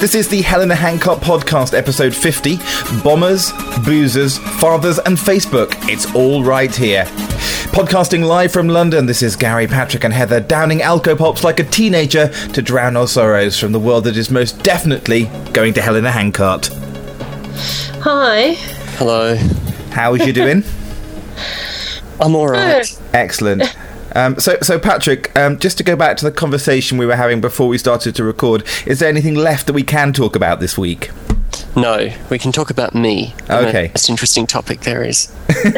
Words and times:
This 0.00 0.14
is 0.14 0.28
the 0.28 0.42
Hell 0.42 0.60
in 0.60 0.70
a 0.70 0.76
Handcart 0.76 1.18
podcast, 1.20 1.76
episode 1.76 2.14
50 2.14 2.58
Bombers, 3.02 3.50
Boozers, 3.84 4.38
Fathers, 4.60 5.00
and 5.00 5.16
Facebook. 5.16 5.70
It's 5.88 6.14
all 6.14 6.44
right 6.44 6.74
here. 6.74 7.04
Podcasting 7.74 8.24
live 8.24 8.52
from 8.52 8.68
London, 8.68 9.06
this 9.06 9.22
is 9.22 9.34
Gary, 9.34 9.66
Patrick, 9.66 10.04
and 10.04 10.14
Heather 10.14 10.38
downing 10.38 10.78
alcopops 10.78 11.42
like 11.42 11.58
a 11.58 11.64
teenager 11.64 12.28
to 12.28 12.62
drown 12.62 12.96
our 12.96 13.08
sorrows 13.08 13.58
from 13.58 13.72
the 13.72 13.80
world 13.80 14.04
that 14.04 14.16
is 14.16 14.30
most 14.30 14.62
definitely 14.62 15.24
going 15.52 15.74
to 15.74 15.82
Helena 15.82 16.12
handcart. 16.12 16.68
Hi. 18.02 18.52
Hello. 18.98 19.34
How 19.90 20.14
is 20.14 20.24
you 20.24 20.32
doing? 20.32 20.62
I'm 22.20 22.36
alright. 22.36 23.00
Excellent. 23.12 23.64
Um, 24.18 24.40
so, 24.40 24.58
so 24.62 24.80
Patrick, 24.80 25.36
um, 25.38 25.60
just 25.60 25.78
to 25.78 25.84
go 25.84 25.94
back 25.94 26.16
to 26.16 26.24
the 26.24 26.32
conversation 26.32 26.98
we 26.98 27.06
were 27.06 27.14
having 27.14 27.40
before 27.40 27.68
we 27.68 27.78
started 27.78 28.16
to 28.16 28.24
record, 28.24 28.64
is 28.84 28.98
there 28.98 29.08
anything 29.08 29.36
left 29.36 29.68
that 29.68 29.74
we 29.74 29.84
can 29.84 30.12
talk 30.12 30.34
about 30.34 30.58
this 30.58 30.76
week? 30.76 31.10
No, 31.76 32.12
we 32.28 32.36
can 32.36 32.50
talk 32.50 32.70
about 32.70 32.96
me. 32.96 33.32
Okay. 33.48 33.86
That's 33.88 34.08
an 34.08 34.14
interesting 34.14 34.48
topic 34.48 34.80
there 34.80 35.04
is. 35.04 35.32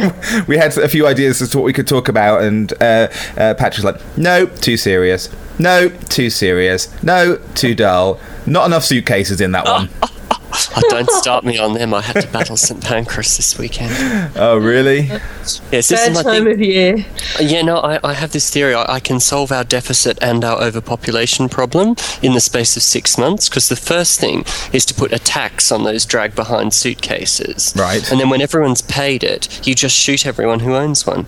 we 0.47 0.57
had 0.57 0.75
a 0.79 0.89
few 0.89 1.07
ideas 1.07 1.43
as 1.43 1.51
to 1.51 1.59
what 1.59 1.65
we 1.65 1.75
could 1.75 1.87
talk 1.87 2.09
about, 2.09 2.43
and 2.43 2.73
uh, 2.81 3.09
uh, 3.37 3.55
Patrick's 3.55 3.85
like, 3.85 4.01
no, 4.17 4.47
too 4.47 4.79
serious. 4.79 5.29
No, 5.59 5.91
too 5.91 6.31
serious. 6.31 6.91
No, 7.03 7.37
too 7.55 7.75
dull. 7.75 8.19
Not 8.47 8.65
enough 8.65 8.85
suitcases 8.85 9.43
in 9.43 9.53
that 9.53 9.67
one. 9.67 9.91
Oh, 10.53 10.83
don't 10.89 11.11
start 11.11 11.45
me 11.45 11.59
on 11.59 11.75
them. 11.75 11.95
I 11.95 12.01
had 12.01 12.21
to 12.21 12.29
battle 12.29 12.57
St 12.57 12.83
Pancras 12.83 13.37
this 13.37 13.59
weekend. 13.59 13.93
Oh, 14.37 14.57
really? 14.59 15.03
Yes, 15.03 15.61
this 15.71 15.91
Bad 15.91 16.11
is 16.11 16.15
my 16.17 16.23
time 16.23 16.45
thing. 16.45 16.53
of 16.53 16.61
year. 16.61 17.07
Yeah, 17.41 17.63
no, 17.63 17.79
I, 17.79 18.01
I 18.03 18.15
have 18.15 18.33
this 18.33 18.51
theory. 18.51 18.75
I, 18.75 18.95
I 18.95 19.01
can 19.01 19.21
solve 19.21 19.53
our 19.53 19.65
deficit 19.65 20.19
and 20.21 20.45
our 20.45 20.61
overpopulation 20.61 21.49
problem 21.49 21.97
in 22.23 22.35
the 22.35 22.41
space 22.41 22.77
of 22.77 22.83
six 22.83 23.17
months. 23.17 23.49
Because 23.49 23.69
the 23.69 23.77
first 23.77 24.19
thing 24.21 24.45
is 24.73 24.85
to 24.87 24.95
put 24.95 25.13
a 25.13 25.19
tax 25.19 25.71
on 25.71 25.85
those 25.85 26.05
drag 26.05 26.35
behind 26.35 26.75
suitcases. 26.75 27.73
Right. 27.77 28.11
And 28.11 28.21
then 28.21 28.29
when 28.29 28.41
everyone's 28.41 28.83
paid 28.83 29.23
it, 29.23 29.67
you 29.67 29.75
just 29.75 29.97
shoot 29.97 30.27
everyone 30.27 30.61
who 30.61 30.75
owns 30.75 31.07
one. 31.07 31.27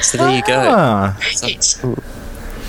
So 0.00 0.16
there 0.16 0.36
you 0.36 0.42
go. 0.46 0.74
Ah, 0.74 1.18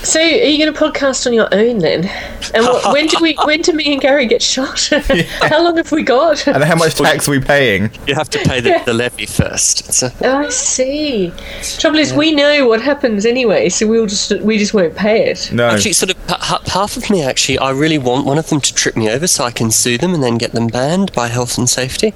So, 0.01 0.19
are 0.19 0.23
you 0.25 0.57
going 0.57 0.73
to 0.73 0.79
podcast 0.79 1.27
on 1.27 1.33
your 1.33 1.53
own 1.53 1.79
then? 1.79 2.05
And 2.53 2.63
what, 2.65 2.93
when 2.93 3.07
do 3.07 3.17
we? 3.21 3.35
When 3.43 3.61
do 3.61 3.73
me 3.73 3.91
and 3.91 4.01
Gary 4.01 4.25
get 4.27 4.41
shot? 4.41 4.89
How 5.41 5.61
long 5.63 5.75
have 5.77 5.91
we 5.91 6.03
got? 6.03 6.47
and 6.47 6.63
how 6.63 6.75
much 6.75 6.95
tax 6.95 7.27
are 7.27 7.31
we 7.31 7.39
paying? 7.41 7.91
You 8.07 8.15
have 8.15 8.29
to 8.31 8.39
pay 8.39 8.61
the, 8.61 8.81
the 8.85 8.93
levy 8.93 9.25
first. 9.25 9.81
It's 9.89 10.01
a, 10.01 10.11
Oh, 10.23 10.37
I 10.39 10.49
see. 10.49 11.31
Trouble 11.77 11.99
is, 11.99 12.13
we 12.13 12.31
know 12.31 12.65
what 12.67 12.81
happens 12.81 13.25
anyway, 13.25 13.67
so 13.69 13.87
we'll 13.87 14.07
just 14.07 14.31
we 14.41 14.57
just 14.57 14.73
won't 14.73 14.95
pay 14.95 15.29
it. 15.29 15.51
No. 15.51 15.67
Actually, 15.67 15.93
sort 15.93 16.11
of 16.11 16.17
h- 16.29 16.37
h- 16.51 16.71
half 16.71 16.95
of 16.97 17.09
me 17.09 17.21
actually, 17.21 17.59
I 17.59 17.71
really 17.71 17.97
want 17.97 18.25
one 18.25 18.37
of 18.37 18.47
them 18.49 18.61
to 18.61 18.73
trip 18.73 18.95
me 18.95 19.09
over 19.09 19.27
so 19.27 19.43
I 19.43 19.51
can 19.51 19.69
sue 19.69 19.97
them 19.97 20.13
and 20.13 20.23
then 20.23 20.37
get 20.37 20.53
them 20.53 20.67
banned 20.67 21.11
by 21.13 21.27
health 21.27 21.57
and 21.57 21.69
safety. 21.69 22.13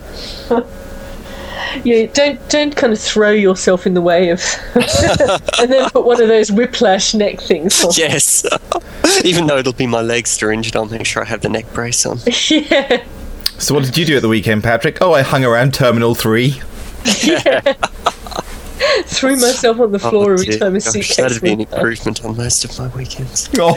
Yeah, 1.83 2.05
don't 2.13 2.49
don't 2.49 2.75
kind 2.75 2.93
of 2.93 2.99
throw 2.99 3.31
yourself 3.31 3.85
in 3.87 3.93
the 3.93 4.01
way 4.01 4.29
of, 4.29 4.41
and 5.59 5.71
then 5.71 5.89
put 5.89 6.05
one 6.05 6.21
of 6.21 6.27
those 6.27 6.51
whiplash 6.51 7.13
neck 7.13 7.41
things 7.41 7.83
on. 7.83 7.91
Yes, 7.95 8.45
even 9.23 9.47
though 9.47 9.57
it'll 9.57 9.73
be 9.73 9.87
my 9.87 10.01
legs 10.01 10.37
that 10.37 10.45
are 10.45 10.51
injured, 10.51 10.75
I'll 10.75 10.85
make 10.85 11.05
sure 11.05 11.23
I 11.23 11.25
have 11.25 11.41
the 11.41 11.49
neck 11.49 11.71
brace 11.73 12.05
on. 12.05 12.19
Yeah. 12.49 13.05
So, 13.57 13.73
what 13.73 13.85
did 13.85 13.97
you 13.97 14.05
do 14.05 14.17
at 14.17 14.21
the 14.21 14.27
weekend, 14.27 14.63
Patrick? 14.63 14.97
Oh, 15.01 15.13
I 15.13 15.21
hung 15.21 15.45
around 15.45 15.73
Terminal 15.73 16.15
3. 16.15 16.51
Threw 19.05 19.35
myself 19.37 19.79
on 19.79 19.91
the 19.91 19.99
oh, 20.03 20.09
floor 20.09 20.31
Oh, 20.31 20.33
every 20.33 20.45
dear 20.45 20.59
time 20.59 20.75
a 20.75 20.79
gosh, 20.79 20.91
suitcase 20.91 21.15
that'd 21.15 21.41
be 21.41 21.53
an 21.53 21.61
improvement 21.61 22.25
on 22.25 22.35
most 22.35 22.65
of 22.65 22.77
my 22.77 22.87
weekends. 22.95 23.49
Oh. 23.57 23.73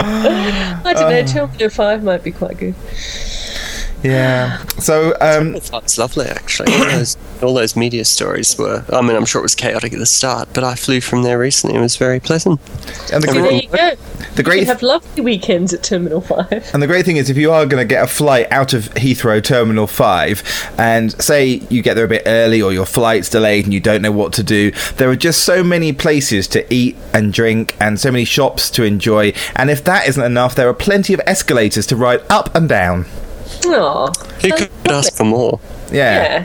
I 0.00 0.92
don't 0.92 1.10
know. 1.10 1.22
Terminal 1.24 1.66
oh 1.66 1.68
Five 1.68 2.02
might 2.02 2.24
be 2.24 2.32
quite 2.32 2.58
good. 2.58 2.74
Yeah. 4.02 4.64
So, 4.78 5.14
um, 5.20 5.54
It's 5.54 5.98
lovely, 5.98 6.26
actually. 6.26 6.72
All 6.74 6.84
those, 6.84 7.16
all 7.42 7.54
those 7.54 7.76
media 7.76 8.04
stories 8.04 8.56
were. 8.58 8.84
I 8.92 9.00
mean, 9.02 9.16
I'm 9.16 9.24
sure 9.24 9.40
it 9.40 9.42
was 9.42 9.54
chaotic 9.54 9.92
at 9.92 9.98
the 9.98 10.06
start, 10.06 10.48
but 10.52 10.64
I 10.64 10.74
flew 10.74 11.00
from 11.00 11.22
there 11.22 11.38
recently. 11.38 11.76
It 11.76 11.80
was 11.80 11.96
very 11.96 12.20
pleasant. 12.20 12.60
and 13.12 13.22
the, 13.22 13.32
There 13.32 13.42
great, 13.42 13.64
you 13.64 13.70
go. 13.70 13.94
the 13.94 14.36
You 14.36 14.42
great 14.44 14.66
have 14.66 14.82
lovely 14.82 15.22
weekends 15.22 15.72
at 15.72 15.82
Terminal 15.82 16.20
Five. 16.20 16.70
And 16.72 16.82
the 16.82 16.86
great 16.86 17.04
thing 17.04 17.16
is, 17.16 17.30
if 17.30 17.36
you 17.36 17.52
are 17.52 17.66
going 17.66 17.82
to 17.82 17.88
get 17.88 18.04
a 18.04 18.06
flight 18.06 18.50
out 18.50 18.72
of 18.72 18.84
Heathrow 18.94 19.42
Terminal 19.42 19.86
5, 19.86 20.74
and 20.78 21.20
say 21.22 21.62
you 21.70 21.82
get 21.82 21.94
there 21.94 22.04
a 22.04 22.08
bit 22.08 22.22
early 22.26 22.60
or 22.62 22.72
your 22.72 22.86
flight's 22.86 23.30
delayed 23.30 23.64
and 23.64 23.74
you 23.74 23.80
don't 23.80 24.02
know 24.02 24.12
what 24.12 24.32
to 24.34 24.42
do, 24.42 24.70
there 24.96 25.10
are 25.10 25.16
just 25.16 25.42
so 25.44 25.62
many 25.64 25.92
places 25.92 26.46
to 26.48 26.72
eat 26.72 26.96
and 27.12 27.32
drink 27.32 27.74
and 27.80 27.98
so 27.98 28.10
many 28.12 28.24
shops 28.24 28.70
to 28.70 28.84
enjoy. 28.84 29.32
And 29.54 29.70
if 29.70 29.82
that 29.84 30.06
isn't 30.08 30.22
enough, 30.22 30.54
there 30.54 30.68
are 30.68 30.74
plenty 30.74 31.14
of 31.14 31.20
escalators 31.26 31.86
to 31.88 31.96
ride 31.96 32.20
up 32.30 32.54
and 32.54 32.68
down. 32.68 33.06
Aw. 33.66 34.12
Who 34.42 34.50
could 34.50 34.70
ask 34.86 35.14
for 35.14 35.24
more? 35.24 35.60
Yeah. 35.90 36.44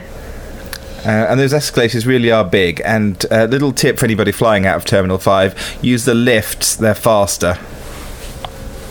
Uh, 1.04 1.26
and 1.30 1.40
those 1.40 1.52
escalators 1.52 2.06
really 2.06 2.30
are 2.30 2.44
big. 2.44 2.80
And 2.84 3.24
uh, 3.30 3.44
little 3.46 3.72
tip 3.72 3.98
for 3.98 4.04
anybody 4.04 4.30
flying 4.30 4.66
out 4.66 4.76
of 4.76 4.84
Terminal 4.84 5.18
5 5.18 5.78
use 5.82 6.04
the 6.04 6.14
lifts, 6.14 6.76
they're 6.76 6.94
faster. 6.94 7.58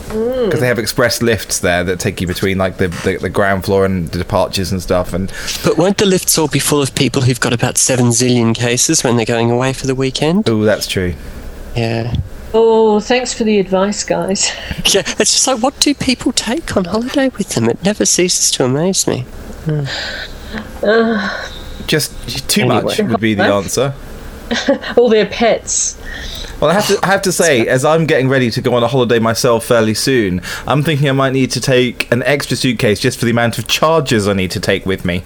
Because 0.10 0.60
they 0.60 0.68
have 0.68 0.78
express 0.78 1.22
lifts 1.22 1.60
there 1.60 1.86
that 1.86 2.02
take 2.02 2.20
you 2.20 2.28
between 2.28 2.58
like 2.58 2.76
the, 2.78 2.90
the, 2.90 3.18
the 3.22 3.30
ground 3.30 3.64
floor 3.64 3.86
and 3.86 4.10
the 4.10 4.18
departures 4.18 4.70
and 4.74 4.82
stuff. 4.82 5.14
And 5.14 5.32
But 5.64 5.78
won't 5.78 6.00
the 6.00 6.06
lifts 6.06 6.38
all 6.38 6.50
be 6.50 6.60
full 6.60 6.82
of 6.82 6.94
people 6.96 7.22
who've 7.22 7.40
got 7.40 7.54
about 7.54 7.78
seven 7.78 8.08
zillion 8.08 8.54
cases 8.54 9.06
when 9.06 9.16
they're 9.16 9.26
going 9.26 9.50
away 9.50 9.72
for 9.72 9.88
the 9.88 9.96
weekend? 9.96 10.50
oh, 10.50 10.64
that's 10.64 10.86
true. 10.86 11.14
Yeah. 11.78 12.14
Oh, 12.54 13.00
thanks 13.00 13.34
for 13.34 13.44
the 13.46 13.60
advice, 13.60 14.04
guys. 14.04 14.52
Yeah, 14.94 15.04
it's 15.20 15.34
just 15.34 15.48
like, 15.48 15.62
what 15.62 15.80
do 15.80 15.94
people 15.94 16.32
take 16.34 16.76
on 16.76 16.86
holiday 16.86 17.30
with 17.30 17.50
them? 17.50 17.70
It 17.70 17.82
never 17.84 18.06
ceases 18.06 18.52
to 18.52 18.66
amaze 18.66 19.08
me. 19.08 19.22
Hmm. 19.66 19.86
Just 21.88 22.50
too 22.50 22.62
Anyway. 22.62 22.82
much 22.82 23.00
would 23.00 23.20
be 23.22 23.36
the 23.36 23.44
answer. 23.44 23.94
All 24.98 25.08
their 25.08 25.28
pets. 25.28 25.98
Well, 26.60 26.70
I 26.70 26.74
have 26.74 26.88
to 26.88 27.00
I 27.04 27.08
have 27.08 27.22
to 27.24 27.32
say, 27.32 27.68
as 27.68 27.86
I'm 27.86 28.06
getting 28.06 28.28
ready 28.28 28.52
to 28.52 28.62
go 28.62 28.74
on 28.74 28.84
a 28.84 28.88
holiday 28.88 29.20
myself 29.20 29.66
fairly 29.66 29.94
soon, 29.94 30.42
I'm 30.68 30.84
thinking 30.84 31.08
I 31.08 31.14
might 31.14 31.32
need 31.34 31.52
to 31.52 31.62
take 31.62 32.12
an 32.12 32.22
extra 32.24 32.58
suitcase 32.58 33.00
just 33.00 33.18
for 33.18 33.26
the 33.26 33.32
amount 33.32 33.58
of 33.60 33.68
chargers 33.68 34.28
I 34.28 34.34
need 34.34 34.52
to 34.52 34.60
take 34.60 34.86
with 34.86 35.06
me. 35.06 35.24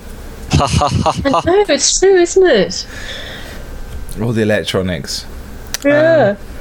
I 0.51 1.41
know, 1.45 1.65
it's 1.69 1.99
true, 1.99 2.15
isn't 2.15 2.45
it? 2.45 2.85
All 4.21 4.31
the 4.31 4.43
electronics. 4.43 5.25
Yeah. 5.83 6.35
Um, 6.39 6.54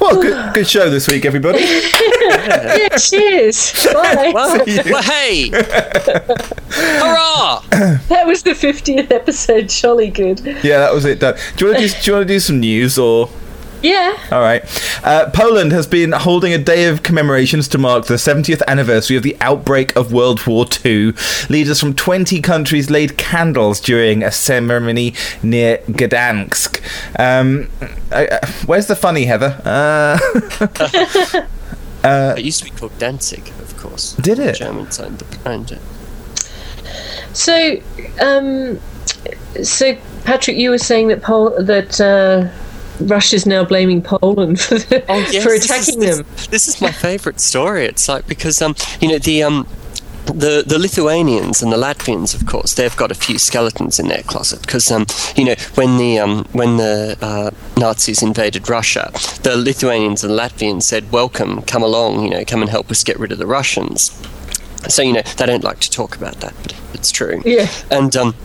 Well, 0.00 0.20
good, 0.20 0.54
good 0.54 0.68
show 0.68 0.90
this 0.90 1.08
week, 1.08 1.24
everybody. 1.24 1.60
yeah, 1.62 2.88
cheers. 2.96 3.72
Bye. 3.92 4.32
Well, 4.34 4.64
well 4.66 5.02
hey! 5.02 5.48
Hurrah! 6.70 7.60
That 8.08 8.26
was 8.26 8.42
the 8.42 8.50
50th 8.50 9.10
episode. 9.10 9.68
Jolly 9.68 10.10
good. 10.10 10.40
Yeah, 10.62 10.78
that 10.78 10.92
was 10.92 11.04
it 11.04 11.20
done. 11.20 11.36
Do 11.56 11.66
you 11.66 11.72
want 11.72 11.82
to 11.82 11.88
do, 11.88 12.00
do, 12.00 12.10
you 12.10 12.16
want 12.16 12.28
to 12.28 12.34
do 12.34 12.40
some 12.40 12.60
news 12.60 12.98
or? 12.98 13.28
Yeah. 13.82 14.16
All 14.30 14.40
right. 14.40 14.62
Uh, 15.04 15.30
Poland 15.30 15.72
has 15.72 15.86
been 15.86 16.12
holding 16.12 16.52
a 16.52 16.58
day 16.58 16.86
of 16.86 17.02
commemorations 17.02 17.66
to 17.68 17.78
mark 17.78 18.06
the 18.06 18.14
70th 18.14 18.62
anniversary 18.68 19.16
of 19.16 19.22
the 19.22 19.36
outbreak 19.40 19.94
of 19.96 20.12
World 20.12 20.46
War 20.46 20.66
II. 20.84 21.12
Leaders 21.48 21.80
from 21.80 21.94
20 21.94 22.40
countries 22.40 22.90
laid 22.90 23.18
candles 23.18 23.80
during 23.80 24.22
a 24.22 24.30
ceremony 24.30 25.14
near 25.42 25.78
Gdansk. 25.88 26.80
Um, 27.18 27.68
uh, 28.10 28.26
uh, 28.30 28.46
where's 28.66 28.86
the 28.86 28.96
funny, 28.96 29.24
Heather? 29.24 29.60
Uh, 29.64 30.18
it 32.36 32.44
used 32.44 32.60
to 32.60 32.64
be 32.64 32.70
called 32.70 32.96
Danzig, 32.98 33.48
of 33.60 33.76
course. 33.76 34.14
Did 34.14 34.38
it? 34.38 34.56
Germans 34.56 35.00
owned, 35.00 35.18
the, 35.18 35.50
owned 35.50 35.72
it. 35.72 35.80
So, 37.32 37.80
um, 38.20 38.80
so 39.62 39.96
Patrick, 40.24 40.56
you 40.56 40.70
were 40.70 40.78
saying 40.78 41.08
that 41.08 41.22
Pol- 41.22 41.62
that 41.62 42.00
uh, 42.00 42.48
Russia's 43.08 43.46
now 43.46 43.64
blaming 43.64 44.02
Poland 44.02 44.60
for 44.60 44.78
the, 44.78 45.04
Oh, 45.08 45.18
yes, 45.30 45.42
for 45.42 45.50
this 45.50 45.64
is- 45.64 45.70
attacking 45.70 46.00
this- 46.00 46.16
them. 46.18 46.26
This 46.50 46.68
is 46.68 46.80
my 46.80 46.90
favourite 46.92 47.40
story. 47.40 47.86
It's 47.86 48.08
like 48.08 48.26
because 48.26 48.60
um, 48.62 48.74
you 49.00 49.08
know 49.08 49.18
the 49.18 49.42
um. 49.42 49.66
The, 50.26 50.62
the 50.64 50.78
Lithuanians 50.78 51.62
and 51.64 51.72
the 51.72 51.76
Latvians, 51.76 52.32
of 52.32 52.46
course, 52.46 52.74
they've 52.74 52.96
got 52.96 53.10
a 53.10 53.14
few 53.14 53.38
skeletons 53.40 53.98
in 53.98 54.06
their 54.06 54.22
closet 54.22 54.60
because, 54.62 54.88
um, 54.88 55.04
you 55.34 55.44
know, 55.44 55.56
when 55.74 55.98
the 55.98 56.20
um, 56.20 56.44
when 56.52 56.76
the 56.76 57.18
uh, 57.20 57.50
Nazis 57.76 58.22
invaded 58.22 58.68
Russia, 58.68 59.10
the 59.42 59.56
Lithuanians 59.56 60.22
and 60.22 60.32
Latvians 60.32 60.84
said, 60.84 61.10
"Welcome, 61.10 61.62
come 61.62 61.82
along, 61.82 62.22
you 62.22 62.30
know, 62.30 62.44
come 62.44 62.62
and 62.62 62.70
help 62.70 62.88
us 62.92 63.02
get 63.02 63.18
rid 63.18 63.32
of 63.32 63.38
the 63.38 63.48
Russians." 63.48 64.12
So 64.88 65.02
you 65.02 65.12
know 65.12 65.22
they 65.38 65.44
don't 65.44 65.64
like 65.64 65.80
to 65.80 65.90
talk 65.90 66.14
about 66.16 66.36
that, 66.36 66.54
but 66.62 66.72
it's 66.94 67.10
true. 67.10 67.42
Yeah. 67.44 67.66
And 67.90 68.16
um, 68.16 68.36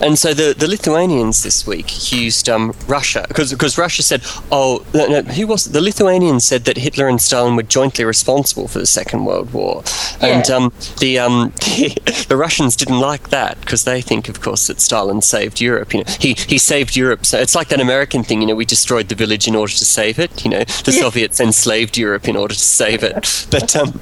and 0.00 0.18
so 0.18 0.34
the, 0.34 0.54
the 0.56 0.68
Lithuanians 0.68 1.42
this 1.42 1.66
week 1.66 1.86
accused 1.86 2.48
um, 2.48 2.74
Russia 2.86 3.24
because 3.28 3.50
because 3.52 3.78
Russia 3.78 4.02
said, 4.02 4.22
oh, 4.50 4.84
no, 4.94 5.06
no, 5.06 5.22
who 5.22 5.46
was 5.46 5.66
it? 5.66 5.72
the 5.72 5.80
Lithuanians 5.80 6.44
said 6.44 6.64
that 6.64 6.76
Hitler 6.76 7.08
and 7.08 7.20
Stalin 7.20 7.56
were 7.56 7.62
jointly 7.62 8.04
responsible 8.04 8.68
for 8.68 8.78
the 8.78 8.86
Second 8.86 9.24
World 9.24 9.52
War, 9.52 9.82
and 10.20 10.48
um, 10.50 10.72
the, 11.00 11.18
um, 11.18 11.52
the 11.60 12.24
the 12.28 12.36
Russians 12.36 12.76
didn't 12.76 13.00
like 13.00 13.30
that 13.30 13.60
because 13.60 13.84
they 13.84 14.00
think, 14.02 14.28
of 14.28 14.40
course, 14.40 14.66
that 14.66 14.80
Stalin 14.80 15.22
saved 15.22 15.60
Europe. 15.60 15.92
You 15.94 16.00
know, 16.04 16.12
he 16.20 16.34
he 16.34 16.58
saved 16.58 16.96
Europe. 16.96 17.24
So 17.26 17.38
it's 17.38 17.54
like 17.54 17.68
that 17.68 17.80
American 17.80 18.22
thing. 18.24 18.40
You 18.40 18.48
know, 18.48 18.54
we 18.54 18.64
destroyed 18.64 19.08
the 19.08 19.14
village 19.14 19.46
in 19.48 19.54
order 19.54 19.72
to 19.72 19.84
save 19.84 20.18
it. 20.18 20.44
You 20.44 20.50
know, 20.50 20.64
the 20.84 20.92
Yeah. 20.92 21.00
Soviets 21.02 21.40
enslaved 21.40 21.96
Europe 21.98 22.28
in 22.28 22.36
order 22.36 22.54
to 22.54 22.60
save 22.60 23.02
it. 23.02 23.46
But 23.50 23.74
um, 23.76 24.00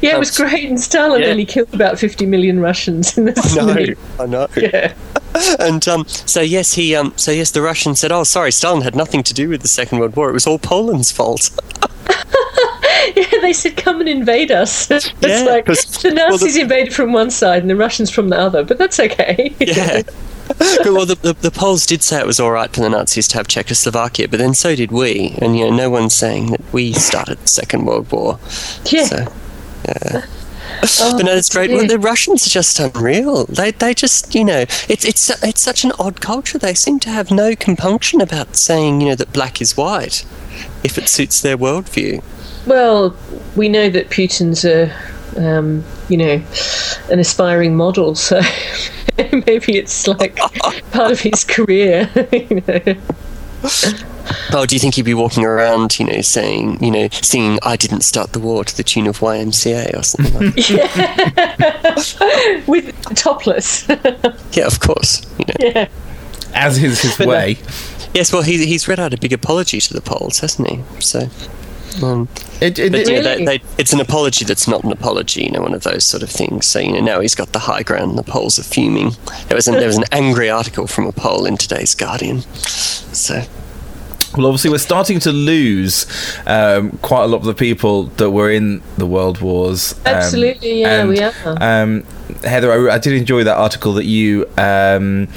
Yeah, 0.00 0.16
it 0.16 0.18
was 0.18 0.36
great. 0.36 0.68
And 0.68 0.80
Stalin 0.80 1.22
Yeah. 1.22 1.28
only 1.30 1.44
killed 1.46 1.72
about 1.74 1.98
50 1.98 2.26
million 2.26 2.60
Russians 2.60 3.16
in 3.18 3.24
this. 3.26 3.56
no, 3.56 3.66
movie. 3.66 3.94
I 4.20 4.26
know. 4.26 4.46
Yeah. 4.56 4.92
And 5.58 5.86
um, 5.88 6.06
so 6.06 6.40
yes, 6.40 6.74
he 6.74 6.94
um, 6.94 7.12
so 7.16 7.30
yes, 7.30 7.50
the 7.50 7.62
Russians 7.62 8.00
said, 8.00 8.12
"Oh, 8.12 8.24
sorry, 8.24 8.52
Stalin 8.52 8.82
had 8.82 8.94
nothing 8.94 9.22
to 9.22 9.34
do 9.34 9.48
with 9.48 9.62
the 9.62 9.68
Second 9.68 9.98
World 9.98 10.16
War. 10.16 10.28
It 10.28 10.32
was 10.34 10.46
all 10.46 10.58
Poland's 10.58 11.10
fault." 11.10 11.50
yeah, 13.16 13.40
they 13.40 13.52
said, 13.52 13.76
come 13.76 14.00
and 14.00 14.08
invade 14.08 14.50
us. 14.50 14.90
it's 14.90 15.12
Yeah, 15.20 15.42
like 15.44 15.66
the 15.66 16.00
well, 16.04 16.12
the- 16.14 16.14
Nazis 16.14 16.56
invaded 16.56 16.94
from 16.94 17.12
one 17.12 17.30
side 17.30 17.62
and 17.62 17.70
the 17.70 17.76
Russians 17.76 18.10
from 18.10 18.28
the 18.28 18.38
other, 18.38 18.64
but 18.64 18.78
that's 18.78 19.00
okay. 19.00 19.54
yeah. 19.58 20.02
well, 20.84 21.06
the, 21.06 21.18
the, 21.20 21.32
the 21.40 21.50
Poles 21.50 21.86
did 21.86 22.02
say 22.02 22.20
it 22.20 22.26
was 22.26 22.38
all 22.38 22.50
right 22.52 22.70
for 22.72 22.80
the 22.80 22.88
Nazis 22.90 23.28
to 23.28 23.38
have 23.38 23.48
Czechoslovakia, 23.48 24.28
but 24.28 24.38
then 24.38 24.54
so 24.54 24.76
did 24.76 24.92
we. 24.92 25.36
And 25.40 25.58
you 25.58 25.70
know, 25.70 25.76
no 25.76 25.90
one's 25.90 26.14
saying 26.14 26.50
that 26.50 26.60
we 26.72 26.92
started 26.92 27.38
the 27.38 27.48
Second 27.48 27.86
World 27.86 28.10
War. 28.12 28.38
Yeah. 28.86 29.04
So, 29.04 29.32
yeah. 29.86 30.26
Oh, 31.00 31.16
but 31.16 31.26
no, 31.26 31.36
it's 31.36 31.48
great. 31.48 31.70
Well, 31.70 31.86
the 31.86 31.98
Russians 31.98 32.46
are 32.46 32.50
just 32.50 32.80
unreal. 32.80 33.44
They, 33.46 33.70
they 33.70 33.94
just, 33.94 34.34
you 34.34 34.44
know, 34.44 34.62
it's 34.88 35.04
it's 35.04 35.30
it's 35.42 35.62
such 35.62 35.84
an 35.84 35.92
odd 35.98 36.20
culture. 36.20 36.58
They 36.58 36.74
seem 36.74 36.98
to 37.00 37.10
have 37.10 37.30
no 37.30 37.54
compunction 37.54 38.20
about 38.20 38.56
saying, 38.56 39.00
you 39.00 39.08
know, 39.08 39.14
that 39.14 39.32
black 39.32 39.60
is 39.60 39.76
white, 39.76 40.24
if 40.82 40.98
it 40.98 41.08
suits 41.08 41.40
their 41.40 41.56
worldview. 41.56 42.22
Well, 42.66 43.16
we 43.54 43.68
know 43.68 43.90
that 43.90 44.10
Putin's 44.10 44.64
a, 44.64 44.92
um, 45.36 45.84
you 46.08 46.16
know, 46.16 46.42
an 47.10 47.18
aspiring 47.18 47.76
model, 47.76 48.14
so 48.14 48.40
maybe 49.46 49.76
it's 49.78 50.06
like 50.08 50.36
part 50.90 51.12
of 51.12 51.20
his 51.20 51.44
career. 51.44 52.10
you 52.32 52.62
know. 52.66 52.96
Oh, 54.52 54.66
do 54.66 54.74
you 54.74 54.80
think 54.80 54.94
he'd 54.94 55.04
be 55.04 55.14
walking 55.14 55.44
around, 55.44 55.98
you 55.98 56.06
know, 56.06 56.20
saying, 56.20 56.82
you 56.82 56.90
know, 56.90 57.08
singing 57.10 57.58
"I 57.62 57.76
didn't 57.76 58.02
start 58.02 58.32
the 58.32 58.38
war" 58.40 58.64
to 58.64 58.76
the 58.76 58.82
tune 58.84 59.06
of 59.06 59.18
YMCA 59.20 59.98
or 59.98 60.02
something? 60.02 60.34
like 60.34 60.54
that? 60.54 62.64
With 62.66 62.94
topless. 63.16 63.86
Yeah, 64.52 64.66
of 64.66 64.80
course. 64.80 65.24
You 65.38 65.44
know. 65.46 65.54
yeah. 65.74 65.88
As 66.54 66.82
is 66.82 67.00
his 67.02 67.16
But 67.16 67.26
no. 67.26 67.32
way. 67.32 67.56
Yes, 68.14 68.32
well, 68.32 68.42
he, 68.42 68.66
he's 68.66 68.86
read 68.86 69.00
out 69.00 69.14
a 69.14 69.16
big 69.16 69.32
apology 69.32 69.80
to 69.80 69.94
the 69.94 70.02
Poles, 70.02 70.40
hasn't 70.40 70.68
he? 70.68 70.80
So, 71.00 71.30
um, 72.02 72.28
It, 72.60 72.78
it, 72.78 72.92
but 72.92 73.00
it- 73.00 73.08
yeah, 73.08 73.18
Really? 73.20 73.44
they, 73.44 73.58
they, 73.58 73.64
it's 73.78 73.92
an 73.92 74.00
apology 74.00 74.44
that's 74.44 74.68
not 74.68 74.84
an 74.84 74.92
apology, 74.92 75.42
you 75.44 75.50
know, 75.50 75.62
one 75.62 75.74
of 75.74 75.82
those 75.82 76.04
sort 76.04 76.22
of 76.22 76.30
things. 76.30 76.66
So, 76.66 76.78
you 76.78 76.92
know, 76.92 77.00
now 77.00 77.20
he's 77.20 77.34
got 77.34 77.52
the 77.52 77.58
high 77.60 77.82
ground, 77.82 78.10
and 78.10 78.18
the 78.18 78.22
Poles 78.22 78.58
are 78.58 78.62
fuming. 78.62 79.12
There 79.48 79.56
was 79.56 79.66
an, 79.68 79.74
there 79.74 79.86
was 79.88 79.96
an 79.98 80.04
angry 80.12 80.48
article 80.50 80.86
from 80.86 81.06
a 81.06 81.12
Pole 81.12 81.44
in 81.46 81.56
today's 81.56 81.94
Guardian. 81.94 82.42
So, 82.42 83.42
Well, 84.36 84.46
obviously, 84.46 84.70
we're 84.70 84.78
starting 84.78 85.18
to 85.20 85.32
lose 85.32 86.06
um, 86.46 86.92
quite 87.02 87.24
a 87.24 87.26
lot 87.26 87.38
of 87.38 87.44
the 87.44 87.54
people 87.54 88.04
that 88.18 88.30
were 88.30 88.50
in 88.50 88.80
the 88.96 89.06
world 89.06 89.40
wars. 89.40 89.92
Um, 90.06 90.14
Absolutely, 90.14 90.80
yeah, 90.80 91.00
and, 91.00 91.08
we 91.10 91.20
are. 91.20 91.32
Heather, 92.44 92.90
I, 92.90 92.94
I 92.94 92.98
did 92.98 93.14
enjoy 93.14 93.44
that 93.44 93.56
article 93.56 93.94
that 93.94 94.04
you 94.04 94.48
um, 94.56 95.28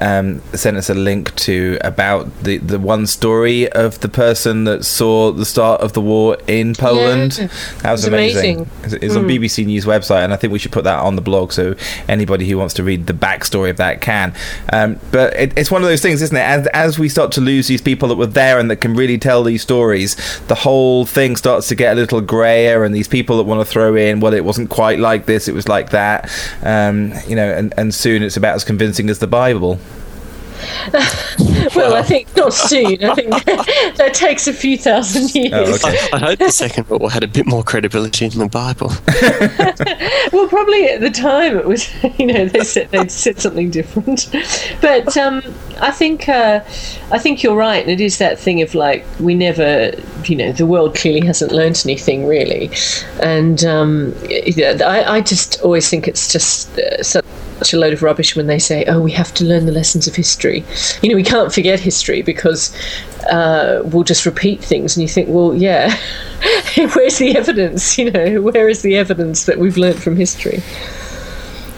um, 0.00 0.40
sent 0.54 0.76
us 0.76 0.90
a 0.90 0.94
link 0.94 1.34
to 1.36 1.78
about 1.82 2.42
the, 2.42 2.58
the 2.58 2.78
one 2.78 3.06
story 3.06 3.70
of 3.72 4.00
the 4.00 4.08
person 4.08 4.64
that 4.64 4.84
saw 4.84 5.32
the 5.32 5.44
start 5.44 5.80
of 5.80 5.92
the 5.92 6.00
war 6.00 6.36
in 6.46 6.74
Poland. 6.74 7.38
Yeah, 7.38 7.46
that 7.82 7.92
was 7.92 8.04
it's 8.04 8.08
amazing. 8.08 8.56
amazing. 8.56 8.70
It's, 8.84 8.92
it's 8.94 9.16
on 9.16 9.24
BBC 9.24 9.66
News 9.66 9.84
website, 9.84 10.24
and 10.24 10.32
I 10.32 10.36
think 10.36 10.52
we 10.52 10.58
should 10.58 10.72
put 10.72 10.84
that 10.84 11.00
on 11.00 11.16
the 11.16 11.22
blog 11.22 11.52
so 11.52 11.74
anybody 12.08 12.48
who 12.48 12.58
wants 12.58 12.74
to 12.74 12.84
read 12.84 13.06
the 13.06 13.12
backstory 13.12 13.70
of 13.70 13.76
that 13.78 14.00
can. 14.00 14.34
Um, 14.72 14.98
but 15.10 15.34
it, 15.34 15.56
it's 15.56 15.70
one 15.70 15.82
of 15.82 15.88
those 15.88 16.02
things, 16.02 16.22
isn't 16.22 16.36
it? 16.36 16.40
As, 16.40 16.66
as 16.68 16.98
we 16.98 17.08
start 17.08 17.32
to 17.32 17.40
lose 17.40 17.68
these 17.68 17.82
people 17.82 18.08
that 18.08 18.16
were 18.16 18.26
there 18.26 18.58
and 18.58 18.70
that 18.70 18.76
can 18.76 18.94
really 18.94 19.18
tell 19.18 19.42
these 19.42 19.62
stories, 19.62 20.16
the 20.46 20.54
whole 20.54 21.06
thing 21.06 21.36
starts 21.36 21.68
to 21.68 21.74
get 21.74 21.96
a 21.96 22.00
little 22.00 22.20
grayer, 22.20 22.84
and 22.84 22.94
these 22.94 23.08
people 23.08 23.36
that 23.36 23.44
want 23.44 23.60
to 23.60 23.64
throw 23.64 23.94
in, 23.94 24.20
well, 24.20 24.34
it 24.34 24.44
wasn't 24.44 24.70
quite 24.70 24.98
like 24.98 25.26
this, 25.26 25.48
it 25.48 25.54
was 25.54 25.68
like 25.68 25.90
that, 25.90 26.30
um, 26.62 27.12
you 27.26 27.36
know, 27.36 27.50
and, 27.52 27.72
and 27.76 27.94
soon 27.94 28.22
it's 28.22 28.36
about 28.36 28.54
as 28.54 28.64
convincing 28.64 29.10
as 29.10 29.18
the 29.18 29.26
Bible. 29.26 29.78
Well, 31.74 31.94
I 31.94 32.02
think 32.02 32.34
not 32.36 32.52
soon. 32.52 33.02
I 33.02 33.14
think 33.14 33.30
that 33.96 34.12
takes 34.12 34.46
a 34.46 34.52
few 34.52 34.76
thousand 34.76 35.34
years. 35.34 35.52
Oh, 35.52 35.74
okay. 35.74 35.98
I, 36.12 36.16
I 36.16 36.18
hope 36.18 36.38
the 36.38 36.50
Second 36.50 36.88
World 36.88 37.00
War 37.02 37.10
had 37.10 37.24
a 37.24 37.28
bit 37.28 37.46
more 37.46 37.62
credibility 37.62 38.28
than 38.28 38.40
the 38.40 38.48
Bible. 38.48 38.92
Well, 40.32 40.48
probably 40.48 40.88
at 40.88 41.00
the 41.00 41.10
time 41.10 41.56
it 41.56 41.66
was, 41.66 41.88
you 42.18 42.26
know, 42.26 42.46
they 42.46 42.64
said 42.64 42.90
they'd 42.90 43.10
said 43.10 43.38
something 43.38 43.70
different. 43.70 44.28
But 44.80 45.16
um, 45.16 45.42
I 45.80 45.90
think 45.90 46.28
uh, 46.28 46.60
I 47.10 47.18
think 47.18 47.42
you're 47.42 47.56
right, 47.56 47.82
and 47.82 47.90
it 47.90 48.00
is 48.00 48.18
that 48.18 48.38
thing 48.38 48.60
of 48.62 48.74
like 48.74 49.04
we 49.20 49.34
never, 49.34 49.92
you 50.24 50.36
know, 50.36 50.50
the 50.52 50.66
world 50.66 50.96
clearly 50.96 51.24
hasn't 51.24 51.52
learnt 51.52 51.84
anything 51.86 52.26
really, 52.26 52.70
and 53.22 53.64
um, 53.64 54.14
I, 54.24 55.04
I 55.06 55.20
just 55.20 55.60
always 55.60 55.88
think 55.88 56.08
it's 56.08 56.32
just 56.32 56.78
uh, 56.78 57.02
such 57.58 57.72
a 57.72 57.78
load 57.78 57.92
of 57.92 58.02
rubbish 58.02 58.36
when 58.36 58.46
they 58.46 58.58
say, 58.58 58.84
"Oh, 58.86 59.00
we 59.00 59.12
have 59.12 59.32
to 59.34 59.44
learn 59.44 59.66
the 59.66 59.72
lessons 59.72 60.06
of 60.06 60.14
history." 60.14 60.64
You 61.02 61.08
know, 61.08 61.16
we 61.16 61.22
can't 61.22 61.52
forget 61.52 61.80
history 61.80 62.22
because 62.22 62.74
uh, 63.30 63.82
we'll 63.84 64.04
just 64.04 64.26
repeat 64.26 64.62
things, 64.62 64.96
and 64.96 65.02
you 65.02 65.08
think, 65.08 65.28
well, 65.28 65.54
yeah, 65.54 65.96
where's 66.94 67.18
the 67.18 67.36
evidence? 67.36 67.98
You 67.98 68.10
know, 68.10 68.42
where 68.42 68.68
is 68.68 68.82
the 68.82 68.96
evidence 68.96 69.44
that 69.44 69.58
we've 69.58 69.76
learnt 69.76 69.98
from 69.98 70.16
history? 70.16 70.62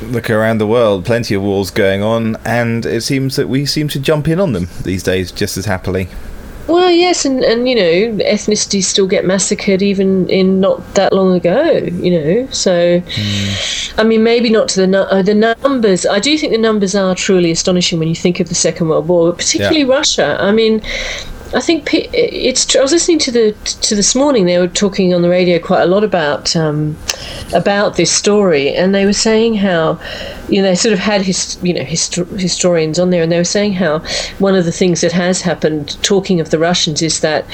Look 0.03 0.29
around 0.29 0.59
the 0.59 0.67
world, 0.67 1.05
plenty 1.05 1.35
of 1.35 1.43
wars 1.43 1.71
going 1.71 2.03
on, 2.03 2.37
and 2.45 2.85
it 2.85 3.03
seems 3.03 3.37
that 3.37 3.49
we 3.49 3.65
seem 3.67 3.89
to 3.89 3.99
jump 3.99 4.29
in 4.29 4.41
on 4.41 4.53
them 4.53 4.69
these 4.83 5.03
days 5.03 5.33
just 5.33 5.57
as 5.57 5.65
happily. 5.65 6.09
Well, 6.67 6.91
yes, 6.91 7.25
and, 7.25 7.45
and 7.45 7.69
you 7.69 7.77
know, 7.77 8.25
ethnicities 8.25 8.85
still 8.85 9.07
get 9.07 9.25
massacred 9.25 9.83
even 9.83 10.29
in 10.29 10.61
not 10.61 10.95
that 10.95 11.13
long 11.13 11.35
ago. 11.35 11.73
You 11.75 12.21
know, 12.21 12.49
so 12.51 13.03
I 13.99 14.05
mean, 14.05 14.23
maybe 14.23 14.51
not 14.51 14.69
to 14.71 14.81
the 14.81 14.87
nu- 14.87 14.99
uh, 14.99 15.23
the 15.23 15.35
numbers. 15.35 16.05
I 16.07 16.19
do 16.19 16.37
think 16.37 16.53
the 16.53 16.59
numbers 16.59 16.95
are 16.95 17.15
truly 17.15 17.51
astonishing 17.51 17.99
when 17.99 18.09
you 18.09 18.15
think 18.15 18.41
of 18.41 18.49
the 18.49 18.55
Second 18.55 18.89
World 18.89 19.09
War, 19.09 19.33
particularly 19.33 19.85
Russia. 19.85 20.37
I 20.41 20.53
mean. 20.53 20.83
I 21.55 21.61
think 21.61 21.89
it's. 21.93 22.75
I 22.75 22.83
was 22.83 22.91
listening 22.91 23.21
to 23.21 23.31
the 23.31 23.53
to 23.83 23.95
this 23.95 24.17
morning. 24.17 24.47
They 24.47 24.59
were 24.59 24.67
talking 24.67 25.15
on 25.15 25.23
the 25.23 25.29
radio 25.29 25.61
quite 25.61 25.83
a 25.83 25.87
lot 25.87 26.03
about 26.03 26.57
um, 26.57 26.97
about 27.55 27.97
this 27.97 28.11
story, 28.11 28.75
and 28.75 28.93
they 28.93 29.07
were 29.07 29.13
saying 29.13 29.55
how, 29.55 30.01
you 30.49 30.61
know, 30.61 30.69
they 30.69 30.75
sort 30.75 30.93
of 30.93 30.99
had 30.99 31.23
his, 31.23 31.57
you 31.63 31.73
know, 31.73 31.83
histo- 31.83 32.29
historians 32.39 32.99
on 32.99 33.11
there, 33.11 33.23
and 33.23 33.31
they 33.31 33.39
were 33.39 33.45
saying 33.45 33.75
how 33.75 34.01
one 34.41 34.57
of 34.57 34.65
the 34.65 34.73
things 34.73 35.03
that 35.03 35.13
has 35.13 35.43
happened, 35.43 35.97
talking 36.03 36.41
of 36.41 36.51
the 36.51 36.59
Russians, 36.59 37.01
is 37.01 37.21
that 37.21 37.47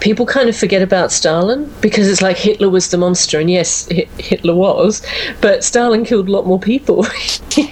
people 0.00 0.26
kind 0.26 0.48
of 0.48 0.56
forget 0.56 0.82
about 0.82 1.12
Stalin 1.12 1.72
because 1.80 2.08
it's 2.08 2.22
like 2.22 2.36
Hitler 2.36 2.68
was 2.70 2.90
the 2.90 2.96
monster, 2.98 3.38
and 3.40 3.50
yes, 3.50 3.88
Hi- 3.92 4.08
Hitler 4.18 4.54
was, 4.54 5.04
but 5.40 5.64
Stalin 5.64 6.04
killed 6.04 6.28
a 6.28 6.32
lot 6.32 6.46
more 6.46 6.58
people. 6.60 7.06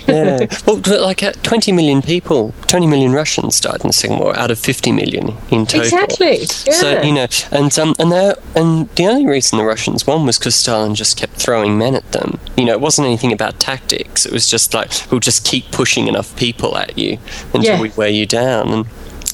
Yeah. 0.07 0.47
well, 0.67 0.81
like 1.03 1.25
uh, 1.25 1.33
20 1.43 1.73
million 1.73 2.03
people, 2.03 2.55
20 2.69 2.87
million 2.87 3.13
Russians 3.13 3.59
died 3.59 3.81
in 3.81 3.89
the 3.89 3.93
Second 3.93 4.19
War 4.21 4.37
out 4.37 4.51
of 4.53 4.59
50 4.59 4.93
million 4.93 5.29
in 5.51 5.67
total. 5.67 5.81
Exactly, 5.83 6.39
Yeah. 6.39 6.73
So 6.73 7.03
you 7.03 7.13
know, 7.13 7.27
and 7.51 7.77
um, 7.79 7.95
and 7.99 8.13
they 8.13 8.33
and 8.55 8.89
the 8.91 9.07
only 9.09 9.27
reason 9.27 9.59
the 9.59 9.65
Russians 9.65 10.07
won 10.07 10.25
was 10.25 10.39
because 10.39 10.55
Stalin 10.55 10.95
just 10.95 11.17
kept 11.17 11.35
throwing 11.35 11.79
men 11.79 11.97
at 11.97 12.13
them. 12.13 12.39
You 12.57 12.65
know, 12.67 12.73
it 12.73 12.81
wasn't 12.81 13.07
anything 13.09 13.33
about 13.33 13.59
tactics. 13.59 14.25
It 14.25 14.33
was 14.33 14.49
just 14.49 14.73
like 14.75 14.91
we'll 15.11 15.19
just 15.21 15.45
keep 15.45 15.71
pushing 15.73 16.07
enough 16.07 16.37
people 16.37 16.77
at 16.77 16.97
you 16.97 17.19
until 17.53 17.63
Yeah. 17.65 17.81
we 17.81 17.89
wear 17.91 18.09
you 18.11 18.27
down. 18.27 18.69
And 18.69 18.87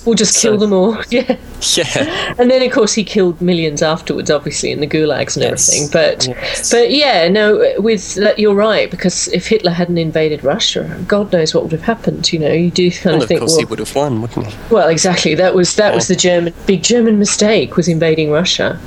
we'll 0.09 0.17
just 0.17 0.35
So- 0.35 0.51
kill 0.51 0.59
them 0.59 0.73
all. 0.73 0.97
Yeah. 1.11 1.37
yeah, 1.77 2.35
And 2.39 2.51
then, 2.51 2.63
of 2.63 2.71
course, 2.73 2.95
he 2.95 3.03
killed 3.05 3.41
millions 3.41 3.83
afterwards, 3.83 4.31
obviously 4.31 4.71
in 4.71 4.81
the 4.81 4.87
gulags 4.87 5.37
and 5.37 5.43
Yes. 5.45 5.69
everything. 5.69 5.89
But, 5.93 6.27
Yes. 6.27 6.71
but 6.71 6.91
yeah, 6.91 7.29
no, 7.29 7.73
with 7.79 8.15
that, 8.15 8.39
you're 8.39 8.55
right 8.55 8.91
because 8.91 9.29
if 9.29 9.49
Hitler 9.49 9.73
hadn't 9.73 9.99
invaded 9.99 10.43
Russia, 10.45 10.97
God 11.07 11.33
knows 11.33 11.55
what 11.55 11.65
would 11.65 11.73
have 11.73 11.83
happened. 11.83 12.33
You 12.33 12.39
know, 12.39 12.53
you 12.53 12.71
do 12.71 12.91
kind 12.91 13.05
well, 13.07 13.17
of 13.17 13.23
of 13.23 13.29
think, 13.29 13.41
course 13.41 13.53
well, 13.53 13.59
he 13.61 13.65
would 13.67 13.79
have 13.81 13.95
won, 13.95 14.23
wouldn't 14.23 14.47
he? 14.47 14.55
well, 14.71 14.89
exactly. 14.89 15.35
That 15.35 15.55
was 15.55 15.75
that 15.77 15.95
was 15.95 16.09
the 16.09 16.17
German 16.17 16.55
big 16.67 16.83
German 16.83 17.19
mistake 17.19 17.77
was 17.77 17.89
invading 17.89 18.31
Russia. 18.31 18.79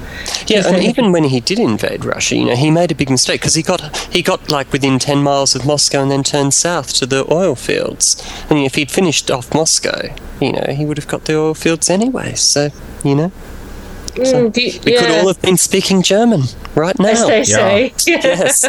Yeah, 0.48 0.68
and 0.68 0.82
even 0.84 1.12
when 1.12 1.26
he 1.26 1.40
did 1.40 1.60
invade 1.60 2.06
Russia, 2.06 2.36
you 2.36 2.46
know, 2.46 2.56
he 2.56 2.72
made 2.72 2.92
a 2.92 2.96
big 2.96 3.10
mistake 3.10 3.42
because 3.42 3.56
he 3.56 3.64
got 3.64 3.82
he 4.12 4.22
got 4.22 4.50
like 4.50 4.72
within 4.72 4.98
ten 5.00 5.22
miles 5.24 5.56
of 5.56 5.66
Moscow 5.66 6.02
and 6.02 6.10
then 6.12 6.24
turned 6.24 6.54
south 6.54 6.94
to 6.96 7.06
the 7.06 7.26
oil 7.34 7.56
fields. 7.56 8.22
And 8.50 8.60
if 8.60 8.76
he'd 8.76 8.92
finished 8.92 9.30
off 9.30 9.54
Moscow, 9.54 10.14
you 10.40 10.54
know, 10.54 10.74
he 10.74 10.86
would 10.86 10.98
have 10.98 11.08
got 11.12 11.26
the 11.26 11.36
oil 11.38 11.54
fields 11.54 11.90
anyway. 11.90 12.34
So, 12.36 12.70
you 13.04 13.16
know, 13.16 13.32
So 14.16 14.50
Mm, 14.50 14.58
you- 14.58 14.80
we 14.86 14.92
could 14.98 15.10
all 15.10 15.28
have 15.28 15.42
been 15.42 15.56
speaking 15.58 16.02
German 16.04 16.42
right 16.76 16.98
now. 17.00 17.10
As 17.12 17.26
they 17.28 17.44
say. 17.46 17.94
Yes. 18.06 18.66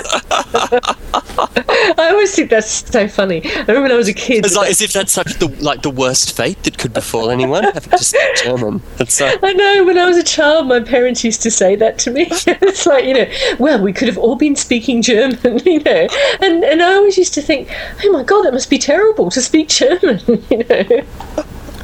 I 1.98 2.10
always 2.12 2.32
think 2.34 2.48
that's 2.50 2.88
so 2.90 3.08
funny. 3.08 3.42
I 3.44 3.58
remember 3.62 3.82
when 3.82 3.92
I 3.92 3.96
was 3.96 4.06
a 4.08 4.12
kid. 4.14 4.44
It's 4.46 4.54
like 4.54 4.70
as 4.70 4.80
if 4.80 4.92
that's 4.92 5.12
such 5.12 5.38
the 5.40 5.48
like 5.60 5.82
the 5.82 5.90
worst 5.90 6.36
fate 6.36 6.62
that 6.62 6.78
could 6.78 6.92
befall 6.94 7.28
anyone 7.30 7.64
having 7.64 7.90
to 7.90 8.04
speak 8.04 8.36
German. 8.44 8.82
It's 9.00 9.20
uh, 9.20 9.34
I 9.42 9.52
know 9.52 9.84
when 9.84 9.98
I 9.98 10.06
was 10.06 10.16
a 10.16 10.22
child, 10.22 10.68
my 10.68 10.78
parents 10.80 11.24
used 11.24 11.42
to 11.42 11.50
say 11.50 11.74
that 11.76 11.98
to 12.00 12.10
me. 12.12 12.26
it's 12.46 12.86
like, 12.86 13.04
you 13.04 13.14
know, 13.14 13.26
well, 13.58 13.82
we 13.82 13.92
could 13.92 14.06
have 14.08 14.18
all 14.18 14.36
been 14.36 14.54
speaking 14.54 15.02
German, 15.02 15.58
you 15.66 15.80
know. 15.80 16.06
And, 16.40 16.62
and 16.64 16.82
I 16.82 16.94
always 16.94 17.18
used 17.18 17.34
to 17.34 17.42
think, 17.42 17.68
oh 18.04 18.12
my 18.12 18.22
God, 18.22 18.42
that 18.44 18.52
must 18.52 18.70
be 18.70 18.78
terrible 18.78 19.28
to 19.30 19.42
speak 19.42 19.68
German, 19.68 20.20
you 20.50 20.64
know. 20.70 21.02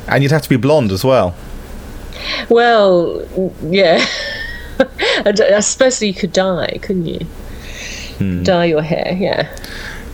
And 0.08 0.22
you'd 0.22 0.32
have 0.32 0.42
to 0.42 0.48
be 0.48 0.56
blonde 0.56 0.92
as 0.92 1.04
well. 1.04 1.34
Well, 2.48 3.26
yeah. 3.62 4.04
I, 5.24 5.32
d- 5.32 5.42
uh, 5.42 5.56
I 5.56 5.60
suppose 5.60 6.02
you 6.02 6.14
could 6.14 6.32
dye, 6.32 6.78
couldn't 6.82 7.06
you? 7.06 7.20
Hmm. 8.18 8.42
Dye 8.42 8.66
your 8.66 8.82
hair, 8.82 9.16
yeah. 9.18 9.54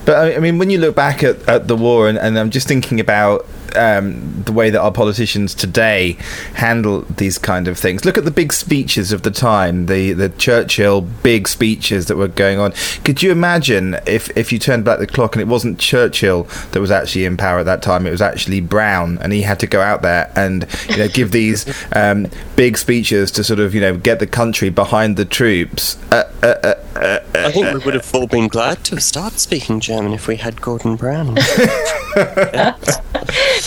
But 0.05 0.17
I 0.17 0.37
I 0.37 0.39
mean, 0.39 0.59
when 0.59 0.71
you 0.71 0.79
look 0.79 0.95
back 0.95 1.23
at, 1.23 1.47
at 1.49 1.69
the 1.69 1.77
war, 1.77 2.09
and, 2.09 2.19
and 2.19 2.39
I'm 2.39 2.51
just 2.51 2.69
thinking 2.69 3.01
about 3.01 3.47
um, 3.77 4.43
the 4.43 4.53
way 4.53 4.71
that 4.71 4.81
our 4.81 4.93
politicians 4.93 5.55
today 5.55 6.13
handle 6.55 7.03
these 7.03 7.39
kind 7.39 7.69
of 7.69 7.79
things. 7.79 8.05
Look 8.05 8.19
at 8.19 8.25
the 8.25 8.31
big 8.31 8.53
speeches 8.53 9.13
of 9.13 9.23
the 9.23 9.31
time, 9.31 9.87
the 9.87 10.13
the 10.13 10.29
Churchill 10.29 11.01
big 11.01 11.49
speeches 11.49 12.07
that 12.07 12.17
were 12.17 12.29
going 12.29 12.59
on. 12.59 12.73
Could 13.05 13.23
you 13.23 13.31
imagine 13.33 13.97
if 14.07 14.35
if 14.37 14.53
you 14.53 14.59
turned 14.59 14.85
back 14.85 14.99
the 14.99 15.07
clock 15.07 15.35
and 15.35 15.43
it 15.43 15.49
wasn't 15.49 15.79
Churchill 15.79 16.45
that 16.73 16.81
was 16.81 16.91
actually 16.91 17.25
in 17.25 17.37
power 17.37 17.59
at 17.59 17.67
that 17.67 17.83
time? 17.83 18.07
It 18.07 18.11
was 18.11 18.23
actually 18.23 18.61
Brown, 18.61 19.19
and 19.19 19.33
he 19.33 19.43
had 19.43 19.61
to 19.61 19.67
go 19.67 19.81
out 19.81 20.03
there 20.03 20.31
and 20.37 20.67
you 20.89 20.97
know 20.97 21.09
give 21.09 21.33
these 21.33 21.67
um, 21.93 22.29
big 22.57 22.79
speeches 22.79 23.31
to 23.33 23.45
sort 23.45 23.61
of 23.61 23.75
you 23.75 23.81
know 23.81 23.97
get 23.97 24.19
the 24.19 24.27
country 24.27 24.71
behind 24.71 25.17
the 25.17 25.25
troops. 25.25 25.99
Uh, 26.13 26.31
uh, 26.43 26.47
uh, 26.47 26.75
uh, 26.97 27.19
I 27.35 27.51
think 27.53 27.73
we 27.73 27.85
would 27.85 27.95
have 27.95 28.15
all 28.15 28.27
been 28.27 28.49
glad 28.49 28.85
to 28.85 28.95
have 28.97 29.03
started 29.03 29.39
speaking 29.39 29.81
German 29.81 30.13
if 30.13 30.29
we 30.29 30.37
had 30.37 30.61
Gordon 30.61 30.97
Brown. 30.97 31.37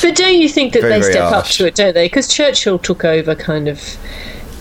But 0.01 0.15
don't 0.15 0.39
you 0.39 0.49
think 0.49 0.73
that 0.73 0.81
Very, 0.81 0.93
they 0.93 1.01
very 1.01 1.13
step 1.13 1.31
up 1.31 1.45
to 1.45 1.67
it, 1.67 1.75
don't 1.75 1.93
they? 1.93 2.05
Because 2.05 2.27
Churchill 2.27 2.79
took 2.79 3.05
over 3.05 3.35
kind 3.35 3.67
of. 3.67 3.97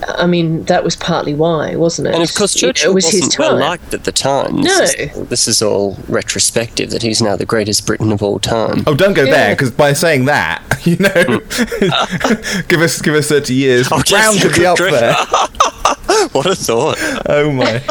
I 0.09 0.27
mean, 0.27 0.65
that 0.65 0.85
was 0.85 0.95
partly 0.95 1.35
why, 1.35 1.75
wasn't 1.75 2.09
it? 2.09 2.15
And 2.15 2.23
of 2.23 2.35
course, 2.35 2.55
Churchill 2.55 2.91
it 2.91 2.95
was 2.95 3.07
his 3.07 3.23
wasn't 3.23 3.39
well 3.39 3.51
time. 3.53 3.61
liked 3.61 3.95
at 3.95 4.05
the 4.05 4.13
time. 4.13 4.57
No. 4.57 4.63
This 4.63 4.95
is, 4.95 5.29
this 5.29 5.49
is 5.49 5.63
all 5.63 5.97
retrospective. 6.09 6.91
That 6.91 7.03
he's 7.03 7.23
now 7.23 7.35
the 7.35 7.47
greatest 7.47 7.87
Briton 7.87 8.13
of 8.13 8.23
all 8.23 8.39
time. 8.39 8.85
Oh, 8.87 8.95
don't 8.95 9.15
go 9.15 9.25
there 9.25 9.55
because 9.55 9.71
by 9.71 9.95
saying 9.95 10.27
that, 10.27 10.63
you 10.85 10.97
know, 10.97 11.41
hmm. 11.51 12.61
give 12.69 12.83
us 12.83 13.01
give 13.01 13.15
us 13.15 13.29
thirty 13.29 13.55
years. 13.55 13.89
Oh, 13.91 14.03
Brown 14.09 14.35
yes, 14.35 14.43
could 14.43 14.55
be 14.55 14.67
up 14.67 14.79
there. 14.79 15.15
What 16.33 16.47
a 16.47 16.55
thought! 16.55 16.99
Oh 17.27 17.51
my 17.51 17.83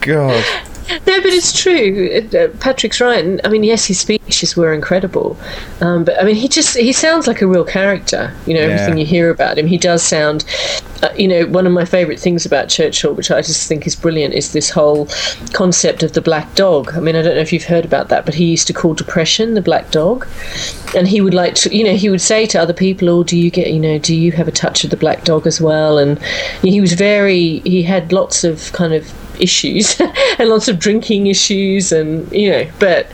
god! 0.00 0.44
No, 0.88 1.20
but 1.20 1.32
it's 1.32 1.52
true. 1.52 2.22
Uh, 2.32 2.48
Patrick's 2.58 3.00
right. 3.00 3.40
I 3.44 3.48
mean, 3.48 3.64
yes, 3.64 3.86
his 3.86 3.98
speeches 3.98 4.56
were 4.56 4.72
incredible, 4.72 5.36
um, 5.80 6.04
but 6.04 6.20
I 6.20 6.24
mean, 6.24 6.36
he 6.36 6.48
just—he 6.48 6.92
sounds 6.92 7.26
like 7.26 7.42
a 7.42 7.46
real 7.46 7.64
character. 7.64 8.32
You 8.46 8.54
know, 8.54 8.60
everything 8.60 8.98
you 8.98 9.04
hear 9.04 9.30
about 9.30 9.58
him, 9.58 9.66
he 9.66 9.78
does 9.78 10.02
sound. 10.02 10.44
Uh, 11.02 11.12
you 11.16 11.28
know, 11.28 11.46
one 11.46 11.66
of 11.66 11.72
my 11.72 11.84
favourite 11.84 12.20
things 12.20 12.46
about 12.46 12.68
Churchill, 12.68 13.14
which 13.14 13.30
I 13.30 13.42
just 13.42 13.68
think 13.68 13.86
is 13.86 13.96
brilliant, 13.96 14.34
is 14.34 14.52
this 14.52 14.70
whole 14.70 15.08
concept 15.52 16.02
of 16.02 16.12
the 16.12 16.22
black 16.22 16.54
dog. 16.54 16.92
I 16.94 17.00
mean, 17.00 17.16
I 17.16 17.22
don't 17.22 17.34
know 17.34 17.40
if 17.40 17.52
you've 17.52 17.64
heard 17.64 17.84
about 17.84 18.08
that, 18.08 18.24
but 18.24 18.34
he 18.34 18.44
used 18.44 18.66
to 18.68 18.72
call 18.72 18.94
depression 18.94 19.54
the 19.54 19.62
black 19.62 19.90
dog, 19.90 20.26
and 20.94 21.08
he 21.08 21.20
would 21.20 21.34
like 21.34 21.56
to, 21.56 21.76
you 21.76 21.84
know, 21.84 21.94
he 21.94 22.08
would 22.08 22.20
say 22.20 22.46
to 22.46 22.58
other 22.60 22.72
people, 22.72 23.08
"Oh, 23.10 23.24
do 23.24 23.36
you 23.36 23.50
get, 23.50 23.72
you 23.72 23.80
know, 23.80 23.98
do 23.98 24.14
you 24.14 24.30
have 24.32 24.46
a 24.46 24.52
touch 24.52 24.84
of 24.84 24.90
the 24.90 24.96
black 24.96 25.24
dog 25.24 25.46
as 25.46 25.60
well?" 25.60 25.98
And 25.98 26.22
he 26.62 26.80
was 26.80 26.92
very, 26.92 27.58
he 27.60 27.82
had 27.82 28.12
lots 28.12 28.44
of 28.44 28.72
kind 28.72 28.94
of 28.94 29.12
issues 29.40 30.00
and 30.38 30.48
lots 30.48 30.68
of 30.68 30.78
drinking 30.78 31.26
issues 31.26 31.92
and 31.92 32.30
you 32.32 32.50
know 32.50 32.68
but 32.78 33.06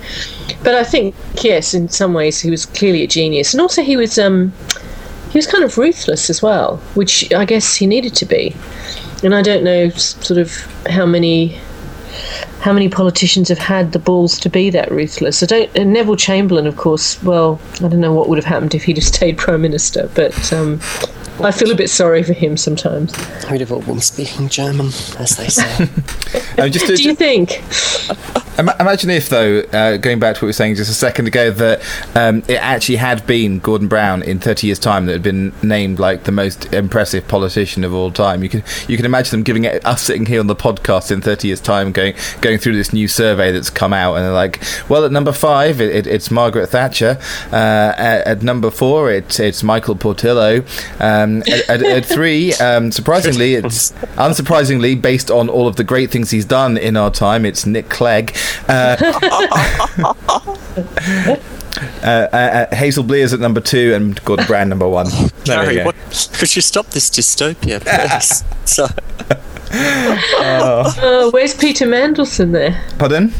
but 0.63 0.75
I 0.75 0.85
think 0.85 1.15
yes 1.43 1.75
in 1.75 1.89
some 1.89 2.15
ways 2.15 2.41
he 2.41 2.51
was 2.51 2.67
clearly 2.67 3.03
a 3.03 3.07
genius. 3.07 3.53
And 3.55 3.61
also 3.61 3.83
he 3.83 3.97
was 3.97 4.19
um 4.19 4.53
he 5.31 5.39
was 5.39 5.47
kind 5.47 5.65
of 5.65 5.79
ruthless 5.79 6.31
as 6.31 6.43
well 6.43 6.77
which 6.95 7.33
I 7.33 7.45
guess 7.45 7.75
he 7.75 7.87
needed 7.87 8.15
to 8.17 8.25
be. 8.25 8.55
And 9.23 9.35
I 9.35 9.43
don't 9.43 9.65
know 9.65 9.89
sort 9.91 10.39
of 10.39 10.53
how 10.87 11.07
many 11.07 11.61
how 12.61 12.73
many 12.73 12.89
politicians 12.89 13.49
have 13.49 13.59
had 13.59 13.93
the 13.93 13.99
balls 13.99 14.39
to 14.39 14.49
be 14.49 14.71
that 14.71 14.91
ruthless. 14.91 15.43
I 15.43 15.47
don't 15.47 15.75
Neville 15.75 16.17
Chamberlain 16.17 16.67
of 16.67 16.77
course 16.77 17.23
well 17.23 17.61
I 17.77 17.89
don't 17.89 18.01
know 18.01 18.13
what 18.13 18.29
would 18.29 18.39
have 18.39 18.45
happened 18.45 18.75
if 18.75 18.85
he'd 18.85 18.97
have 18.97 19.05
stayed 19.05 19.39
prime 19.39 19.63
minister 19.63 20.11
but 20.15 20.53
um 20.53 20.81
I 21.41 21.51
feel 21.51 21.71
a 21.71 21.75
bit 21.75 21.91
sorry 21.91 22.23
for 22.23 22.33
him 22.33 22.57
sometimes. 22.57 23.13
We'd 23.51 23.61
have 23.61 23.73
all 23.73 23.83
been 23.83 24.01
speaking 24.01 24.49
German, 24.49 24.87
as 25.19 25.37
they 25.37 25.49
say. 25.49 25.89
Um, 26.59 26.71
just 26.71 26.87
to, 26.87 26.97
Do 26.97 27.03
you 27.03 27.15
think? 27.15 27.63
Imagine 28.59 29.09
if, 29.11 29.31
though, 29.31 29.61
uh, 29.73 29.97
going 29.97 30.19
back 30.19 30.35
to 30.35 30.39
what 30.39 30.43
we 30.43 30.49
were 30.49 30.53
saying 30.53 30.75
just 30.75 30.91
a 30.91 30.95
second 30.95 31.27
ago, 31.27 31.51
that 31.51 31.81
um, 32.15 32.43
it 32.47 32.57
actually 32.57 32.97
had 32.97 33.27
been 33.27 33.59
Gordon 33.59 33.89
Brown 33.89 34.23
in 34.23 34.39
30 34.39 34.67
years' 34.67 34.79
time 34.79 35.07
that 35.07 35.13
had 35.13 35.23
been 35.23 35.55
named 35.63 35.99
like 35.99 36.25
the 36.25 36.33
most 36.33 36.73
impressive 36.75 37.27
politician 37.27 37.85
of 37.85 37.95
all 37.95 38.11
time. 38.11 38.43
You 38.43 38.51
can 38.51 38.63
you 38.87 38.97
can 38.99 39.07
imagine 39.07 39.31
them 39.31 39.43
giving 39.43 39.65
it 39.65 39.85
us 39.87 40.03
sitting 40.03 40.27
here 40.27 40.41
on 40.41 40.47
the 40.47 40.55
podcast 40.55 41.11
in 41.11 41.23
30 41.23 41.49
years' 41.49 41.61
time, 41.61 41.93
going 41.93 42.15
going 42.43 42.59
through 42.59 42.77
this 42.77 42.93
new 42.93 43.09
survey 43.09 43.51
that's 43.51 43.71
come 43.71 43.95
out, 43.95 44.17
and 44.17 44.25
they're 44.25 44.33
like, 44.33 44.63
well, 44.89 45.07
at 45.07 45.13
number 45.13 45.33
five, 45.33 45.81
it, 45.81 45.95
it, 45.95 46.07
it's 46.07 46.31
Margaret 46.31 46.67
Thatcher. 46.67 47.19
Uh, 47.51 47.95
at, 47.97 48.27
at 48.27 48.43
number 48.43 48.71
four, 48.71 49.11
it's 49.11 49.41
it's 49.41 49.63
Michael 49.63 49.97
Portillo. 49.97 50.63
Um, 51.23 51.43
at, 51.43 51.69
at, 51.69 51.83
at 51.83 52.05
three, 52.07 52.53
um, 52.55 52.91
surprisingly, 52.93 53.55
it's 53.57 53.93
unsurprisingly 54.17 55.01
based 55.01 55.31
on 55.31 55.49
all 55.49 55.67
of 55.69 55.77
the 55.77 55.85
great 55.85 56.11
things 56.11 56.31
he's 56.31 56.45
done 56.45 56.77
in 56.77 56.97
our 56.97 57.11
time. 57.11 57.45
It's 57.45 57.67
Nick 57.67 57.89
Clegg. 57.89 58.37
Uh, 58.69 58.97
uh, 60.79 61.37
uh, 62.03 62.07
uh, 62.37 62.75
Hazel 62.75 63.05
Blears 63.05 63.33
at 63.33 63.41
number 63.41 63.61
two 63.61 63.95
and 63.95 64.23
Gordon 64.25 64.47
Brown 64.47 64.69
number 64.69 64.89
one. 64.89 65.07
There 65.45 65.67
we 65.67 65.75
go. 65.77 65.85
what, 65.85 65.97
could 66.35 66.55
you 66.55 66.63
stop 66.63 66.87
this 66.89 67.11
dystopia, 67.11 67.81
please? 67.81 68.45
so, 68.65 68.87
Uh, 69.73 71.31
where's 71.31 71.55
Peter 71.55 71.87
Mandelson 71.87 72.53
there? 72.53 72.85
Pardon? 72.99 73.33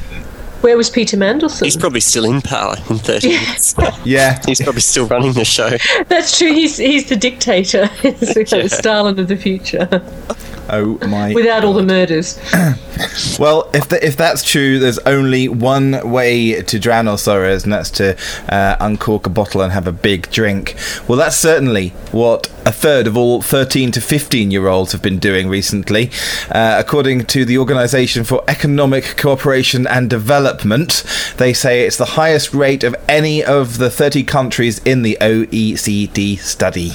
Where 0.63 0.77
was 0.77 0.89
Peter 0.91 1.17
Mandelson? 1.17 1.65
he's 1.65 1.77
probably 1.77 2.01
still 2.01 2.25
in 2.25 2.41
power 2.41 2.77
in 2.89 2.99
30 2.99 3.29
years. 3.29 3.75
Yeah. 4.05 4.41
He's 4.47 4.61
probably 4.61 4.81
still 4.81 5.07
running 5.07 5.33
the 5.35 5.45
show. 5.45 5.71
That's 6.09 6.39
true. 6.39 6.53
He's 6.53 6.77
he's 6.77 7.09
the 7.09 7.17
dictator. 7.17 7.87
He's 8.03 8.35
the 8.35 8.45
kind 8.45 8.63
of 8.65 8.71
Stalin 8.73 9.19
of 9.19 9.29
the 9.29 9.37
future, 9.37 9.89
Oh 10.71 10.99
my. 11.07 11.33
without 11.35 11.65
all 11.65 11.75
the 11.75 11.83
murders. 11.85 12.39
Well, 13.39 13.71
if 13.73 13.89
th 13.89 14.03
if 14.03 14.17
that's 14.17 14.43
true, 14.43 14.79
there's 14.79 14.99
only 15.01 15.49
one 15.49 16.11
way 16.11 16.63
to 16.63 16.79
drown 16.79 17.09
our 17.09 17.19
sorrows, 17.19 17.65
and 17.65 17.73
that's 17.73 17.91
to 17.93 18.17
uh, 18.49 18.77
uncork 18.81 19.27
a 19.27 19.31
bottle 19.31 19.61
and 19.63 19.73
have 19.73 19.87
a 19.87 19.93
big 19.93 20.31
drink. 20.31 20.77
Well, 21.09 21.19
that's 21.19 21.37
certainly 21.37 21.91
what 22.13 22.49
a 22.65 22.73
third 22.73 23.07
of 23.07 23.17
all 23.17 23.43
13 23.43 23.93
to 23.93 24.01
15 24.01 24.51
year 24.51 24.69
olds 24.69 24.93
have 24.93 25.03
been 25.03 25.19
doing 25.19 25.49
recently, 25.49 26.11
uh, 26.51 26.77
according 26.79 27.27
to 27.27 27.45
the 27.45 27.59
Organisation 27.59 28.25
for 28.25 28.45
Economic 28.49 29.17
Cooperation 29.17 29.87
and 29.87 30.09
Development. 30.09 31.03
They 31.37 31.53
say 31.53 31.85
it's 31.87 31.97
the 31.97 32.17
highest 32.21 32.55
rate 32.55 32.85
of 32.85 32.95
any 33.09 33.43
of 33.43 33.79
the 33.79 33.91
30 33.91 34.25
countries 34.25 34.79
in 34.85 35.03
the 35.03 35.17
OECD 35.21 36.39
study. 36.39 36.93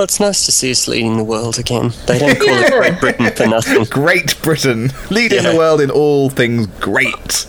Well, 0.00 0.06
it's 0.06 0.18
nice 0.18 0.46
to 0.46 0.50
see 0.52 0.70
us 0.70 0.88
leading 0.88 1.18
the 1.18 1.24
world 1.24 1.58
again. 1.58 1.92
They 2.06 2.18
don't 2.18 2.38
call 2.38 2.48
it 2.48 2.72
Great 2.72 3.00
Britain 3.00 3.30
for 3.32 3.46
nothing. 3.48 3.84
Great 3.84 4.40
Britain, 4.42 4.90
leading 5.10 5.42
Yeah. 5.44 5.50
the 5.52 5.58
world 5.58 5.82
in 5.82 5.90
all 5.90 6.30
things 6.30 6.68
great. 6.80 7.46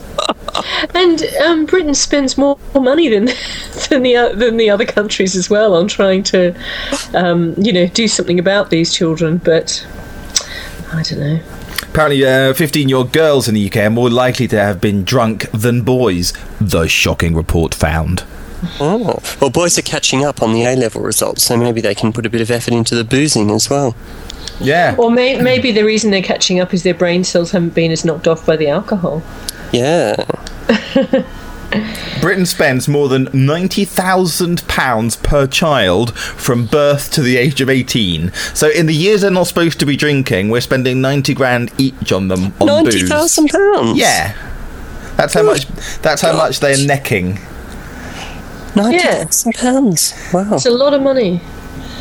And 0.93 1.23
um, 1.45 1.65
Britain 1.65 1.93
spends 1.93 2.37
more 2.37 2.59
money 2.75 3.07
than 3.07 3.27
than 3.89 4.03
the 4.03 4.17
o- 4.17 4.35
than 4.35 4.57
the 4.57 4.69
other 4.69 4.83
countries 4.85 5.37
as 5.37 5.49
well 5.49 5.73
on 5.73 5.87
trying 5.87 6.23
to, 6.23 6.53
um, 7.13 7.53
you 7.57 7.71
know, 7.71 7.87
do 7.87 8.09
something 8.09 8.37
about 8.37 8.69
these 8.69 8.93
children. 8.93 9.37
But 9.37 9.87
I 10.91 11.03
don't 11.03 11.19
know. 11.21 11.39
Apparently, 11.83 12.53
15 12.53 12.89
year 12.89 12.97
old 12.97 13.13
girls 13.13 13.47
in 13.47 13.55
the 13.55 13.65
UK 13.65 13.77
are 13.77 13.89
more 13.89 14.09
likely 14.09 14.49
to 14.49 14.57
have 14.59 14.81
been 14.81 15.05
drunk 15.05 15.49
than 15.51 15.83
boys, 15.83 16.33
the 16.59 16.89
shocking 16.89 17.33
report 17.33 17.73
found. 17.73 18.25
Oh. 18.79 19.19
Well, 19.39 19.49
boys 19.49 19.77
are 19.77 19.81
catching 19.83 20.23
up 20.23 20.41
on 20.41 20.53
the 20.53 20.63
A 20.65 20.75
level 20.75 21.01
results, 21.01 21.43
so 21.43 21.57
maybe 21.57 21.81
they 21.81 21.95
can 21.95 22.13
put 22.13 22.25
a 22.25 22.29
bit 22.29 22.41
of 22.41 22.51
effort 22.51 22.73
into 22.73 22.95
the 22.95 23.03
boozing 23.03 23.49
as 23.51 23.69
well. 23.69 23.95
Yeah. 24.59 24.95
Or 24.97 25.09
may- 25.09 25.41
maybe 25.41 25.71
the 25.71 25.83
reason 25.83 26.11
they're 26.11 26.21
catching 26.21 26.59
up 26.59 26.73
is 26.73 26.83
their 26.83 26.93
brain 26.93 27.23
cells 27.23 27.51
haven't 27.51 27.73
been 27.73 27.91
as 27.91 28.05
knocked 28.05 28.27
off 28.27 28.45
by 28.45 28.55
the 28.57 28.67
alcohol. 28.69 29.23
Yeah. 29.71 30.15
Britain 32.19 32.45
spends 32.45 32.87
more 32.89 33.07
than 33.07 33.27
£90,000 33.27 35.23
per 35.23 35.47
child 35.47 36.13
from 36.17 36.65
birth 36.65 37.09
to 37.13 37.21
the 37.21 37.37
age 37.37 37.61
of 37.61 37.69
18. 37.69 38.31
So, 38.53 38.69
in 38.69 38.85
the 38.87 38.93
years 38.93 39.21
they're 39.21 39.31
not 39.31 39.47
supposed 39.47 39.79
to 39.79 39.85
be 39.85 39.95
drinking, 39.95 40.49
we're 40.49 40.59
spending 40.61 40.99
90 41.01 41.33
grand 41.33 41.71
each 41.77 42.11
on 42.11 42.27
them 42.27 42.53
on 42.59 42.67
Ninety 42.67 42.99
booze. 42.99 43.09
thousand 43.09 43.47
pounds. 43.49 43.97
Yeah. 43.97 44.33
That's 45.15 45.33
how 45.33 45.43
much. 45.43 45.65
That's 46.01 46.21
how 46.21 46.35
much 46.35 46.59
they're 46.59 46.85
necking. 46.85 47.39
Ninety 48.75 48.97
Yeah. 48.97 49.23
thousand 49.25 49.53
pounds. 49.55 50.13
Wow. 50.33 50.55
It's 50.55 50.65
a 50.65 50.71
lot 50.71 50.93
of 50.93 51.01
money. 51.01 51.41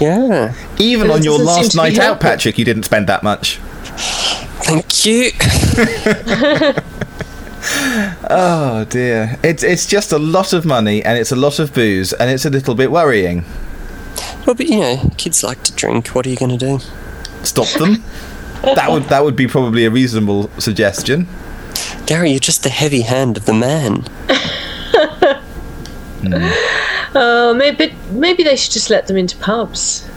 Yeah. 0.00 0.54
Even 0.78 1.10
on 1.10 1.22
your 1.22 1.38
last 1.38 1.74
night 1.74 1.98
out, 1.98 2.02
helping. 2.04 2.20
Patrick, 2.28 2.58
you 2.58 2.64
didn't 2.64 2.84
spend 2.84 3.06
that 3.08 3.22
much. 3.22 3.56
Thank 4.62 5.04
you. 5.06 5.30
Oh 8.32 8.86
dear, 8.88 9.38
it's 9.42 9.62
it's 9.62 9.84
just 9.86 10.12
a 10.12 10.18
lot 10.18 10.52
of 10.54 10.64
money 10.64 11.04
and 11.04 11.18
it's 11.18 11.30
a 11.32 11.36
lot 11.36 11.58
of 11.58 11.74
booze 11.74 12.12
and 12.14 12.30
it's 12.30 12.44
a 12.46 12.50
little 12.50 12.74
bit 12.74 12.90
worrying. 12.90 13.44
Well, 14.46 14.54
but 14.54 14.66
you 14.66 14.80
know, 14.80 15.10
kids 15.18 15.42
like 15.44 15.62
to 15.64 15.72
drink. 15.72 16.08
What 16.08 16.26
are 16.26 16.30
you 16.30 16.36
going 16.36 16.56
to 16.58 16.66
do? 16.66 16.78
Stop 17.42 17.68
them. 17.78 18.02
that 18.62 18.90
would 18.90 19.04
that 19.04 19.24
would 19.24 19.36
be 19.36 19.46
probably 19.46 19.84
a 19.84 19.90
reasonable 19.90 20.48
suggestion. 20.58 21.26
Gary, 22.06 22.30
you're 22.30 22.40
just 22.40 22.62
the 22.62 22.70
heavy 22.70 23.02
hand 23.02 23.36
of 23.36 23.44
the 23.44 23.52
man. 23.54 24.06
Mm. 26.20 26.34
Uh, 26.34 27.12
oh, 27.14 27.54
maybe 27.54 27.94
maybe 28.10 28.42
they 28.42 28.56
should 28.56 28.72
just 28.72 28.90
let 28.90 29.06
them 29.06 29.16
into 29.16 29.36
pubs, 29.38 30.08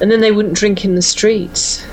and 0.00 0.10
then 0.10 0.20
they 0.20 0.32
wouldn't 0.32 0.54
drink 0.54 0.84
in 0.84 0.94
the 0.94 1.02
streets. 1.02 1.86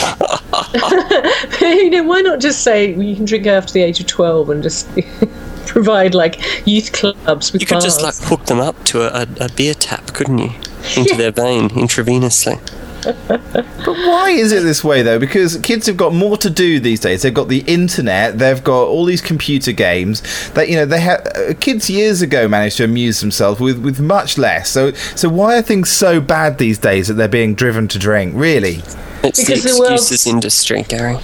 you 1.60 1.90
know, 1.90 2.04
why 2.04 2.20
not 2.20 2.40
just 2.40 2.62
say 2.62 2.94
well, 2.94 3.02
you 3.02 3.16
can 3.16 3.24
drink 3.24 3.46
after 3.46 3.72
the 3.72 3.82
age 3.82 4.00
of 4.00 4.06
twelve 4.06 4.50
and 4.50 4.62
just 4.62 4.88
provide 5.66 6.14
like 6.14 6.40
youth 6.66 6.92
clubs 6.92 7.52
with 7.52 7.60
You 7.60 7.66
could 7.66 7.80
just 7.80 8.02
like 8.02 8.16
hook 8.16 8.46
them 8.46 8.60
up 8.60 8.82
to 8.86 9.02
a, 9.02 9.22
a, 9.22 9.46
a 9.46 9.48
beer 9.50 9.74
tap, 9.74 10.12
couldn't 10.14 10.38
you? 10.38 10.50
Into 10.96 11.14
their 11.16 11.32
vein 11.32 11.68
intravenously. 11.70 12.60
But 13.02 13.64
why 13.86 14.30
is 14.30 14.52
it 14.52 14.62
this 14.62 14.84
way 14.84 15.02
though? 15.02 15.18
Because 15.18 15.56
kids 15.58 15.86
have 15.86 15.96
got 15.96 16.12
more 16.14 16.36
to 16.38 16.50
do 16.50 16.80
these 16.80 17.00
days. 17.00 17.22
They've 17.22 17.32
got 17.34 17.48
the 17.48 17.60
internet. 17.66 18.38
They've 18.38 18.62
got 18.62 18.84
all 18.84 19.04
these 19.04 19.20
computer 19.20 19.72
games. 19.72 20.22
That 20.50 20.68
you 20.68 20.76
know, 20.76 20.84
they 20.86 21.00
had 21.00 21.26
uh, 21.36 21.54
kids 21.60 21.88
years 21.90 22.22
ago 22.22 22.46
managed 22.48 22.76
to 22.78 22.84
amuse 22.84 23.20
themselves 23.20 23.60
with 23.60 23.78
with 23.82 24.00
much 24.00 24.36
less. 24.38 24.70
So 24.70 24.92
so 24.92 25.28
why 25.28 25.56
are 25.58 25.62
things 25.62 25.90
so 25.90 26.20
bad 26.20 26.58
these 26.58 26.78
days 26.78 27.08
that 27.08 27.14
they're 27.14 27.28
being 27.28 27.54
driven 27.54 27.88
to 27.88 27.98
drink? 27.98 28.34
Really? 28.36 28.82
It's 29.22 29.40
Because 29.40 29.62
the 29.64 29.70
the 29.72 29.78
world's- 29.80 30.02
excuses 30.02 30.26
industry, 30.26 30.82
Gary. 30.88 31.18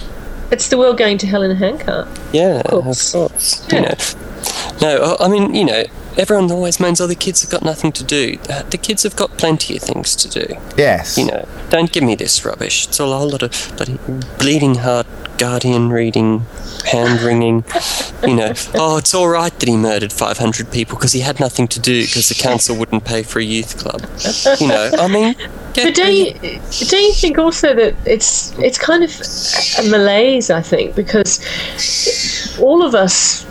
It's 0.51 0.69
the 0.69 0.77
world 0.77 0.97
going 0.97 1.17
to 1.19 1.27
hell 1.27 1.43
in 1.43 1.51
a 1.51 1.55
handcart. 1.55 2.07
Yeah, 2.31 2.61
of 2.65 2.83
course. 2.83 3.11
course. 3.11 3.67
Yeah. 3.71 3.79
You 3.79 3.81
know, 4.87 4.97
no, 4.97 5.15
I 5.19 5.25
I 5.25 5.27
mean, 5.27 5.53
you 5.53 5.65
know, 5.65 5.83
everyone 6.17 6.51
always 6.51 6.79
moans, 6.79 6.99
"Oh, 7.01 7.07
the 7.07 7.15
kids 7.15 7.41
have 7.41 7.51
got 7.51 7.63
nothing 7.63 7.91
to 7.93 8.03
do." 8.03 8.37
Uh, 8.49 8.63
The 8.69 8.77
kids 8.77 9.03
have 9.03 9.15
got 9.15 9.37
plenty 9.37 9.77
of 9.77 9.83
things 9.83 10.15
to 10.17 10.27
do. 10.27 10.55
Yes. 10.77 11.17
You 11.17 11.25
know, 11.25 11.47
don't 11.69 11.91
give 11.91 12.03
me 12.03 12.15
this 12.15 12.43
rubbish. 12.45 12.87
It's 12.87 12.99
all 12.99 13.13
a 13.13 13.17
whole 13.17 13.29
lot 13.29 13.43
of 13.43 13.73
bloody 13.77 13.97
bleeding 14.37 14.75
heart, 14.75 15.07
Guardian 15.37 15.89
reading, 15.89 16.45
hand 16.85 17.21
wringing. 17.21 17.63
You 18.25 18.35
know, 18.35 18.53
oh, 18.75 18.97
it's 18.97 19.13
all 19.13 19.29
right 19.29 19.57
that 19.59 19.69
he 19.69 19.77
murdered 19.77 20.11
500 20.11 20.71
people 20.71 20.97
because 20.97 21.13
he 21.13 21.21
had 21.21 21.39
nothing 21.39 21.67
to 21.69 21.79
do 21.79 22.01
because 22.01 22.29
the 22.29 22.35
council 22.35 22.75
wouldn't 22.75 23.05
pay 23.05 23.23
for 23.23 23.39
a 23.39 23.43
youth 23.43 23.77
club. 23.77 24.01
You 24.59 24.67
know, 24.67 24.91
I 24.97 25.07
mean, 25.07 25.35
But 25.75 25.93
don't 25.95 26.13
you, 26.13 26.33
don't 26.33 27.01
you 27.03 27.13
think 27.13 27.37
also 27.37 27.73
that 27.75 27.93
it's 28.05 28.57
it's 28.57 28.79
kind 28.79 29.03
of 29.03 29.11
a 29.79 29.89
malaise? 29.89 30.49
I 30.49 30.61
think 30.61 30.95
because 30.95 31.39
all 32.59 32.83
of 32.83 32.95
us 32.95 33.45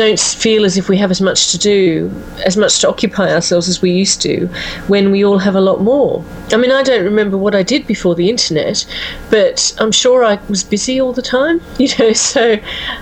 don't 0.00 0.18
feel 0.18 0.64
as 0.64 0.78
if 0.78 0.88
we 0.88 0.96
have 0.96 1.10
as 1.10 1.20
much 1.20 1.52
to 1.52 1.58
do, 1.58 2.10
as 2.46 2.56
much 2.56 2.78
to 2.80 2.88
occupy 2.88 3.30
ourselves 3.30 3.68
as 3.68 3.82
we 3.82 3.90
used 3.90 4.22
to, 4.22 4.46
when 4.86 5.10
we 5.10 5.22
all 5.22 5.36
have 5.36 5.54
a 5.54 5.60
lot 5.60 5.82
more. 5.82 6.24
I 6.52 6.56
mean, 6.56 6.72
I 6.72 6.82
don't 6.82 7.04
remember 7.04 7.36
what 7.36 7.54
I 7.54 7.62
did 7.62 7.86
before 7.86 8.14
the 8.14 8.30
internet, 8.30 8.86
but 9.28 9.74
I'm 9.78 9.92
sure 9.92 10.24
I 10.24 10.38
was 10.48 10.64
busy 10.64 10.98
all 10.98 11.12
the 11.12 11.22
time. 11.38 11.60
You 11.80 11.88
know, 11.98 12.12
so 12.12 12.58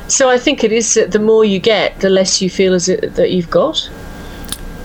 so 0.07 0.31
I 0.31 0.39
think 0.39 0.63
it 0.63 0.73
is 0.73 0.95
that 0.95 1.11
the 1.11 1.19
more 1.19 1.45
you 1.45 1.59
get, 1.59 2.01
the 2.01 2.09
less 2.09 2.41
you 2.41 2.49
feel 2.49 2.75
as 2.75 2.89
it, 2.89 3.15
that 3.17 3.31
you've 3.33 3.51
got 3.51 3.91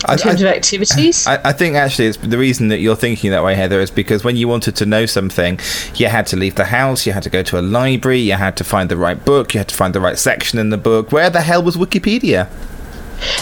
I, 0.05 0.13
in 0.13 0.19
terms 0.19 0.43
I- 0.43 0.49
of 0.49 0.55
activities. 0.55 1.27
I, 1.27 1.49
I 1.49 1.53
think 1.53 1.75
actually 1.75 2.07
it's 2.07 2.17
the 2.17 2.37
reason 2.37 2.67
that 2.69 2.79
you're 2.79 2.95
thinking 2.95 3.31
that 3.31 3.43
way, 3.43 3.55
Heather, 3.55 3.79
is 3.79 3.91
because 3.91 4.23
when 4.23 4.35
you 4.35 4.47
wanted 4.47 4.75
to 4.77 4.85
know 4.85 5.05
something, 5.05 5.59
you 5.95 6.07
had 6.07 6.27
to 6.27 6.35
leave 6.35 6.55
the 6.55 6.65
house, 6.65 7.05
you 7.05 7.13
had 7.13 7.23
to 7.23 7.29
go 7.29 7.43
to 7.43 7.59
a 7.59 7.61
library, 7.61 8.19
you 8.19 8.33
had 8.33 8.57
to 8.57 8.63
find 8.63 8.89
the 8.89 8.97
right 8.97 9.23
book, 9.23 9.53
you 9.53 9.59
had 9.59 9.67
to 9.69 9.75
find 9.75 9.93
the 9.95 10.01
right 10.01 10.17
section 10.17 10.59
in 10.59 10.69
the 10.69 10.77
book. 10.77 11.11
Where 11.11 11.29
the 11.29 11.41
hell 11.41 11.63
was 11.63 11.75
Wikipedia? 11.75 12.49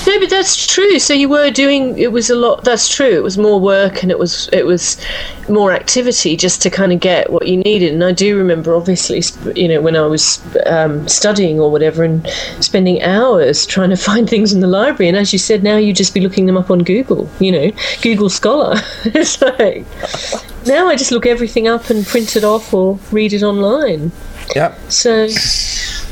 No, 0.08 0.20
but 0.20 0.30
that's 0.30 0.68
true. 0.68 1.00
So 1.00 1.14
you 1.14 1.30
were 1.30 1.52
doing 1.52 1.98
it 1.98 2.12
was 2.12 2.30
a 2.30 2.36
lot. 2.36 2.64
That's 2.64 2.90
true. 2.90 3.10
It 3.10 3.24
was 3.24 3.38
more 3.38 3.60
work 3.60 4.04
and 4.04 4.12
it 4.12 4.20
was 4.20 4.50
it 4.52 4.66
was 4.66 4.98
more 5.50 5.72
activity 5.72 6.38
just 6.38 6.62
to 6.62 6.70
kind 6.70 6.92
of 6.94 7.00
get 7.00 7.32
what 7.32 7.48
you 7.48 7.58
needed. 7.58 7.94
And 7.94 8.04
I 8.04 8.12
do 8.12 8.38
remember, 8.38 8.76
obviously, 8.76 9.22
you 9.60 9.68
know, 9.68 9.82
when 9.82 9.96
I 9.96 10.06
was 10.08 10.42
um, 10.66 11.08
studying 11.08 11.60
or 11.60 11.72
whatever, 11.72 12.04
and 12.04 12.28
spending 12.60 13.02
hours 13.02 13.66
trying 13.66 13.90
to 13.90 13.98
find 14.12 14.30
things 14.30 14.54
in 14.54 14.60
the 14.60 14.68
library. 14.68 15.08
And 15.08 15.18
as 15.18 15.34
you 15.34 15.40
said, 15.40 15.64
now 15.64 15.78
you 15.78 15.94
just 15.94 16.14
be 16.14 16.22
looking 16.22 16.46
them 16.46 16.58
up 16.58 16.72
on 16.72 16.80
Google. 16.80 17.30
You 17.40 17.52
know, 17.52 17.72
Google 18.02 18.30
Scholar. 18.30 18.76
it's 19.06 19.42
like 19.42 19.86
now 20.66 20.88
I 20.88 20.96
just 20.96 21.12
look 21.12 21.26
everything 21.26 21.68
up 21.68 21.90
and 21.90 22.06
print 22.06 22.36
it 22.36 22.44
off 22.44 22.74
or 22.74 23.00
read 23.12 23.34
it 23.34 23.44
online. 23.44 24.12
Yeah. 24.56 24.76
So, 24.90 25.28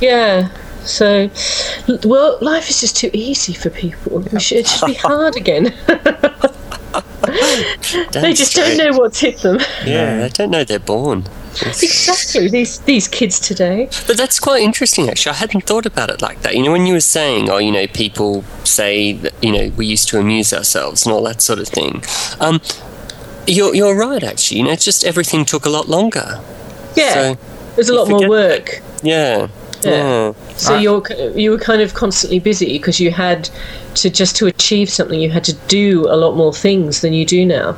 yeah. 0.02 0.50
So, 0.86 1.30
well, 2.04 2.38
life 2.42 2.70
is 2.70 2.82
just 2.82 2.98
too 2.98 3.10
easy 3.14 3.54
for 3.54 3.70
people. 3.70 4.20
We 4.20 4.40
should, 4.40 4.60
it 4.60 4.68
should 4.68 4.88
be 4.88 4.94
hard 4.94 5.36
again. 5.36 5.64
they 8.12 8.34
just 8.34 8.56
don't 8.56 8.78
know 8.78 8.98
what's 8.98 9.20
hit 9.20 9.40
them. 9.40 9.60
Yeah, 9.86 10.22
they 10.22 10.30
don't 10.30 10.52
know 10.52 10.64
they're 10.64 10.80
born. 10.80 11.26
exactly. 11.62 12.48
These 12.48 12.80
these 12.82 13.08
kids 13.08 13.40
today. 13.40 13.90
But 14.08 14.18
that's 14.18 14.40
quite 14.40 14.62
interesting, 14.62 15.10
actually. 15.10 15.32
I 15.32 15.36
hadn't 15.36 15.66
thought 15.66 15.86
about 15.86 16.10
it 16.10 16.22
like 16.22 16.42
that. 16.42 16.56
You 16.56 16.64
know, 16.64 16.72
when 16.72 16.86
you 16.86 16.94
were 16.94 17.00
saying, 17.00 17.50
oh, 17.50 17.58
you 17.58 17.72
know, 17.72 17.88
people 17.88 18.44
say 18.64 19.14
that, 19.14 19.34
you 19.44 19.52
know, 19.52 19.72
we 19.76 19.86
used 19.86 20.08
to 20.10 20.20
amuse 20.20 20.54
ourselves 20.54 21.06
and 21.06 21.14
all 21.14 21.24
that 21.24 21.42
sort 21.42 21.60
of 21.60 21.68
thing. 21.68 22.04
Um, 22.40 22.62
you're, 23.48 23.74
you're 23.74 23.96
right, 23.96 24.24
actually. 24.24 24.60
You 24.60 24.66
know, 24.66 24.72
it's 24.72 24.86
just 24.86 25.04
everything 25.04 25.46
took 25.46 25.66
a 25.66 25.70
lot 25.70 25.88
longer. 25.88 26.42
Yeah. 26.96 27.14
So, 27.14 27.38
There's 27.76 27.90
a 27.90 27.96
lot 27.96 28.10
more 28.10 28.20
forget 28.20 28.30
work. 28.30 28.82
Yeah. 29.02 29.48
Yeah. 29.84 29.90
Yeah. 29.90 30.34
So 30.56 30.78
you're 30.78 31.04
you 31.36 31.52
were 31.52 31.58
kind 31.58 31.82
of 31.82 31.94
constantly 31.94 32.40
busy 32.40 32.78
because 32.78 33.00
you 33.00 33.12
had 33.12 33.50
to 33.96 34.10
just 34.10 34.36
to 34.38 34.48
achieve 34.48 34.90
something. 34.90 35.20
You 35.20 35.30
had 35.30 35.44
to 35.46 35.54
do 35.68 36.08
a 36.10 36.16
lot 36.16 36.36
more 36.36 36.54
things 36.54 37.02
than 37.02 37.14
you 37.14 37.26
do 37.26 37.46
now. 37.46 37.78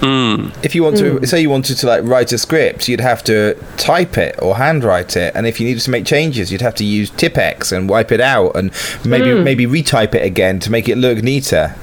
Hmm. 0.00 0.48
If 0.62 0.74
you 0.74 0.82
want 0.82 0.96
to 0.96 1.18
hmm. 1.18 1.24
say 1.24 1.42
you 1.42 1.50
wanted 1.50 1.76
to 1.76 1.86
like 1.86 2.02
write 2.04 2.32
a 2.32 2.38
script, 2.38 2.88
you'd 2.88 3.00
have 3.00 3.22
to 3.24 3.54
type 3.76 4.16
it 4.16 4.34
or 4.40 4.56
handwrite 4.56 5.14
it, 5.16 5.34
and 5.34 5.46
if 5.46 5.60
you 5.60 5.66
needed 5.66 5.82
to 5.82 5.90
make 5.90 6.06
changes, 6.06 6.50
you'd 6.50 6.62
have 6.62 6.74
to 6.76 6.84
use 6.84 7.10
Tipp-Ex 7.10 7.70
and 7.70 7.86
wipe 7.86 8.10
it 8.10 8.20
out, 8.20 8.56
and 8.56 8.72
maybe 9.04 9.30
hmm. 9.30 9.44
maybe 9.44 9.66
retype 9.66 10.14
it 10.14 10.24
again 10.24 10.58
to 10.60 10.70
make 10.70 10.88
it 10.88 10.96
look 10.96 11.22
neater. 11.22 11.74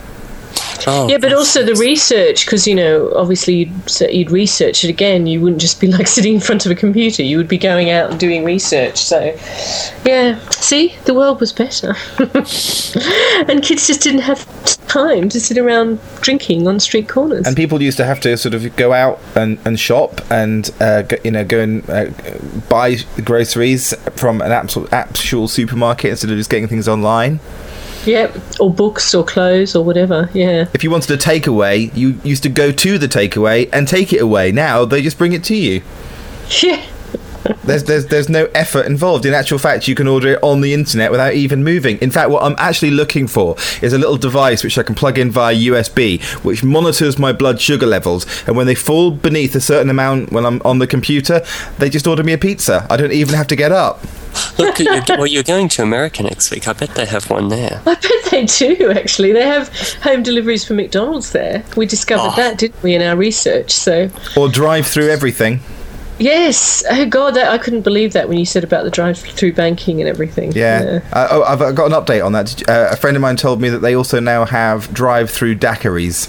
Oh, 0.89 1.07
Yeah, 1.09 1.17
but 1.17 1.33
also 1.33 1.63
the 1.63 1.75
research, 1.75 2.45
because 2.45 2.65
you 2.65 2.75
know, 2.75 3.11
obviously 3.15 3.55
you'd, 3.55 3.89
so 3.89 4.07
you'd 4.07 4.31
research 4.31 4.83
it 4.83 4.89
again. 4.89 5.27
You 5.27 5.41
wouldn't 5.41 5.61
just 5.61 5.81
be 5.81 5.87
like 5.97 6.07
sitting 6.07 6.35
in 6.35 6.39
front 6.39 6.65
of 6.65 6.71
a 6.71 6.75
computer. 6.75 7.23
You 7.23 7.37
would 7.37 7.47
be 7.47 7.57
going 7.57 7.89
out 7.89 8.11
and 8.11 8.19
doing 8.19 8.43
research. 8.45 8.97
So, 8.97 9.37
yeah, 10.05 10.39
see, 10.49 10.95
the 11.05 11.13
world 11.13 11.39
was 11.39 11.51
better, 11.51 11.95
and 13.49 13.63
kids 13.63 13.87
just 13.87 14.01
didn't 14.01 14.21
have 14.21 14.45
time 14.87 15.29
to 15.29 15.39
sit 15.39 15.57
around 15.57 15.99
drinking 16.21 16.67
on 16.67 16.79
street 16.79 17.09
corners. 17.09 17.45
And 17.45 17.55
people 17.55 17.81
used 17.81 17.97
to 17.97 18.05
have 18.05 18.19
to 18.21 18.37
sort 18.37 18.53
of 18.53 18.75
go 18.75 18.93
out 18.93 19.19
and, 19.35 19.59
and 19.65 19.79
shop 19.79 20.21
and 20.31 20.69
uh, 20.79 21.01
go, 21.03 21.17
you 21.23 21.31
know 21.31 21.43
go 21.43 21.59
and 21.59 21.89
uh, 21.89 22.05
buy 22.69 22.95
groceries 23.23 23.93
from 24.15 24.41
an 24.41 24.51
actual 24.51 24.87
actual 24.91 25.47
supermarket 25.47 26.11
instead 26.11 26.31
of 26.31 26.37
just 26.37 26.49
getting 26.49 26.67
things 26.67 26.87
online. 26.87 27.39
Yeah, 28.07 28.31
or 28.59 28.73
books 28.73 29.13
or 29.13 29.23
clothes 29.23 29.75
or 29.75 29.83
whatever. 29.83 30.29
Yeah, 30.33 30.67
If 30.73 30.83
you 30.83 30.89
wanted 30.89 31.11
a 31.11 31.17
takeaway, 31.17 31.95
you 31.95 32.19
used 32.23 32.43
to 32.43 32.49
go 32.49 32.71
to 32.71 32.97
the 32.97 33.07
takeaway 33.07 33.69
and 33.73 33.87
take 33.87 34.13
it 34.13 34.21
away. 34.21 34.51
Now 34.51 34.85
they 34.85 35.01
just 35.01 35.17
bring 35.17 35.33
it 35.33 35.43
to 35.45 35.55
you. 35.55 35.81
yeah. 36.63 36.83
There's, 37.63 37.83
there's 37.85 38.05
there's 38.07 38.29
no 38.29 38.45
effort 38.53 38.85
involved. 38.85 39.25
In 39.25 39.33
actual 39.33 39.57
fact, 39.59 39.87
you 39.87 39.95
can 39.95 40.07
order 40.07 40.29
it 40.33 40.39
on 40.43 40.61
the 40.61 40.73
internet 40.73 41.11
without 41.11 41.33
even 41.33 41.63
moving. 41.63 41.97
In 41.99 42.11
fact, 42.11 42.29
what 42.29 42.43
I'm 42.43 42.55
actually 42.57 42.91
looking 42.91 43.27
for 43.27 43.55
is 43.81 43.93
a 43.93 43.97
little 43.97 44.17
device 44.17 44.63
which 44.63 44.77
I 44.77 44.83
can 44.83 44.95
plug 44.95 45.17
in 45.17 45.31
via 45.31 45.55
USB, 45.55 46.21
which 46.43 46.63
monitors 46.63 47.17
my 47.17 47.33
blood 47.33 47.59
sugar 47.61 47.85
levels. 47.85 48.25
And 48.47 48.55
when 48.55 48.67
they 48.67 48.75
fall 48.75 49.11
beneath 49.11 49.55
a 49.55 49.61
certain 49.61 49.89
amount 49.89 50.31
when 50.31 50.45
I'm 50.45 50.61
on 50.63 50.79
the 50.79 50.87
computer, 50.87 51.41
they 51.77 51.89
just 51.89 52.07
order 52.07 52.23
me 52.23 52.33
a 52.33 52.37
pizza. 52.37 52.85
I 52.89 52.97
don't 52.97 53.11
even 53.11 53.35
have 53.35 53.47
to 53.47 53.55
get 53.55 53.71
up. 53.71 54.01
Look, 54.59 54.77
you're, 54.79 55.01
well, 55.09 55.25
you're 55.25 55.41
going 55.41 55.67
to 55.69 55.81
America 55.81 56.21
next 56.21 56.51
week. 56.51 56.67
I 56.67 56.73
bet 56.73 56.89
they 56.95 57.05
have 57.07 57.27
one 57.29 57.47
there. 57.49 57.81
I 57.87 57.95
bet 57.95 58.11
they 58.29 58.45
do. 58.45 58.91
Actually, 58.91 59.31
they 59.31 59.43
have 59.45 59.69
home 60.03 60.21
deliveries 60.21 60.63
for 60.63 60.73
McDonald's 60.75 61.31
there. 61.31 61.63
We 61.75 61.85
discovered 61.87 62.33
Oh. 62.33 62.35
that, 62.35 62.57
didn't 62.59 62.81
we, 62.83 62.93
in 62.93 63.01
our 63.01 63.15
research? 63.15 63.71
So. 63.71 64.09
Or 64.35 64.47
drive 64.49 64.85
through 64.85 65.09
everything. 65.09 65.61
Yes. 66.19 66.83
Oh 66.89 67.05
God, 67.05 67.35
that, 67.35 67.49
I 67.49 67.57
couldn't 67.57 67.81
believe 67.81 68.13
that 68.13 68.27
when 68.27 68.37
you 68.37 68.45
said 68.45 68.63
about 68.63 68.83
the 68.83 68.89
drive-through 68.91 69.53
banking 69.53 69.99
and 70.01 70.09
everything. 70.09 70.51
Yeah. 70.53 70.99
Uh, 71.13 71.27
oh, 71.31 71.43
I've 71.43 71.75
got 71.75 71.91
an 71.91 71.93
update 71.93 72.25
on 72.25 72.31
that. 72.33 72.59
You- 72.59 72.65
Uh, 72.67 72.89
a 72.91 72.95
friend 72.95 73.15
of 73.15 73.21
mine 73.21 73.35
told 73.35 73.61
me 73.61 73.69
that 73.69 73.79
they 73.79 73.95
also 73.95 74.19
now 74.19 74.45
have 74.45 74.93
drive-through 74.93 75.55
daiquiris. 75.55 76.27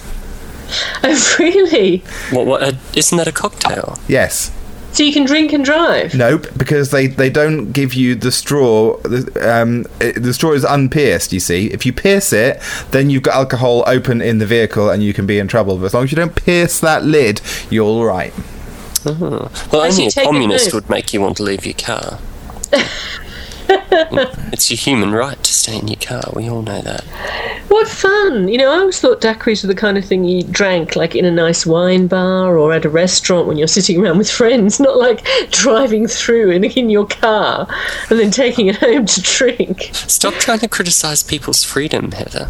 Oh 1.03 1.37
really? 1.38 1.98
What, 2.31 2.46
what, 2.46 2.62
uh, 2.62 2.72
isn't 2.94 3.16
that 3.16 3.27
a 3.29 3.33
cocktail? 3.33 3.98
Yes. 4.09 4.53
So 4.92 5.03
you 5.03 5.12
can 5.12 5.24
drink 5.27 5.53
and 5.53 5.64
drive. 5.64 6.14
Nope, 6.14 6.46
because 6.57 6.90
they, 6.90 7.07
they 7.07 7.31
don't 7.31 7.72
give 7.72 7.94
you 7.94 8.14
the 8.14 8.33
straw. 8.33 8.96
The, 9.03 9.31
um, 9.62 9.87
it, 10.01 10.22
the 10.22 10.33
straw 10.35 10.53
is 10.53 10.64
unpierced. 10.64 11.33
You 11.33 11.40
see, 11.40 11.66
if 11.68 11.85
you 11.87 11.92
pierce 11.92 12.33
it, 12.33 12.61
then 12.90 13.09
you've 13.11 13.22
got 13.22 13.35
alcohol 13.35 13.85
open 13.87 14.20
in 14.22 14.38
the 14.38 14.46
vehicle, 14.46 14.88
and 14.90 15.03
you 15.03 15.12
can 15.14 15.27
be 15.27 15.38
in 15.38 15.46
trouble. 15.46 15.77
But 15.79 15.85
as 15.87 15.94
long 15.94 16.05
as 16.05 16.11
you 16.12 16.16
don't 16.16 16.35
pierce 16.35 16.81
that 16.81 17.05
lid, 17.05 17.40
you're 17.70 17.85
all 17.85 18.05
right. 18.05 18.33
Uh-huh. 19.06 19.48
Well, 19.72 19.82
As 19.82 19.98
only 19.98 20.08
a 20.08 20.24
communist 20.24 20.74
would 20.74 20.88
make 20.88 21.12
you 21.12 21.20
want 21.20 21.37
to 21.38 21.42
leave 21.42 21.64
your 21.64 21.74
car. 21.74 22.18
it's 23.70 24.70
your 24.70 24.78
human 24.78 25.12
right 25.12 25.42
to 25.42 25.52
stay 25.52 25.78
in 25.78 25.88
your 25.88 26.00
car. 26.00 26.22
We 26.34 26.48
all 26.48 26.62
know 26.62 26.80
that. 26.80 27.04
What 27.68 27.87
fun! 27.87 28.48
You 28.48 28.56
know, 28.58 28.70
I 28.70 28.78
always 28.78 28.98
thought 28.98 29.20
daiquiris 29.20 29.62
were 29.62 29.68
the 29.68 29.74
kind 29.74 29.98
of 29.98 30.04
thing 30.04 30.24
you 30.24 30.42
drank 30.42 30.96
like 30.96 31.14
in 31.14 31.26
a 31.26 31.30
nice 31.30 31.66
wine 31.66 32.06
bar 32.06 32.56
or 32.56 32.72
at 32.72 32.87
a 32.87 32.88
restaurant 32.88 33.46
when 33.46 33.58
you're 33.58 33.68
sitting 33.68 34.00
around 34.00 34.16
with 34.16 34.30
friends, 34.30 34.80
not 34.80 34.96
like 34.96 35.26
driving 35.50 36.06
through 36.06 36.50
in, 36.50 36.64
in 36.64 36.88
your 36.88 37.06
car 37.06 37.66
and 38.08 38.18
then 38.18 38.30
taking 38.30 38.68
it 38.68 38.76
home 38.76 39.04
to 39.04 39.22
drink. 39.22 39.90
Stop 39.92 40.34
trying 40.34 40.61
to 40.61 40.68
criticize 40.68 41.22
people's 41.22 41.62
freedom, 41.62 42.12
Heather. 42.12 42.48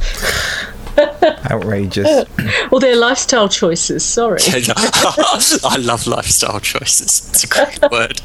Outrageous. 1.51 2.27
well, 2.71 2.81
they're 2.81 2.97
lifestyle 2.97 3.49
choices, 3.49 4.05
sorry. 4.05 4.41
I 4.47 5.77
love 5.79 6.07
lifestyle 6.07 6.61
choices. 6.61 7.29
It's 7.31 7.45
a 7.45 7.47
great 7.47 7.81
word. 7.91 8.21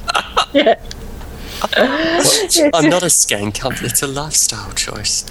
yeah. 0.53 0.81
I'm 1.75 2.89
not 2.89 3.03
a 3.03 3.07
skank. 3.07 3.63
I'm, 3.63 3.86
it's 3.86 4.01
a 4.01 4.07
lifestyle 4.07 4.73
choice. 4.73 5.25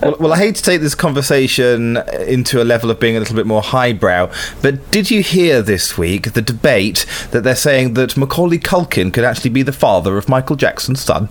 well, 0.00 0.16
well, 0.18 0.32
I 0.32 0.38
hate 0.38 0.54
to 0.56 0.62
take 0.62 0.80
this 0.80 0.94
conversation 0.94 1.98
into 2.26 2.62
a 2.62 2.64
level 2.64 2.90
of 2.90 2.98
being 2.98 3.16
a 3.16 3.18
little 3.18 3.36
bit 3.36 3.46
more 3.46 3.60
highbrow, 3.60 4.32
but 4.62 4.90
did 4.90 5.10
you 5.10 5.22
hear 5.22 5.60
this 5.60 5.98
week 5.98 6.32
the 6.32 6.40
debate 6.40 7.04
that 7.32 7.42
they're 7.42 7.54
saying 7.54 7.94
that 7.94 8.16
Macaulay 8.16 8.58
Culkin 8.58 9.12
could 9.12 9.24
actually 9.24 9.50
be 9.50 9.62
the 9.62 9.72
father 9.72 10.16
of 10.16 10.28
Michael 10.28 10.56
Jackson's 10.56 11.02
son? 11.02 11.28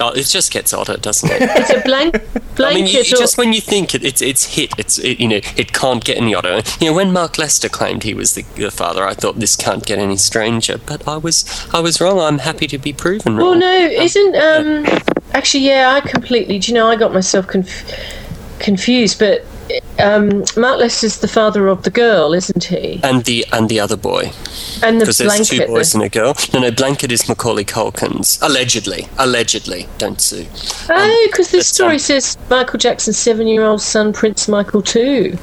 Oh, 0.00 0.10
it 0.10 0.26
just 0.26 0.52
gets 0.52 0.72
odder, 0.72 0.96
doesn't 0.96 1.30
it? 1.30 1.42
It's 1.42 1.70
a 1.70 1.80
blank 1.80 2.12
blanket. 2.56 2.60
I 2.60 2.74
mean, 2.74 2.86
you, 2.86 3.04
just 3.04 3.36
when 3.38 3.52
you 3.52 3.60
think 3.60 3.94
it, 3.94 4.04
it's 4.04 4.22
it's 4.22 4.54
hit, 4.56 4.72
it's 4.78 4.98
it, 4.98 5.20
you 5.20 5.28
know 5.28 5.40
it 5.56 5.72
can't 5.72 6.04
get 6.04 6.16
any 6.16 6.34
odder. 6.34 6.62
You 6.80 6.90
know, 6.90 6.96
when 6.96 7.12
Mark 7.12 7.38
Lester 7.38 7.68
claimed 7.68 8.02
he 8.02 8.14
was 8.14 8.34
the, 8.34 8.42
the 8.56 8.70
father, 8.70 9.04
I 9.04 9.14
thought 9.14 9.36
this 9.36 9.56
can't 9.56 9.84
get 9.84 9.98
any 9.98 10.16
stranger. 10.16 10.78
But 10.78 11.06
I 11.06 11.16
was 11.16 11.68
I 11.72 11.80
was 11.80 12.00
wrong. 12.00 12.18
I'm 12.18 12.38
happy 12.38 12.66
to 12.68 12.78
be 12.78 12.92
proven 12.92 13.36
wrong. 13.36 13.58
Well, 13.58 13.58
no, 13.58 13.76
isn't 13.76 14.36
um 14.36 14.86
actually 15.32 15.66
yeah, 15.66 15.92
I 15.92 16.00
completely. 16.00 16.58
Do 16.58 16.72
you 16.72 16.74
know 16.74 16.88
I 16.88 16.96
got 16.96 17.12
myself 17.12 17.46
conf- 17.46 17.84
confused, 18.58 19.18
but 19.18 19.44
um 19.98 20.42
Lester's 20.56 21.18
the 21.18 21.28
father 21.28 21.68
of 21.68 21.82
the 21.82 21.90
girl, 21.90 22.32
isn't 22.32 22.64
he? 22.64 23.00
And 23.02 23.24
the 23.24 23.44
and 23.52 23.68
the 23.68 23.78
other 23.80 23.96
boy, 23.96 24.32
And 24.82 25.00
the 25.00 25.04
because 25.04 25.18
there's 25.18 25.48
two 25.48 25.66
boys 25.66 25.94
and 25.94 26.02
a 26.02 26.08
girl. 26.08 26.34
No, 26.52 26.60
no, 26.60 26.70
blanket 26.70 27.12
is 27.12 27.28
Macaulay 27.28 27.64
Culkin's 27.64 28.40
allegedly. 28.42 29.08
Allegedly, 29.18 29.86
don't 29.98 30.20
sue. 30.20 30.46
oh, 30.88 31.28
because 31.30 31.50
this 31.50 31.68
story 31.68 31.94
um, 31.94 31.98
says 31.98 32.36
Michael 32.50 32.78
Jackson's 32.78 33.18
seven-year-old 33.18 33.82
son, 33.82 34.12
Prince 34.12 34.48
Michael, 34.48 34.82
too. 34.82 35.36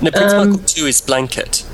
No, 0.00 0.10
Prince 0.10 0.32
Um, 0.32 0.50
Michael 0.50 0.64
two 0.66 0.86
is 0.86 1.00
blanket. 1.00 1.64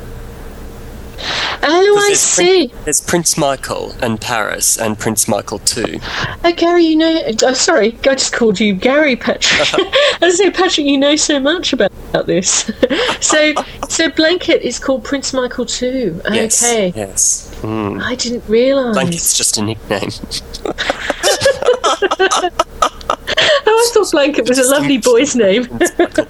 Oh, 1.63 1.97
I 1.99 2.09
there's 2.09 2.21
see. 2.21 2.73
There's 2.85 3.01
Prince 3.01 3.37
Michael 3.37 3.95
and 4.03 4.21
Paris 4.21 4.79
and 4.79 4.99
Prince 4.99 5.29
Michael 5.29 5.59
too. 5.59 5.99
Oh, 6.45 6.53
Gary, 6.57 6.85
you 6.85 6.97
know. 6.97 7.23
Oh, 7.43 7.53
sorry, 7.53 7.99
I 8.05 8.15
just 8.15 8.33
called 8.33 8.59
you 8.59 8.75
Gary 8.75 9.17
Patrick. 9.17 9.69
I 10.23 10.31
say, 10.31 10.51
Patrick, 10.51 10.87
you 10.87 10.99
know 10.99 11.17
so 11.17 11.39
much 11.39 11.73
about, 11.73 11.93
about 12.11 12.27
this. 12.27 12.71
so, 13.21 13.55
so 13.89 14.11
blanket 14.11 14.63
is 14.63 14.79
called 14.79 15.05
Prince 15.05 15.33
Michael 15.33 15.67
too. 15.67 16.21
Yes. 16.31 16.63
Okay, 16.63 16.93
Yes. 16.97 17.55
Mm. 17.61 18.03
I 18.03 18.15
didn't 18.15 18.49
realise. 18.49 18.95
Blanket's 18.95 19.37
just 19.37 19.59
a 19.59 19.63
nickname. 19.63 20.11
Oh, 23.67 23.91
I 23.91 23.91
thought 23.93 24.11
blanket 24.13 24.49
was 24.49 24.59
a 24.59 24.69
lovely 24.71 24.99
boy's 24.99 25.37
name. 25.37 25.67
Michael 25.99 26.27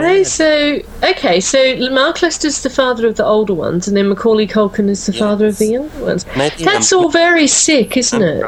the 0.00 0.08
first. 0.24 0.40
Oh, 0.40 0.80
so 0.80 1.10
okay, 1.10 1.40
so 1.40 1.90
Mark 1.90 2.22
Lester's 2.22 2.62
the 2.62 2.70
father 2.70 3.06
of 3.06 3.16
the 3.16 3.24
older 3.24 3.54
ones, 3.54 3.88
and 3.88 3.96
then 3.96 4.08
Macaulay 4.08 4.46
Culkin 4.46 4.88
is 4.88 5.04
the 5.06 5.12
father 5.12 5.46
of 5.46 5.58
the 5.58 5.66
younger 5.66 6.04
ones. 6.04 6.26
Maybe, 6.36 6.64
That's 6.64 6.92
um, 6.92 7.04
all 7.04 7.10
very 7.10 7.46
sick, 7.46 7.96
isn't 7.96 8.22
it? 8.22 8.44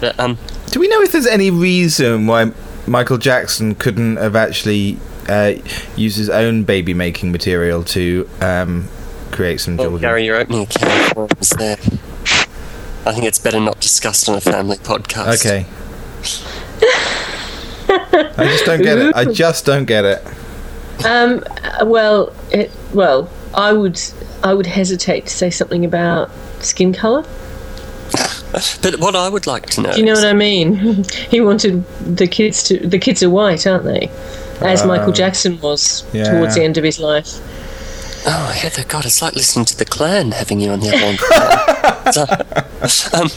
But, 0.00 0.18
um, 0.18 0.38
Do 0.70 0.80
we 0.80 0.88
know 0.88 1.00
if 1.02 1.12
there's 1.12 1.26
any 1.26 1.50
reason 1.50 2.26
why 2.26 2.52
Michael 2.86 3.18
Jackson 3.18 3.74
couldn't 3.74 4.16
have 4.16 4.36
actually 4.36 4.98
uh, 5.28 5.54
used 5.96 6.16
his 6.16 6.28
own 6.28 6.64
baby 6.64 6.94
making 6.94 7.32
material 7.32 7.82
to 7.84 8.28
um, 8.40 8.88
create 9.32 9.60
some 9.60 9.76
well. 9.76 9.98
Gary, 9.98 10.24
you're 10.26 10.36
opening 10.36 10.62
a 10.62 10.66
can 10.66 11.10
of 11.10 11.16
worms 11.16 11.50
there. 11.50 11.76
I 13.06 13.12
think 13.12 13.24
it's 13.24 13.38
better 13.38 13.60
not 13.60 13.80
discussed 13.80 14.28
on 14.28 14.36
a 14.36 14.40
family 14.40 14.76
podcast. 14.78 15.44
Okay. 15.44 15.66
I 18.36 18.44
just 18.44 18.64
don't 18.64 18.82
get 18.82 18.98
it. 18.98 19.14
I 19.14 19.24
just 19.24 19.64
don't 19.64 19.84
get 19.84 20.04
it. 20.04 20.26
Um, 21.04 21.42
uh, 21.62 21.84
well, 21.84 22.32
it, 22.50 22.70
well, 22.92 23.30
I 23.52 23.72
would, 23.72 24.00
I 24.42 24.54
would 24.54 24.66
hesitate 24.66 25.26
to 25.26 25.30
say 25.30 25.50
something 25.50 25.84
about 25.84 26.30
skin 26.60 26.92
color. 26.92 27.24
But 28.82 29.00
what 29.00 29.16
I 29.16 29.28
would 29.28 29.46
like 29.46 29.66
to 29.70 29.82
know. 29.82 29.92
Do 29.92 29.98
you 29.98 30.06
know 30.06 30.12
is- 30.12 30.20
what 30.20 30.28
I 30.28 30.32
mean? 30.32 31.04
he 31.30 31.40
wanted 31.40 31.84
the 32.16 32.28
kids 32.28 32.62
to. 32.64 32.78
The 32.78 32.98
kids 32.98 33.22
are 33.22 33.30
white, 33.30 33.66
aren't 33.66 33.84
they? 33.84 34.10
As 34.60 34.86
Michael 34.86 35.12
Jackson 35.12 35.60
was 35.60 36.04
yeah. 36.14 36.30
towards 36.30 36.54
the 36.54 36.62
end 36.62 36.78
of 36.78 36.84
his 36.84 37.00
life. 37.00 37.40
Oh, 38.26 38.52
Heather, 38.56 38.84
God, 38.84 39.04
it's 39.04 39.20
like 39.20 39.34
listening 39.34 39.66
to 39.66 39.76
the 39.76 39.84
Klan 39.84 40.30
having 40.30 40.60
you 40.60 40.70
on 40.70 40.80
the 40.80 40.94
other 40.94 41.04
one. 41.04 41.18
So, 42.04 42.26
um, 43.14 43.30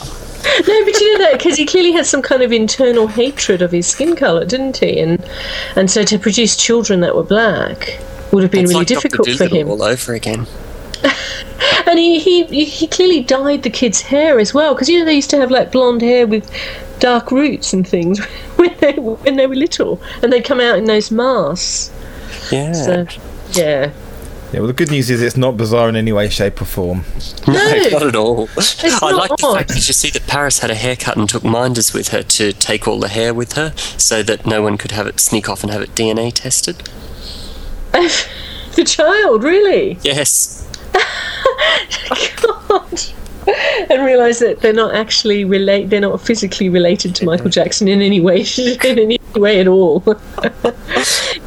No, 0.66 0.84
but 0.84 1.00
you 1.00 1.12
know 1.12 1.24
that 1.24 1.34
because 1.38 1.56
he 1.56 1.66
clearly 1.66 1.92
had 1.92 2.06
some 2.06 2.22
kind 2.22 2.42
of 2.42 2.52
internal 2.52 3.06
hatred 3.06 3.62
of 3.62 3.72
his 3.72 3.86
skin 3.86 4.16
color, 4.16 4.44
didn't 4.44 4.78
he? 4.78 4.98
And 5.00 5.24
and 5.76 5.90
so 5.90 6.04
to 6.04 6.18
produce 6.18 6.56
children 6.56 7.00
that 7.00 7.14
were 7.14 7.22
black 7.22 7.98
would 8.32 8.42
have 8.42 8.52
been 8.52 8.64
it's 8.64 8.70
really 8.70 8.80
like 8.80 8.88
difficult 8.88 9.28
for 9.30 9.46
him. 9.46 9.68
all 9.68 9.82
over 9.82 10.14
again. 10.14 10.46
And 11.86 11.98
he, 11.98 12.18
he 12.18 12.64
he 12.64 12.86
clearly 12.86 13.22
dyed 13.22 13.62
the 13.62 13.70
kids' 13.70 14.02
hair 14.02 14.38
as 14.38 14.52
well 14.52 14.74
because 14.74 14.88
you 14.88 14.98
know 14.98 15.04
they 15.06 15.14
used 15.14 15.30
to 15.30 15.38
have 15.38 15.50
like 15.50 15.72
blonde 15.72 16.02
hair 16.02 16.26
with 16.26 16.50
dark 16.98 17.30
roots 17.32 17.72
and 17.72 17.86
things 17.86 18.22
when 18.56 18.76
they 18.78 18.92
when 18.92 19.36
they 19.36 19.46
were 19.46 19.54
little, 19.54 20.00
and 20.22 20.32
they'd 20.32 20.44
come 20.44 20.60
out 20.60 20.78
in 20.78 20.84
those 20.84 21.10
masks. 21.10 21.90
Yeah. 22.52 22.72
So 22.72 23.06
yeah, 23.52 23.90
Yeah, 24.52 24.60
well, 24.60 24.66
the 24.68 24.72
good 24.72 24.90
news 24.90 25.10
is 25.10 25.20
it's 25.20 25.36
not 25.36 25.58
bizarre 25.58 25.90
in 25.90 25.96
any 25.96 26.10
way, 26.10 26.28
shape, 26.30 26.62
or 26.62 26.64
form. 26.64 27.04
No, 27.46 27.52
No. 27.52 27.88
not 27.90 28.02
at 28.02 28.16
all. 28.16 28.48
I 28.56 28.88
not 28.88 29.14
like 29.14 29.30
the 29.36 29.52
fact 29.54 29.68
that 29.68 29.86
you 29.86 29.92
see 29.92 30.08
that 30.10 30.26
Paris 30.26 30.60
had 30.60 30.70
a 30.70 30.74
haircut 30.74 31.18
and 31.18 31.28
took 31.28 31.44
minders 31.44 31.92
with 31.92 32.08
her 32.08 32.22
to 32.22 32.52
take 32.54 32.88
all 32.88 32.98
the 32.98 33.08
hair 33.08 33.34
with 33.34 33.52
her 33.54 33.74
so 33.98 34.22
that 34.22 34.46
no 34.46 34.62
one 34.62 34.78
could 34.78 34.92
have 34.92 35.06
it 35.06 35.20
sneak 35.20 35.50
off 35.50 35.62
and 35.62 35.70
have 35.70 35.82
it 35.82 35.94
DNA 35.94 36.32
tested. 36.32 36.76
the 37.92 38.84
child 38.86 39.42
really. 39.44 39.98
Yes. 40.02 40.64
God. 42.42 43.02
And 43.90 44.04
realise 44.04 44.40
that 44.40 44.60
they're 44.60 44.72
not 44.72 44.94
actually 44.94 45.44
relate. 45.44 45.88
They're 45.88 46.00
not 46.00 46.20
physically 46.20 46.68
related 46.68 47.14
to 47.16 47.24
Michael 47.24 47.48
Jackson 47.48 47.88
in 47.88 48.02
any 48.02 48.20
way, 48.20 48.44
in 48.58 48.98
any 48.98 49.18
way 49.34 49.60
at 49.60 49.68
all. 49.68 50.00
but 50.00 50.76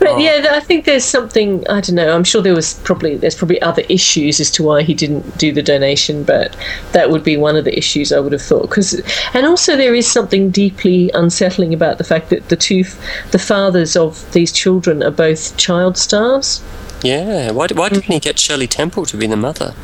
oh. 0.02 0.18
yeah, 0.18 0.48
I 0.52 0.60
think 0.60 0.86
there's 0.86 1.06
something. 1.06 1.68
I 1.68 1.82
don't 1.82 1.96
know. 1.96 2.16
I'm 2.16 2.24
sure 2.24 2.42
there 2.42 2.56
was 2.56 2.76
probably 2.86 3.18
there's 3.18 3.36
probably 3.36 3.62
other 3.62 3.84
issues 3.90 4.40
as 4.40 4.50
to 4.52 4.64
why 4.64 4.82
he 4.82 4.94
didn't 4.94 5.38
do 5.38 5.52
the 5.52 5.62
donation, 5.62 6.24
but 6.24 6.56
that 6.94 7.12
would 7.12 7.24
be 7.24 7.38
one 7.38 7.56
of 7.56 7.66
the 7.66 7.78
issues 7.78 8.12
I 8.12 8.20
would 8.20 8.32
have 8.32 8.42
thought. 8.42 8.70
Because 8.70 9.00
and 9.34 9.46
also 9.46 9.78
there 9.78 9.94
is 9.94 10.12
something 10.12 10.50
deeply 10.50 11.12
unsettling 11.14 11.74
about 11.74 12.00
the 12.00 12.04
fact 12.04 12.30
that 12.30 12.50
the 12.50 12.56
two, 12.56 12.86
the 13.32 13.40
fathers 13.40 13.96
of 13.96 14.32
these 14.32 14.52
children 14.52 15.04
are 15.04 15.12
both 15.12 15.56
child 15.58 15.98
stars. 15.98 16.64
Yeah. 17.04 17.52
Why, 17.52 17.68
why 17.74 17.90
didn't 17.90 18.04
he 18.06 18.20
get 18.20 18.40
Shirley 18.40 18.68
Temple 18.68 19.06
to 19.06 19.18
be 19.18 19.28
the 19.28 19.38
mother? 19.38 19.76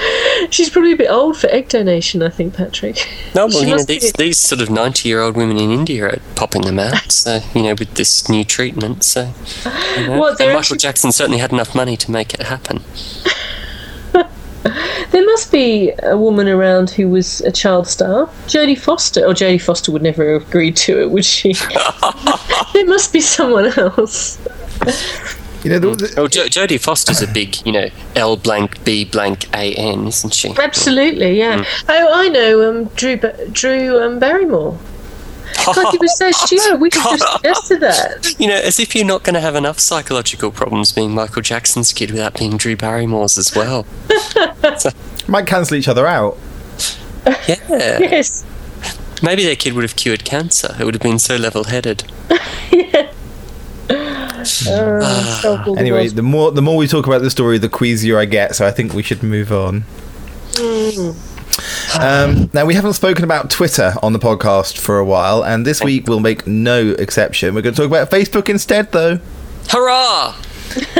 She's 0.50 0.70
probably 0.70 0.92
a 0.92 0.96
bit 0.96 1.10
old 1.10 1.36
for 1.36 1.48
egg 1.48 1.68
donation, 1.68 2.22
I 2.22 2.28
think, 2.28 2.54
Patrick. 2.54 3.08
No, 3.34 3.46
well, 3.46 3.60
She 3.60 3.66
you 3.66 3.76
know, 3.76 3.82
these, 3.82 4.12
these 4.14 4.38
sort 4.38 4.60
of 4.60 4.70
90 4.70 5.08
year 5.08 5.20
old 5.20 5.36
women 5.36 5.58
in 5.58 5.70
India 5.70 6.06
are 6.06 6.18
popping 6.34 6.62
them 6.62 6.78
out, 6.78 7.12
so, 7.12 7.40
you 7.54 7.62
know, 7.62 7.74
with 7.74 7.94
this 7.94 8.28
new 8.28 8.44
treatment, 8.44 9.04
so. 9.04 9.32
You 9.96 10.06
know. 10.06 10.18
What, 10.18 10.38
Michael 10.38 10.58
actually- 10.58 10.78
Jackson 10.78 11.12
certainly 11.12 11.38
had 11.38 11.52
enough 11.52 11.74
money 11.74 11.96
to 11.96 12.10
make 12.10 12.34
it 12.34 12.42
happen. 12.42 12.82
There 15.10 15.26
must 15.26 15.52
be 15.52 15.92
a 16.02 16.16
woman 16.16 16.48
around 16.48 16.88
who 16.88 17.08
was 17.08 17.42
a 17.42 17.52
child 17.52 17.86
star. 17.86 18.28
Jodie 18.46 18.78
Foster. 18.78 19.26
Or 19.26 19.34
Jodie 19.34 19.60
Foster 19.60 19.92
would 19.92 20.02
never 20.02 20.32
have 20.32 20.48
agreed 20.48 20.76
to 20.76 21.00
it, 21.00 21.10
would 21.10 21.24
she? 21.24 21.52
there 22.72 22.86
must 22.86 23.12
be 23.12 23.20
someone 23.20 23.66
else. 23.78 24.38
You 25.64 25.70
know, 25.70 25.78
the, 25.78 25.94
the- 25.94 26.20
Oh, 26.20 26.28
jo- 26.28 26.46
Jodie 26.46 26.80
Foster's 26.80 27.22
a 27.22 27.26
big, 27.28 27.64
you 27.66 27.72
know, 27.72 27.88
L 28.16 28.36
blank 28.36 28.82
B 28.84 29.04
blank 29.04 29.48
A 29.54 29.74
N, 29.74 30.06
isn't 30.08 30.34
she? 30.34 30.54
Absolutely, 30.58 31.38
yeah. 31.38 31.64
Oh, 31.88 32.08
I 32.12 32.28
know 32.28 32.68
um, 32.68 32.84
Drew, 32.96 33.16
Ba- 33.16 33.48
Drew 33.50 34.00
um, 34.02 34.18
Barrymore. 34.18 34.78
God, 35.66 35.92
you 35.92 35.98
were 36.00 36.08
so 36.08 36.30
stupid. 36.32 36.80
We 36.80 36.88
could 36.90 37.02
have 37.02 37.64
to 37.66 37.76
that. 37.78 38.34
You 38.38 38.48
know, 38.48 38.56
as 38.56 38.80
if 38.80 38.94
you're 38.96 39.04
not 39.04 39.22
going 39.22 39.34
to 39.34 39.40
have 39.40 39.54
enough 39.54 39.78
psychological 39.78 40.50
problems 40.50 40.90
being 40.92 41.14
Michael 41.14 41.42
Jackson's 41.42 41.92
kid 41.92 42.10
without 42.10 42.38
being 42.38 42.56
Drew 42.56 42.74
Barrymore's 42.74 43.36
as 43.38 43.54
well. 43.54 43.86
Might 45.28 45.46
cancel 45.46 45.76
each 45.76 45.88
other 45.88 46.06
out. 46.06 46.38
Yeah. 47.26 47.98
Yes. 48.00 48.44
Maybe 49.22 49.44
their 49.44 49.54
kid 49.54 49.74
would 49.74 49.84
have 49.84 49.94
cured 49.94 50.24
cancer. 50.24 50.74
It 50.80 50.84
would 50.84 50.94
have 50.94 51.02
been 51.02 51.18
so 51.20 51.36
level 51.36 51.64
headed. 51.64 52.10
Uh, 52.28 52.38
Mm. 54.42 55.00
Oh, 55.02 55.38
solve 55.40 55.68
all 55.68 55.76
ah. 55.76 55.80
Anyway, 55.80 56.08
the 56.08 56.22
more 56.22 56.50
the 56.52 56.62
more 56.62 56.76
we 56.76 56.86
talk 56.86 57.06
about 57.06 57.22
the 57.22 57.30
story, 57.30 57.58
the 57.58 57.68
queasier 57.68 58.18
I 58.18 58.24
get. 58.24 58.56
So 58.56 58.66
I 58.66 58.70
think 58.70 58.92
we 58.92 59.02
should 59.02 59.22
move 59.22 59.52
on. 59.52 59.84
Mm. 60.52 61.28
Um, 62.00 62.50
now 62.52 62.64
we 62.64 62.74
haven't 62.74 62.94
spoken 62.94 63.24
about 63.24 63.50
Twitter 63.50 63.94
on 64.02 64.12
the 64.12 64.18
podcast 64.18 64.78
for 64.78 64.98
a 64.98 65.04
while, 65.04 65.44
and 65.44 65.66
this 65.66 65.82
week 65.82 66.08
we'll 66.08 66.20
make 66.20 66.46
no 66.46 66.90
exception. 66.92 67.54
We're 67.54 67.62
going 67.62 67.74
to 67.74 67.80
talk 67.82 67.90
about 67.90 68.10
Facebook 68.10 68.48
instead, 68.48 68.92
though. 68.92 69.18
Hurrah! 69.68 70.34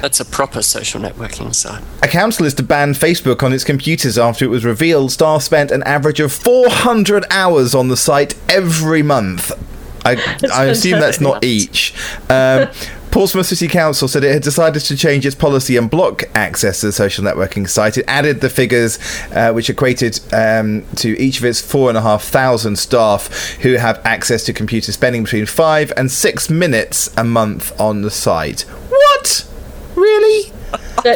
That's 0.00 0.20
a 0.20 0.24
proper 0.24 0.62
social 0.62 1.00
networking 1.00 1.54
site. 1.54 1.82
A 2.02 2.08
council 2.08 2.46
is 2.46 2.54
to 2.54 2.62
ban 2.62 2.94
Facebook 2.94 3.42
on 3.42 3.52
its 3.52 3.64
computers 3.64 4.16
after 4.16 4.44
it 4.44 4.48
was 4.48 4.64
revealed 4.64 5.12
staff 5.12 5.42
spent 5.42 5.70
an 5.70 5.82
average 5.82 6.20
of 6.20 6.32
400 6.32 7.26
hours 7.30 7.74
on 7.74 7.88
the 7.88 7.96
site 7.96 8.34
every 8.48 9.02
month. 9.02 9.52
I, 10.04 10.38
I 10.52 10.64
assume 10.66 11.00
that's 11.00 11.20
not 11.20 11.44
each. 11.44 11.94
Um, 12.28 12.68
Portsmouth 13.12 13.44
City 13.44 13.68
Council 13.68 14.08
said 14.08 14.24
it 14.24 14.32
had 14.32 14.42
decided 14.42 14.80
to 14.80 14.96
change 14.96 15.26
its 15.26 15.36
policy 15.36 15.76
and 15.76 15.90
block 15.90 16.24
access 16.34 16.80
to 16.80 16.86
the 16.86 16.92
social 16.92 17.22
networking 17.22 17.68
site. 17.68 17.98
It 17.98 18.06
added 18.08 18.40
the 18.40 18.48
figures, 18.48 18.98
uh, 19.32 19.52
which 19.52 19.68
equated 19.68 20.18
um, 20.32 20.86
to 20.96 21.10
each 21.20 21.38
of 21.38 21.44
its 21.44 21.60
four 21.60 21.90
and 21.90 21.98
a 21.98 22.00
half 22.00 22.24
thousand 22.24 22.76
staff 22.76 23.56
who 23.60 23.74
have 23.74 24.00
access 24.06 24.44
to 24.44 24.54
computers, 24.54 24.94
spending 24.94 25.24
between 25.24 25.44
five 25.44 25.92
and 25.94 26.10
six 26.10 26.48
minutes 26.48 27.14
a 27.18 27.22
month 27.22 27.78
on 27.78 28.00
the 28.00 28.10
site. 28.10 28.62
What? 28.88 29.46
Really? 29.94 30.50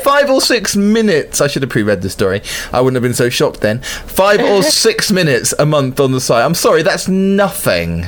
Five 0.03 0.29
or 0.29 0.43
six 0.43 0.77
minutes. 0.77 1.41
I 1.41 1.47
should 1.47 1.63
have 1.63 1.71
pre-read 1.71 2.03
the 2.03 2.11
story. 2.11 2.43
I 2.75 2.83
wouldn't 2.83 2.97
have 2.97 3.03
been 3.03 3.15
so 3.15 3.31
shocked 3.31 3.63
then. 3.63 3.81
Five 3.81 4.41
or 4.41 4.63
six 4.65 5.11
minutes 5.11 5.55
a 5.59 5.65
month 5.65 5.99
on 5.99 6.13
the 6.13 6.21
site. 6.21 6.45
I'm 6.45 6.55
sorry, 6.55 6.83
that's 6.83 7.09
nothing. 7.09 8.05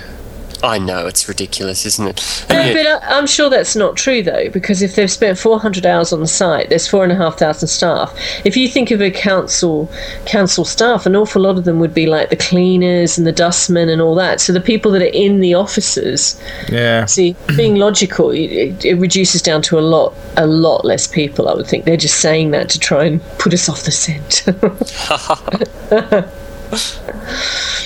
I 0.63 0.79
know, 0.79 1.07
it's 1.07 1.29
ridiculous, 1.29 1.87
isn't 1.87 2.07
it? 2.09 2.47
No, 2.51 2.61
yet- 2.61 2.75
but 2.75 2.87
I- 3.11 3.17
I'm 3.19 3.27
sure 3.27 3.49
that's 3.49 3.77
not 3.77 3.97
true 3.97 4.23
though, 4.23 4.49
because 4.51 4.83
if 4.83 4.97
they've 4.97 5.11
spent 5.11 5.39
400 5.39 5.87
hours 5.87 6.13
on 6.13 6.21
the 6.21 6.27
site, 6.27 6.69
there's 6.69 6.89
four 6.89 7.05
and 7.05 7.13
a 7.13 7.17
half 7.17 7.39
thousand 7.39 7.69
staff. 7.69 8.13
If 8.45 8.57
you 8.57 8.67
think 8.69 8.91
of 8.91 9.01
a 9.01 9.11
council 9.11 9.89
council 10.27 10.65
staff, 10.65 11.07
an 11.07 11.15
awful 11.15 11.43
lot 11.43 11.59
of 11.59 11.65
them 11.65 11.79
would 11.79 11.95
be 11.95 12.07
like 12.07 12.31
the 12.31 12.37
cleaners 12.37 13.17
and 13.19 13.27
the 13.27 13.33
dustmen 13.33 13.89
and 13.89 14.01
all 14.03 14.15
that. 14.17 14.41
So 14.41 14.53
the 14.53 14.61
people 14.61 14.91
that 14.93 15.03
are 15.03 15.07
in 15.07 15.41
the 15.41 15.55
offices, 15.55 16.41
Yeah. 16.71 17.05
see, 17.07 17.37
being 17.57 17.77
logical, 17.77 18.31
it, 18.31 18.51
it, 18.51 18.85
it 18.85 18.95
reduces 18.95 19.43
down 19.43 19.63
to 19.63 19.79
a 19.79 19.81
lot, 19.81 20.13
a 20.37 20.47
lot 20.47 20.85
less 20.85 21.07
people. 21.07 21.49
I 21.49 21.55
would 21.55 21.67
think 21.69 21.85
they're 21.85 21.97
just 21.97 22.17
saying 22.21 22.51
that 22.51 22.69
to 22.71 22.79
try 22.81 23.05
and 23.05 23.23
put 23.39 23.55
us 23.55 23.69
off 23.69 23.85
the 23.85 23.93
scent. 23.93 24.43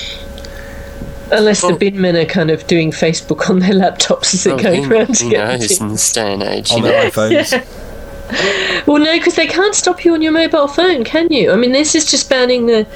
Unless 1.33 1.62
Well- 1.62 1.73
the 1.73 1.79
bin 1.79 2.01
men 2.01 2.16
are 2.16 2.25
kind 2.25 2.51
of 2.51 2.66
doing 2.66 2.90
Facebook 2.92 3.49
on 3.51 3.59
their 3.61 3.71
laptops 3.75 4.35
as 4.35 4.45
they're 4.45 4.55
Oh, 4.55 4.59
going 4.59 4.85
who, 4.85 4.92
around 4.95 5.07
who 5.09 5.14
to 5.14 5.31
get 5.31 5.47
the 5.53 5.59
knows 5.59 5.81
in 5.81 5.88
this 5.88 6.12
day 6.12 6.33
and 6.35 6.42
age? 6.42 6.71
On 6.73 6.83
their 6.83 7.11
iPhones. 7.11 7.64
Well, 8.87 8.99
no, 9.03 9.12
because 9.18 9.35
they 9.35 9.47
can't 9.47 9.75
stop 9.75 10.05
you 10.07 10.14
on 10.14 10.23
your 10.23 10.33
mobile 10.33 10.66
phone, 10.66 11.05
can 11.05 11.31
you? 11.31 11.53
I 11.53 11.57
mean, 11.57 11.73
this 11.73 11.95
is 11.95 12.11
just 12.11 12.31
banning 12.31 12.64
the. 12.66 12.87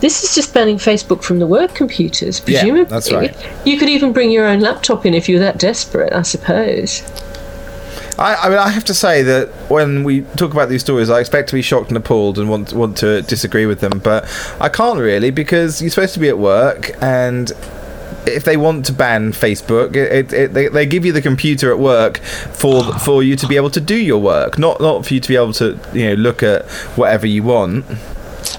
This 0.00 0.22
is 0.22 0.34
just 0.34 0.54
banning 0.54 0.76
Facebook 0.76 1.22
from 1.24 1.40
the 1.40 1.46
work 1.46 1.74
computers. 1.74 2.38
presumably. 2.38 2.82
Yeah, 2.82 2.86
Presumably, 2.86 3.24
that's 3.24 3.36
right. 3.42 3.66
You 3.66 3.78
could 3.78 3.88
even 3.88 4.12
bring 4.12 4.30
your 4.30 4.46
own 4.46 4.60
laptop 4.60 5.04
in 5.04 5.12
if 5.14 5.28
you're 5.28 5.40
that 5.40 5.58
desperate, 5.58 6.12
I 6.12 6.22
suppose. 6.22 7.02
I, 8.18 8.34
I 8.34 8.48
mean, 8.48 8.58
I 8.58 8.68
have 8.68 8.84
to 8.86 8.94
say 8.94 9.22
that 9.22 9.48
when 9.70 10.04
we 10.04 10.22
talk 10.22 10.52
about 10.52 10.68
these 10.68 10.80
stories, 10.80 11.10
I 11.10 11.20
expect 11.20 11.50
to 11.50 11.54
be 11.54 11.62
shocked 11.62 11.88
and 11.88 11.96
appalled 11.96 12.38
and 12.38 12.48
want 12.48 12.72
want 12.72 12.96
to 12.98 13.22
disagree 13.22 13.66
with 13.66 13.80
them, 13.80 13.98
but 13.98 14.24
I 14.60 14.68
can't 14.68 14.98
really 14.98 15.30
because 15.30 15.82
you're 15.82 15.90
supposed 15.90 16.14
to 16.14 16.20
be 16.20 16.28
at 16.28 16.38
work, 16.38 16.90
and 17.02 17.52
if 18.26 18.44
they 18.44 18.56
want 18.56 18.86
to 18.86 18.92
ban 18.92 19.32
Facebook, 19.32 19.94
it, 19.94 20.32
it, 20.32 20.52
they, 20.52 20.68
they 20.68 20.86
give 20.86 21.04
you 21.04 21.12
the 21.12 21.22
computer 21.22 21.70
at 21.70 21.78
work 21.78 22.18
for 22.18 22.82
for 22.98 23.22
you 23.22 23.36
to 23.36 23.46
be 23.46 23.56
able 23.56 23.70
to 23.70 23.80
do 23.80 23.96
your 23.96 24.18
work, 24.18 24.58
not 24.58 24.80
not 24.80 25.04
for 25.04 25.14
you 25.14 25.20
to 25.20 25.28
be 25.28 25.36
able 25.36 25.52
to 25.54 25.78
you 25.92 26.08
know 26.08 26.14
look 26.14 26.42
at 26.42 26.64
whatever 26.96 27.26
you 27.26 27.42
want. 27.42 27.84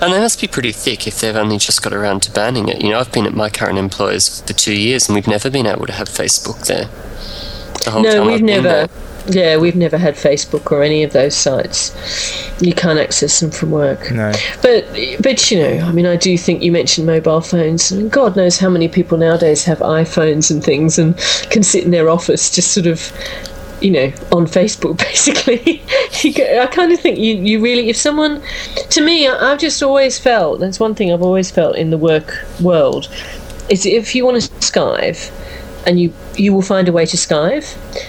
And 0.02 0.14
they 0.14 0.20
must 0.20 0.40
be 0.40 0.48
pretty 0.48 0.74
thick 0.74 1.08
if 1.08 1.22
they've 1.22 1.36
only 1.36 1.58
just 1.58 1.82
got 1.82 1.94
around 1.94 2.22
to 2.24 2.32
banning 2.32 2.68
it. 2.68 2.82
You 2.82 2.90
know, 2.90 3.00
I've 3.00 3.12
been 3.12 3.26
at 3.26 3.34
my 3.34 3.50
current 3.50 3.80
employers 3.80 4.42
for 4.42 4.54
two 4.54 4.74
years 4.74 5.08
and 5.08 5.16
we've 5.16 5.28
never 5.28 5.50
been 5.50 5.66
able 5.66 5.88
to 5.88 5.94
have 5.94 6.08
Facebook 6.08 6.68
there. 6.68 6.90
The 7.88 7.92
whole 7.92 8.04
No, 8.04 8.12
time 8.16 8.28
we've 8.28 8.42
never. 8.42 8.68
there. 8.68 8.90
Yeah, 9.30 9.56
we've 9.58 9.76
never 9.78 9.98
had 9.98 10.16
Facebook 10.16 10.72
or 10.74 10.84
any 10.84 11.04
of 11.04 11.14
those 11.14 11.34
sites. 11.36 11.94
You 12.62 12.74
can't 12.74 13.00
access 13.00 13.40
them 13.40 13.50
from 13.52 13.72
work. 13.72 14.12
No. 14.12 14.34
But 14.62 14.86
but 15.22 15.50
you 15.50 15.60
know, 15.60 15.86
I 15.86 15.92
mean, 15.94 16.06
I 16.06 16.18
do 16.18 16.38
think 16.38 16.62
you 16.64 16.72
mentioned 16.74 17.08
mobile 17.08 17.40
phones, 17.40 17.90
and 17.92 18.12
God 18.12 18.36
knows 18.36 18.58
how 18.58 18.70
many 18.70 18.90
people 18.90 19.18
nowadays 19.18 19.64
have 19.64 19.80
iPhones 19.80 20.52
and 20.52 20.62
things, 20.62 21.00
and 21.00 21.16
can 21.50 21.64
sit 21.64 21.86
in 21.86 21.92
their 21.92 22.10
office 22.10 22.50
just 22.50 22.74
sort 22.74 22.88
of, 22.88 23.00
you 23.82 23.92
know, 23.92 24.12
on 24.34 24.48
Facebook 24.48 24.98
basically. 25.10 25.82
I 26.62 26.68
kind 26.70 26.92
of 26.92 27.00
think 27.00 27.18
you 27.20 27.36
you 27.36 27.62
really, 27.62 27.88
if 27.90 27.96
someone, 27.96 28.42
to 28.90 29.02
me, 29.02 29.28
I- 29.30 29.52
I've 29.54 29.60
just 29.60 29.82
always 29.82 30.20
felt 30.20 30.60
that's 30.60 30.80
one 30.80 30.94
thing 30.94 31.14
I've 31.14 31.22
always 31.24 31.52
felt 31.52 31.78
in 31.78 31.90
the 31.90 31.98
work 31.98 32.46
world, 32.62 33.08
is 33.70 33.86
if 33.86 34.14
you 34.14 34.26
want 34.26 34.42
to 34.42 34.50
skive. 34.60 35.32
And 35.88 36.00
you, 36.00 36.14
you 36.36 36.54
will 36.54 36.62
find 36.62 36.88
a 36.90 36.92
way 36.92 37.06
to 37.06 37.18
skive. 37.18 37.64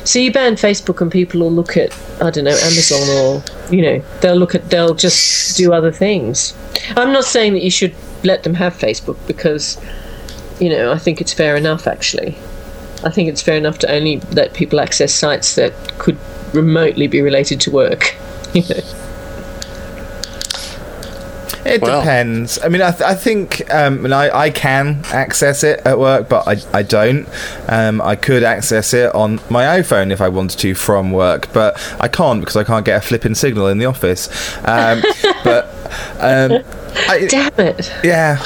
So 0.04 0.18
you 0.18 0.32
ban 0.32 0.54
Facebook, 0.54 1.00
and 1.00 1.12
people 1.12 1.40
will 1.40 1.52
look 1.52 1.76
at 1.76 1.96
I 2.20 2.30
don't 2.30 2.44
know 2.44 2.50
Amazon 2.50 3.08
or 3.16 3.42
you 3.70 3.82
know 3.82 4.04
they'll 4.20 4.36
look 4.36 4.56
at 4.56 4.68
they'll 4.68 4.94
just 4.94 5.56
do 5.56 5.72
other 5.72 5.92
things. 5.92 6.54
I'm 6.96 7.12
not 7.12 7.24
saying 7.24 7.52
that 7.52 7.62
you 7.62 7.70
should 7.70 7.94
let 8.24 8.42
them 8.42 8.54
have 8.54 8.74
Facebook 8.74 9.16
because, 9.26 9.80
you 10.60 10.68
know, 10.70 10.92
I 10.92 10.98
think 10.98 11.20
it's 11.20 11.32
fair 11.32 11.56
enough 11.56 11.86
actually. 11.86 12.36
I 13.04 13.10
think 13.10 13.28
it's 13.28 13.42
fair 13.42 13.56
enough 13.56 13.78
to 13.78 13.90
only 13.90 14.20
let 14.32 14.54
people 14.54 14.80
access 14.80 15.14
sites 15.14 15.54
that 15.54 15.72
could 15.98 16.18
remotely 16.52 17.06
be 17.06 17.22
related 17.22 17.60
to 17.62 17.70
work. 17.70 18.16
You 18.54 18.62
know. 18.62 19.08
It 21.68 21.83
Well. 21.83 22.00
depends. 22.00 22.59
I 22.62 22.68
mean, 22.68 22.83
I, 22.83 22.90
th- 22.90 23.02
I 23.02 23.14
think, 23.14 23.62
um, 23.72 24.04
and 24.04 24.14
I, 24.14 24.37
I 24.46 24.50
can 24.50 25.02
access 25.12 25.62
it 25.62 25.81
at 25.85 25.98
work, 25.98 26.28
but 26.28 26.46
I, 26.48 26.57
I 26.78 26.83
don't. 26.83 27.28
Um, 27.68 28.00
I 28.00 28.16
could 28.16 28.42
access 28.42 28.94
it 28.94 29.14
on 29.14 29.40
my 29.50 29.64
iPhone 29.81 30.11
if 30.12 30.20
I 30.20 30.28
wanted 30.28 30.59
to 30.61 30.74
from 30.74 31.12
work, 31.12 31.52
but 31.52 31.78
I 32.00 32.09
can't 32.09 32.40
because 32.40 32.57
I 32.57 32.64
can't 32.64 32.85
get 32.85 32.96
a 33.02 33.07
flipping 33.07 33.35
signal 33.35 33.68
in 33.68 33.78
the 33.78 33.85
office. 33.87 34.28
Um, 34.64 35.02
but 35.44 35.68
um, 36.20 36.62
I, 37.08 37.26
Damn 37.28 37.52
it! 37.58 37.92
yeah, 38.04 38.38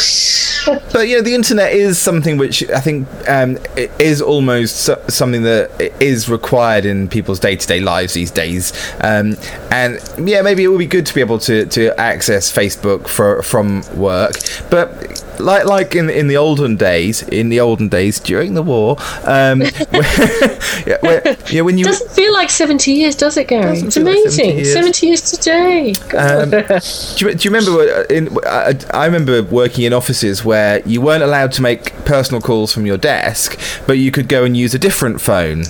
but 0.92 1.08
you 1.08 1.16
know, 1.16 1.22
the 1.22 1.34
internet 1.34 1.72
is 1.72 1.98
something 1.98 2.36
which 2.36 2.68
I 2.70 2.80
think 2.80 3.08
um, 3.28 3.58
is 3.98 4.20
almost 4.20 4.76
so- 4.76 5.02
something 5.08 5.42
that 5.42 5.70
is 6.00 6.28
required 6.28 6.84
in 6.84 7.08
people's 7.08 7.40
day-to-day 7.40 7.80
lives 7.80 8.14
these 8.14 8.30
days. 8.30 8.72
Um, 9.00 9.36
and 9.70 9.98
yeah, 10.18 10.42
maybe 10.42 10.64
it 10.64 10.68
would 10.68 10.78
be 10.78 10.86
good 10.86 11.06
to 11.06 11.14
be 11.14 11.20
able 11.20 11.38
to, 11.40 11.66
to 11.66 11.98
access 12.00 12.52
Facebook 12.52 13.08
for 13.08 13.42
from 13.42 13.82
work, 13.96 14.34
but. 14.70 15.21
Like, 15.42 15.64
like 15.64 15.94
in 15.94 16.08
in 16.08 16.28
the 16.28 16.36
olden 16.36 16.76
days, 16.76 17.22
in 17.22 17.48
the 17.48 17.60
olden 17.60 17.88
days 17.88 18.20
during 18.20 18.54
the 18.54 18.62
war, 18.62 18.96
um, 19.24 19.60
where, 19.90 20.58
yeah, 20.86 20.98
where, 21.00 21.36
yeah, 21.50 21.62
when 21.62 21.78
you 21.78 21.84
Doesn't 21.84 22.10
feel 22.10 22.32
like 22.32 22.50
70 22.50 22.92
years, 22.92 23.16
does 23.16 23.36
it, 23.36 23.48
Gary? 23.48 23.78
It's 23.78 23.94
feel 23.94 24.04
like 24.04 24.16
amazing. 24.16 24.44
70 24.44 24.56
years. 24.56 24.72
70 24.72 25.06
years 25.06 25.30
today. 25.30 25.94
Um, 26.16 26.50
do, 27.16 27.26
you, 27.26 27.34
do 27.34 27.48
you 27.48 27.54
remember? 27.54 28.02
In, 28.10 28.38
I, 28.46 28.78
I 28.92 29.06
remember 29.06 29.42
working 29.42 29.84
in 29.84 29.92
offices 29.92 30.44
where 30.44 30.80
you 30.86 31.00
weren't 31.00 31.22
allowed 31.22 31.52
to 31.52 31.62
make 31.62 31.92
personal 32.04 32.40
calls 32.40 32.72
from 32.72 32.86
your 32.86 32.98
desk, 32.98 33.58
but 33.86 33.98
you 33.98 34.10
could 34.10 34.28
go 34.28 34.44
and 34.44 34.56
use 34.56 34.74
a 34.74 34.78
different 34.78 35.20
phone. 35.20 35.64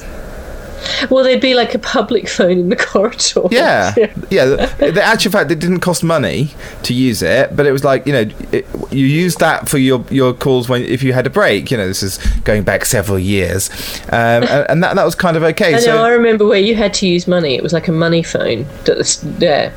Well, 1.11 1.25
there'd 1.25 1.41
be 1.41 1.55
like 1.55 1.75
a 1.75 1.79
public 1.79 2.29
phone 2.29 2.59
in 2.59 2.69
the 2.69 2.77
corridor. 2.93 3.43
Yeah, 3.51 3.95
yeah. 4.31 4.45
The, 4.47 4.93
the 4.93 5.03
actual 5.03 5.33
fact, 5.33 5.51
it 5.51 5.59
didn't 5.59 5.81
cost 5.81 6.03
money 6.03 6.51
to 6.85 6.95
use 6.95 7.23
it, 7.23 7.55
but 7.57 7.67
it 7.67 7.73
was 7.73 7.85
like 7.85 8.07
you 8.07 8.13
know, 8.13 8.31
it, 8.53 8.67
you 8.91 9.07
used 9.07 9.41
that 9.41 9.69
for 9.69 9.79
your 9.79 10.05
your 10.11 10.33
calls 10.33 10.69
when 10.69 10.83
if 10.83 11.03
you 11.03 11.13
had 11.13 11.27
a 11.27 11.31
break. 11.31 11.71
You 11.71 11.77
know, 11.77 11.87
this 11.87 12.03
is 12.03 12.19
going 12.45 12.63
back 12.63 12.85
several 12.85 13.19
years, 13.19 13.71
um, 14.07 14.45
and, 14.45 14.71
and 14.71 14.85
that 14.85 14.97
that 14.97 15.05
was 15.05 15.15
kind 15.15 15.37
of 15.37 15.43
okay. 15.43 15.69
I 15.69 15.73
know. 15.73 15.81
so 15.81 16.03
I 16.03 16.11
remember 16.11 16.47
where 16.47 16.61
you 16.61 16.75
had 16.75 16.95
to 16.95 17.07
use 17.07 17.27
money. 17.27 17.55
It 17.55 17.63
was 17.63 17.73
like 17.73 17.89
a 17.89 17.93
money 17.93 18.23
phone. 18.23 18.67
That 18.85 18.99
was 18.99 19.21
there. 19.21 19.73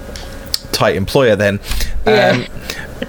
Tight 0.76 0.96
employer 0.96 1.36
then. 1.36 1.60
Yeah. 2.06 2.30
Um, 2.30 2.46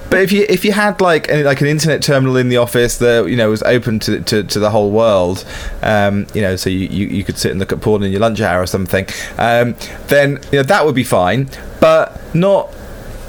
but 0.09 0.20
if 0.20 0.33
you 0.33 0.46
if 0.48 0.64
you 0.64 0.72
had 0.72 1.00
like 1.00 1.29
an, 1.29 1.44
like 1.44 1.61
an 1.61 1.66
internet 1.66 2.02
terminal 2.02 2.37
in 2.37 2.48
the 2.48 2.57
office 2.57 2.98
that 2.98 3.29
you 3.29 3.37
know 3.37 3.50
was 3.50 3.62
open 3.64 3.98
to 4.00 4.20
to, 4.20 4.42
to 4.44 4.59
the 4.59 4.70
whole 4.70 4.90
world, 4.90 5.44
um, 5.83 6.26
you 6.33 6.40
know, 6.40 6.57
so 6.57 6.70
you, 6.70 6.88
you, 6.88 7.07
you 7.09 7.24
could 7.24 7.37
sit 7.37 7.50
and 7.50 7.61
look 7.61 7.72
at 7.72 7.81
porn 7.81 8.02
in 8.02 8.11
your 8.11 8.20
lunch 8.20 8.40
hour 8.40 8.62
or 8.62 8.66
something, 8.66 9.07
um, 9.38 9.74
then 10.09 10.38
you 10.52 10.59
know 10.59 10.62
that 10.62 10.87
would 10.87 10.94
be 10.94 11.05
fine, 11.05 11.48
but 11.81 12.20
not 12.35 12.72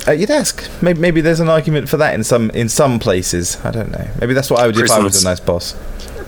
at 0.08 0.18
your 0.18 0.28
desk. 0.28 0.70
Maybe, 0.82 1.00
maybe 1.00 1.22
there's 1.22 1.40
an 1.40 1.50
argument 1.50 1.90
for 1.90 1.98
that 1.98 2.14
in 2.14 2.24
some 2.24 2.50
in 2.52 2.70
some 2.70 3.00
places. 3.00 3.64
I 3.66 3.72
don't 3.72 3.92
know. 3.92 4.08
Maybe 4.20 4.34
that's 4.34 4.50
what 4.50 4.60
I 4.60 4.68
would 4.68 4.76
do 4.76 4.84
if 4.84 4.92
I 4.92 5.00
was 5.00 5.24
a 5.24 5.26
nice 5.26 5.40
boss. 5.40 5.76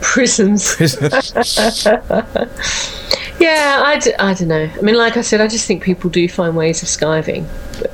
prisons. 0.01 0.75
yeah, 3.39 3.81
I, 3.85 3.99
d- 3.99 4.13
I 4.19 4.33
don't 4.33 4.47
know. 4.47 4.69
I 4.71 4.81
mean, 4.81 4.95
like 4.95 5.17
I 5.17 5.21
said, 5.21 5.41
I 5.41 5.47
just 5.47 5.65
think 5.67 5.83
people 5.83 6.09
do 6.09 6.27
find 6.27 6.55
ways 6.55 6.81
of 6.83 6.89
skiving. 6.89 7.47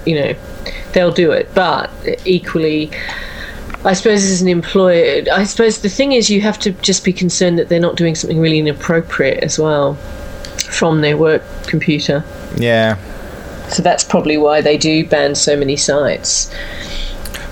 You 0.06 0.20
know, 0.20 0.36
they'll 0.94 1.12
do 1.12 1.32
it. 1.32 1.54
But 1.54 1.92
equally, 2.26 2.92
I 3.84 3.94
suppose 3.94 4.24
as 4.24 4.42
an 4.42 4.48
employer, 4.48 5.24
I 5.32 5.44
suppose 5.44 5.82
the 5.82 5.90
thing 5.90 6.14
is 6.14 6.30
you 6.30 6.42
have 6.42 6.58
to 6.60 6.72
just 6.72 7.06
be 7.06 7.14
concerned 7.14 7.60
that 7.60 7.70
they're 7.70 7.80
not 7.80 7.96
doing 7.96 8.16
something 8.16 8.40
really 8.40 8.60
inappropriate 8.60 9.44
as 9.44 9.60
well 9.60 9.96
from 10.58 11.02
their 11.02 11.18
work 11.18 11.44
computer. 11.68 12.24
Yeah. 12.58 12.98
So 13.70 13.84
that's 13.84 14.04
probably 14.04 14.38
why 14.38 14.62
they 14.62 14.78
do 14.78 15.06
ban 15.08 15.36
so 15.36 15.56
many 15.56 15.76
sites. 15.76 16.52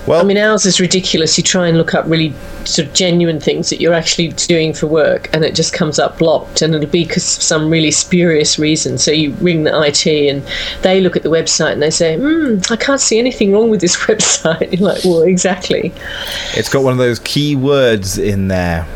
Well, 0.06 0.20
I 0.20 0.24
mean, 0.24 0.36
ours 0.36 0.66
is 0.66 0.80
ridiculous. 0.80 1.38
You 1.38 1.44
try 1.44 1.66
and 1.66 1.78
look 1.78 1.94
up 1.94 2.04
really 2.06 2.34
sort 2.64 2.88
of 2.88 2.94
genuine 2.94 3.40
things 3.40 3.70
that 3.70 3.80
you're 3.80 3.94
actually 3.94 4.28
doing 4.28 4.74
for 4.74 4.86
work, 4.86 5.30
and 5.32 5.44
it 5.44 5.54
just 5.54 5.72
comes 5.72 5.98
up 5.98 6.18
blocked, 6.18 6.60
and 6.60 6.74
it'll 6.74 6.90
be 6.90 7.04
because 7.04 7.36
of 7.36 7.42
some 7.42 7.70
really 7.70 7.90
spurious 7.90 8.58
reason. 8.58 8.98
So 8.98 9.10
you 9.10 9.32
ring 9.34 9.64
the 9.64 9.82
IT, 9.82 10.06
and 10.06 10.42
they 10.82 11.00
look 11.00 11.16
at 11.16 11.22
the 11.22 11.30
website 11.30 11.72
and 11.72 11.82
they 11.82 11.90
say, 11.90 12.18
"Hmm, 12.18 12.58
I 12.70 12.76
can't 12.76 13.00
see 13.00 13.18
anything 13.18 13.52
wrong 13.52 13.70
with 13.70 13.80
this 13.80 13.96
website." 14.06 14.72
You're 14.78 14.88
like, 14.88 15.04
"Well, 15.04 15.22
exactly." 15.22 15.92
it's 16.54 16.68
got 16.68 16.82
one 16.82 16.92
of 16.92 16.98
those 16.98 17.18
key 17.20 17.56
words 17.56 18.18
in 18.18 18.48
there. 18.48 18.86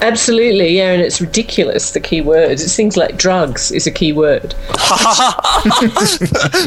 Absolutely, 0.00 0.76
yeah, 0.76 0.92
and 0.92 1.00
it's 1.02 1.20
ridiculous. 1.20 1.92
The 1.92 2.00
key 2.00 2.20
word. 2.20 2.50
It's 2.52 2.76
things 2.76 2.96
like 2.96 3.16
drugs 3.16 3.70
is 3.72 3.86
a 3.86 3.90
key 3.90 4.12
word. 4.12 4.52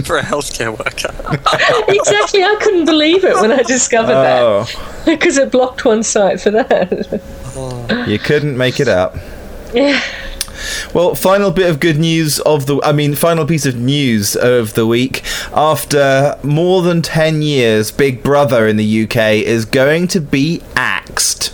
for 0.06 0.18
a 0.18 0.24
healthcare 0.24 0.72
worker. 0.72 1.13
exactly, 1.88 2.44
I 2.44 2.56
couldn't 2.62 2.86
believe 2.86 3.24
it 3.24 3.36
when 3.36 3.52
I 3.52 3.62
discovered 3.63 4.13
Oh, 4.16 4.63
that 5.06 5.20
because 5.20 5.38
it 5.38 5.52
blocked 5.52 5.86
one 5.86 6.02
site 6.04 6.42
for 6.42 6.52
that. 6.52 7.22
you 8.08 8.18
couldn't 8.20 8.58
make 8.58 8.80
it 8.80 8.88
up. 8.88 9.16
yeah. 9.74 10.02
Well, 10.92 11.13
final 11.13 11.52
bit 11.52 11.70
of 11.70 11.80
good 11.80 12.00
news 12.00 12.40
of 12.40 12.66
the 12.66 12.82
I 12.84 12.92
mean, 12.92 13.13
final 13.13 13.46
piece 13.46 13.68
of 13.68 13.76
news 13.76 14.36
of 14.36 14.74
the 14.74 14.88
week. 14.88 15.22
After 15.54 16.36
more 16.42 16.82
than 16.82 17.04
10 17.04 17.44
years, 17.44 17.92
Big 17.92 18.24
Brother 18.24 18.68
in 18.68 18.78
the 18.78 19.04
UK 19.04 19.44
is 19.46 19.66
going 19.66 20.08
to 20.08 20.20
be 20.20 20.63
axed. 20.76 21.54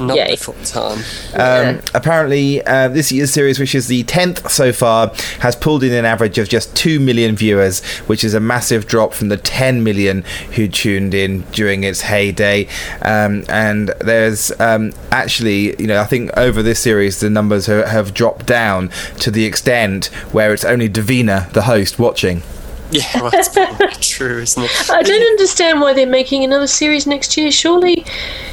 Not 0.00 0.16
Yay. 0.16 0.30
before 0.32 0.54
time. 0.64 0.98
Um, 1.34 1.82
apparently, 1.94 2.64
uh, 2.64 2.88
this 2.88 3.12
year's 3.12 3.32
series, 3.32 3.58
which 3.58 3.74
is 3.74 3.86
the 3.86 4.04
10th 4.04 4.50
so 4.50 4.72
far, 4.72 5.12
has 5.40 5.56
pulled 5.56 5.84
in 5.84 5.92
an 5.92 6.04
average 6.04 6.38
of 6.38 6.48
just 6.48 6.74
2 6.76 7.00
million 7.00 7.36
viewers, 7.36 7.84
which 8.06 8.24
is 8.24 8.34
a 8.34 8.40
massive 8.40 8.86
drop 8.86 9.12
from 9.12 9.28
the 9.28 9.36
10 9.36 9.82
million 9.82 10.22
who 10.54 10.68
tuned 10.68 11.14
in 11.14 11.42
during 11.52 11.84
its 11.84 12.02
heyday. 12.02 12.66
Um, 13.02 13.44
and 13.48 13.88
there's 14.00 14.58
um, 14.60 14.92
actually, 15.12 15.80
you 15.80 15.86
know, 15.86 16.00
I 16.00 16.04
think 16.04 16.30
over 16.36 16.62
this 16.62 16.80
series, 16.80 17.20
the 17.20 17.30
numbers 17.30 17.66
have, 17.66 17.86
have 17.86 18.14
dropped 18.14 18.46
down 18.46 18.90
to 19.20 19.30
the 19.30 19.44
extent 19.44 20.06
where 20.32 20.52
it's 20.52 20.64
only 20.64 20.88
Davina, 20.88 21.50
the 21.52 21.62
host, 21.62 21.98
watching. 21.98 22.42
Yeah, 22.90 23.04
well, 23.22 23.30
that's 23.30 23.48
probably 23.48 23.88
true, 24.00 24.40
isn't 24.40 24.62
it? 24.62 24.90
I 24.90 25.02
don't 25.02 25.22
understand 25.22 25.80
why 25.80 25.92
they're 25.92 26.06
making 26.06 26.44
another 26.44 26.66
series 26.66 27.06
next 27.06 27.36
year. 27.36 27.50
Surely 27.50 28.04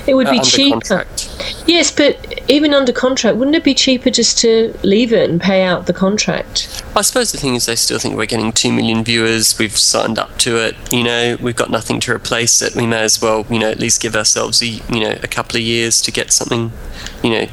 it 0.06 0.13
would 0.13 0.28
Uh, 0.28 0.32
be 0.32 0.38
under 0.39 0.50
cheaper. 0.50 0.71
contract. 0.80 1.63
Yes, 1.65 1.91
but 1.91 2.17
even 2.50 2.73
under 2.73 2.91
contract, 2.91 3.38
wouldn't 3.38 3.56
it 3.56 3.63
be 3.63 3.73
cheaper 3.73 4.10
just 4.10 4.38
to 4.39 4.73
leave 4.84 5.12
it 5.12 5.30
and 5.30 5.41
pay 5.41 5.63
out 5.63 5.86
the 5.86 5.93
contract? 5.93 6.84
I 6.95 7.02
suppose 7.02 7.32
the 7.32 7.38
thing 7.38 7.56
is, 7.56 7.65
they 7.65 7.76
still 7.76 8.00
think 8.00 8.15
we're 8.15 8.26
getting 8.26 8.52
two 8.52 8.71
million 8.71 9.04
viewers. 9.04 9.58
We've 9.60 9.76
signed 9.78 10.17
up 10.19 10.38
to 10.39 10.58
it. 10.58 10.76
You 10.93 11.04
know, 11.04 11.38
we've 11.41 11.56
got 11.56 11.69
nothing 11.69 12.00
to 12.02 12.13
replace 12.13 12.62
it. 12.62 12.76
We 12.76 12.86
may 12.88 13.02
as 13.04 13.21
well, 13.21 13.45
you 13.50 13.60
know, 13.60 13.69
at 13.69 13.80
least 13.80 14.02
give 14.02 14.15
ourselves 14.15 14.62
a 14.62 14.65
you 14.67 15.00
know 15.02 15.17
a 15.23 15.28
couple 15.28 15.58
of 15.58 15.63
years 15.63 16.02
to 16.04 16.12
get 16.12 16.32
something, 16.32 16.71
you 17.23 17.30
know, 17.32 17.47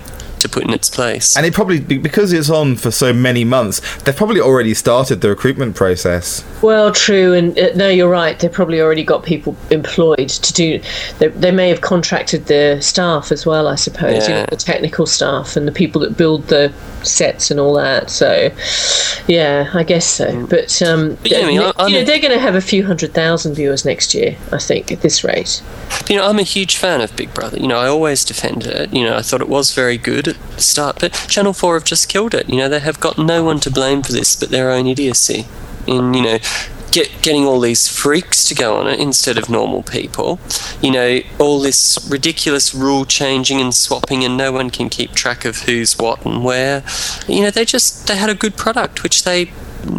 to 0.44 0.48
put 0.48 0.62
in 0.64 0.70
its 0.70 0.88
place. 0.88 1.36
And 1.36 1.44
it 1.44 1.52
probably, 1.54 1.80
because 1.80 2.32
it's 2.32 2.50
on 2.50 2.76
for 2.76 2.90
so 2.90 3.12
many 3.12 3.44
months, 3.44 3.80
they've 4.02 4.14
probably 4.16 4.40
already 4.40 4.74
started 4.74 5.20
the 5.20 5.28
recruitment 5.28 5.74
process. 5.74 6.44
Well, 6.62 6.92
true, 6.92 7.32
and 7.34 7.58
uh, 7.58 7.70
no, 7.74 7.88
you're 7.88 8.08
right. 8.10 8.38
They've 8.38 8.52
probably 8.52 8.80
already 8.80 9.04
got 9.04 9.24
people 9.24 9.56
employed 9.70 10.28
to 10.28 10.52
do. 10.52 10.80
They, 11.18 11.28
they 11.28 11.50
may 11.50 11.68
have 11.68 11.80
contracted 11.80 12.46
the 12.46 12.78
staff 12.80 13.32
as 13.32 13.44
well, 13.46 13.66
I 13.68 13.74
suppose. 13.74 14.28
You 14.28 14.34
know, 14.34 14.46
the 14.48 14.56
technical 14.56 15.06
staff 15.06 15.56
and 15.56 15.66
the 15.66 15.72
people 15.72 16.00
that 16.02 16.16
build 16.16 16.46
the 16.48 16.72
sets 17.02 17.50
and 17.50 17.58
all 17.60 17.74
that. 17.74 18.10
So, 18.10 18.50
yeah, 19.26 19.70
I 19.74 19.82
guess 19.82 20.06
so. 20.06 20.46
But, 20.46 20.80
um, 20.82 21.16
But 21.22 21.30
yeah, 21.30 21.38
I 21.38 21.46
mean, 21.46 21.60
I- 21.60 21.86
you 21.86 21.94
know, 21.94 22.00
a- 22.00 22.04
they're 22.04 22.18
going 22.20 22.32
to 22.32 22.38
have 22.40 22.54
a 22.54 22.60
few 22.60 22.84
hundred 22.84 23.12
thousand 23.14 23.54
viewers 23.54 23.84
next 23.84 24.14
year. 24.14 24.36
I 24.52 24.58
think 24.58 24.92
at 24.92 25.00
this 25.00 25.24
rate. 25.24 25.62
You 26.08 26.16
know, 26.16 26.28
I'm 26.28 26.38
a 26.38 26.42
huge 26.42 26.76
fan 26.76 27.00
of 27.00 27.14
Big 27.16 27.32
Brother. 27.34 27.58
You 27.58 27.68
know, 27.68 27.78
I 27.78 27.86
always 27.88 28.24
defended 28.24 28.68
it. 28.72 28.92
You 28.92 29.04
know, 29.04 29.16
I 29.16 29.22
thought 29.22 29.40
it 29.40 29.48
was 29.48 29.72
very 29.72 29.96
good 29.98 30.28
at 30.28 30.33
start, 30.56 30.98
but 31.00 31.12
Channel 31.28 31.52
4 31.52 31.74
have 31.74 31.84
just 31.84 32.08
killed 32.08 32.34
it. 32.34 32.48
You 32.48 32.56
know, 32.56 32.68
they 32.68 32.80
have 32.80 33.00
got 33.00 33.18
no 33.18 33.44
one 33.44 33.60
to 33.60 33.70
blame 33.70 34.02
for 34.02 34.12
this 34.12 34.36
but 34.36 34.50
their 34.50 34.70
own 34.70 34.86
idiocy. 34.86 35.46
In, 35.86 36.14
you 36.14 36.22
know, 36.22 36.38
get, 36.94 37.10
getting 37.22 37.44
all 37.44 37.60
these 37.60 37.88
freaks 37.88 38.48
to 38.48 38.54
go 38.54 38.76
on 38.76 38.86
it 38.86 39.00
instead 39.00 39.36
of 39.36 39.50
normal 39.50 39.82
people. 39.82 40.38
You 40.80 40.92
know, 40.92 41.20
all 41.38 41.60
this 41.60 41.98
ridiculous 42.08 42.74
rule 42.74 43.04
changing 43.04 43.60
and 43.60 43.74
swapping, 43.74 44.24
and 44.24 44.36
no 44.36 44.52
one 44.52 44.70
can 44.70 44.88
keep 44.88 45.12
track 45.12 45.44
of 45.44 45.62
who's 45.62 45.98
what 45.98 46.24
and 46.24 46.44
where. 46.44 46.84
You 47.26 47.42
know, 47.42 47.50
they 47.50 47.64
just 47.64 48.06
they 48.06 48.16
had 48.16 48.30
a 48.30 48.34
good 48.34 48.56
product 48.56 49.02
which 49.02 49.24
they 49.24 49.52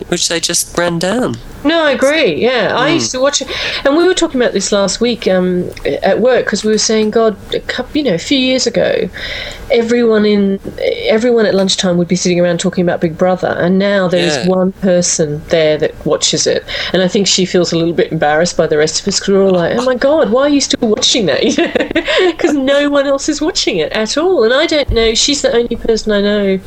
which 0.10 0.28
they 0.30 0.39
just 0.39 0.78
ran 0.78 1.00
down. 1.00 1.36
No, 1.63 1.84
I 1.84 1.91
agree. 1.91 2.36
Yeah, 2.36 2.74
I 2.76 2.89
used 2.89 3.12
to 3.12 3.19
watch 3.19 3.41
it, 3.41 3.48
and 3.86 3.98
we 3.98 4.04
were 4.08 4.13
talking 4.13 4.39
about 4.39 4.54
this 4.54 4.71
last 4.71 5.02
week 5.02 5.28
um, 5.28 5.69
at 6.04 6.19
work 6.19 6.45
because 6.45 6.63
we 6.63 6.71
were 6.71 6.78
saying, 6.78 7.10
God, 7.10 7.36
a 7.56 7.60
couple, 7.62 7.98
you 7.98 8.04
know, 8.04 8.13
a 8.13 8.19
few 8.19 8.38
years 8.38 8.67
ago, 8.67 9.10
everyone 9.71 10.26
in 10.26 10.60
everyone 11.06 11.45
at 11.48 11.56
lunchtime 11.56 11.98
would 11.98 12.08
be 12.08 12.15
sitting 12.15 12.39
around 12.39 12.60
talking 12.60 12.84
about 12.84 13.02
Big 13.02 13.17
Brother, 13.17 13.56
and 13.58 13.80
now 13.80 14.08
there 14.08 14.24
is 14.26 14.36
Yeah. 14.38 14.48
one 14.48 14.74
person 14.74 15.41
there 15.48 15.78
that 15.80 16.06
watches 16.06 16.45
it, 16.45 16.63
and 16.93 17.02
I 17.02 17.08
think 17.08 17.26
she 17.26 17.45
feels 17.45 17.71
a 17.74 17.78
little 17.78 17.93
bit 17.93 18.12
embarrassed 18.12 18.58
by 18.58 18.67
the 18.67 18.78
rest 18.78 19.02
of 19.02 19.08
us 19.08 19.19
because 19.19 19.34
we're 19.34 19.43
all 19.43 19.52
like, 19.52 19.76
Oh 19.78 19.84
my 19.86 19.95
God, 19.95 20.32
why 20.32 20.43
are 20.43 20.50
you 20.50 20.62
still 20.62 20.88
watching 20.88 21.26
that? 21.28 21.41
Because 22.36 22.54
no 22.54 22.89
one 22.89 23.08
else 23.08 23.28
is 23.28 23.41
watching 23.41 23.78
it 23.78 23.91
at 23.91 24.17
all, 24.17 24.43
and 24.43 24.54
I 24.54 24.67
don't 24.67 24.89
know. 24.91 25.13
She's 25.15 25.41
the 25.41 25.52
only 25.52 25.76
person 25.76 26.12
I 26.12 26.21
know. 26.21 26.60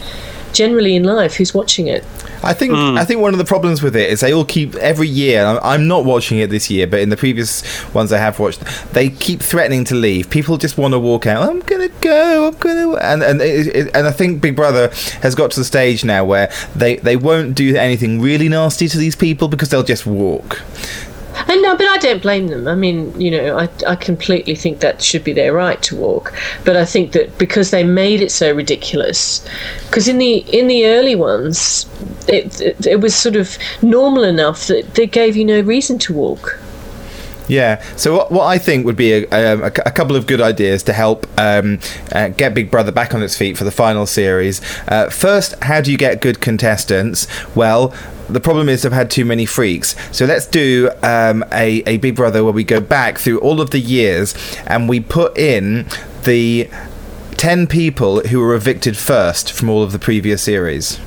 Generally 0.52 0.96
in 0.96 1.04
life, 1.04 1.34
who's 1.36 1.54
watching 1.54 1.86
it? 1.88 2.04
I 2.42 2.54
think 2.54 2.72
hmm. 2.72 2.96
I 2.96 3.04
think 3.04 3.20
one 3.20 3.34
of 3.34 3.38
the 3.38 3.44
problems 3.44 3.82
with 3.82 3.96
it 3.96 4.10
is 4.10 4.20
they 4.20 4.32
all 4.32 4.44
keep 4.44 4.74
every 4.76 5.08
year. 5.08 5.44
I'm- 5.44 5.58
I'm 5.62 5.88
not 5.88 6.04
watching 6.04 6.38
it 6.38 6.50
this 6.50 6.70
year, 6.70 6.86
but 6.86 7.00
in 7.00 7.08
the 7.08 7.16
previous 7.16 7.62
ones 7.94 8.12
I 8.12 8.18
have 8.18 8.38
watched, 8.38 8.60
they 8.92 9.08
keep 9.10 9.40
threatening 9.42 9.84
to 9.84 9.94
leave. 9.94 10.30
People 10.30 10.56
just 10.56 10.78
want 10.78 10.94
to 10.94 10.98
walk 11.00 11.26
out. 11.26 11.48
I'm 11.48 11.60
gonna 11.60 11.88
go. 12.00 12.46
I'm 12.48 12.54
gonna. 12.54 12.94
And 12.96 13.22
and 13.22 13.42
it, 13.42 13.66
it, 13.74 13.90
and 13.94 14.06
I 14.06 14.12
think 14.12 14.40
Big 14.40 14.54
Brother 14.54 14.90
has 15.22 15.34
got 15.34 15.50
to 15.52 15.60
the 15.60 15.64
stage 15.64 16.04
now 16.04 16.24
where 16.24 16.50
they 16.76 16.96
they 16.96 17.16
won't 17.16 17.54
do 17.54 17.74
anything 17.76 18.20
really 18.20 18.48
nasty 18.48 18.88
to 18.88 18.98
these 18.98 19.16
people 19.16 19.48
because 19.48 19.68
they'll 19.70 19.82
just 19.82 20.06
walk. 20.06 20.62
And 21.48 21.62
no, 21.62 21.76
but 21.76 21.86
I 21.86 21.96
don't 21.96 22.20
blame 22.20 22.48
them. 22.48 22.68
I 22.68 22.74
mean, 22.74 23.18
you 23.18 23.30
know, 23.30 23.58
I, 23.58 23.68
I 23.86 23.96
completely 23.96 24.54
think 24.54 24.80
that 24.80 25.00
should 25.00 25.24
be 25.24 25.32
their 25.32 25.54
right 25.54 25.82
to 25.84 25.96
walk. 25.96 26.34
But 26.64 26.76
I 26.76 26.84
think 26.84 27.12
that 27.12 27.38
because 27.38 27.70
they 27.70 27.84
made 27.84 28.20
it 28.20 28.30
so 28.30 28.52
ridiculous, 28.52 29.48
because 29.86 30.08
in 30.08 30.18
the 30.18 30.36
in 30.58 30.68
the 30.68 30.86
early 30.86 31.14
ones, 31.14 31.86
it, 32.28 32.60
it 32.60 32.86
it 32.86 33.00
was 33.00 33.14
sort 33.14 33.36
of 33.36 33.56
normal 33.80 34.24
enough 34.24 34.66
that 34.66 34.94
they 34.94 35.06
gave 35.06 35.36
you 35.36 35.44
no 35.46 35.60
reason 35.62 35.98
to 36.00 36.12
walk. 36.12 36.58
Yeah. 37.48 37.82
So 37.96 38.16
what, 38.16 38.30
what 38.30 38.44
I 38.44 38.58
think 38.58 38.86
would 38.86 38.96
be 38.96 39.12
a, 39.12 39.54
um, 39.54 39.62
a, 39.62 39.66
a 39.66 39.90
couple 39.90 40.16
of 40.16 40.26
good 40.26 40.40
ideas 40.40 40.82
to 40.84 40.92
help 40.92 41.26
um, 41.38 41.80
uh, 42.12 42.28
get 42.28 42.54
Big 42.54 42.70
Brother 42.70 42.92
back 42.92 43.14
on 43.14 43.22
its 43.22 43.36
feet 43.36 43.56
for 43.56 43.64
the 43.64 43.70
final 43.70 44.06
series. 44.06 44.60
Uh, 44.86 45.08
first, 45.08 45.54
how 45.64 45.80
do 45.80 45.90
you 45.90 45.98
get 45.98 46.20
good 46.20 46.40
contestants? 46.40 47.26
Well. 47.54 47.94
The 48.28 48.40
problem 48.40 48.68
is 48.68 48.84
I've 48.84 48.92
had 48.92 49.10
too 49.10 49.24
many 49.24 49.46
freaks. 49.46 49.96
So 50.14 50.26
let's 50.26 50.46
do 50.46 50.90
um, 51.02 51.42
a, 51.50 51.82
a 51.86 51.96
Big 51.96 52.14
Brother 52.14 52.44
where 52.44 52.52
we 52.52 52.62
go 52.62 52.78
back 52.78 53.16
through 53.16 53.40
all 53.40 53.58
of 53.58 53.70
the 53.70 53.78
years 53.78 54.34
and 54.66 54.86
we 54.86 55.00
put 55.00 55.38
in 55.38 55.86
the 56.24 56.68
10 57.38 57.68
people 57.68 58.20
who 58.20 58.38
were 58.40 58.54
evicted 58.54 58.98
first 58.98 59.50
from 59.50 59.70
all 59.70 59.82
of 59.82 59.92
the 59.92 59.98
previous 59.98 60.42
series. 60.42 61.00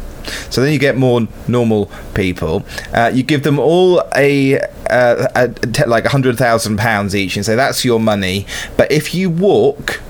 So 0.49 0.61
then 0.61 0.73
you 0.73 0.79
get 0.79 0.97
more 0.97 1.27
normal 1.47 1.91
people. 2.13 2.65
Uh, 2.93 3.11
you 3.13 3.23
give 3.23 3.43
them 3.43 3.59
all 3.59 4.03
a, 4.15 4.59
uh, 4.89 5.27
a 5.35 5.49
te- 5.49 5.85
like 5.85 6.05
hundred 6.05 6.37
thousand 6.37 6.77
pounds 6.77 7.15
each, 7.15 7.35
and 7.35 7.45
say 7.45 7.55
that's 7.55 7.85
your 7.85 7.99
money. 7.99 8.45
But 8.77 8.91
if 8.91 9.13
you 9.13 9.29
walk, 9.29 10.01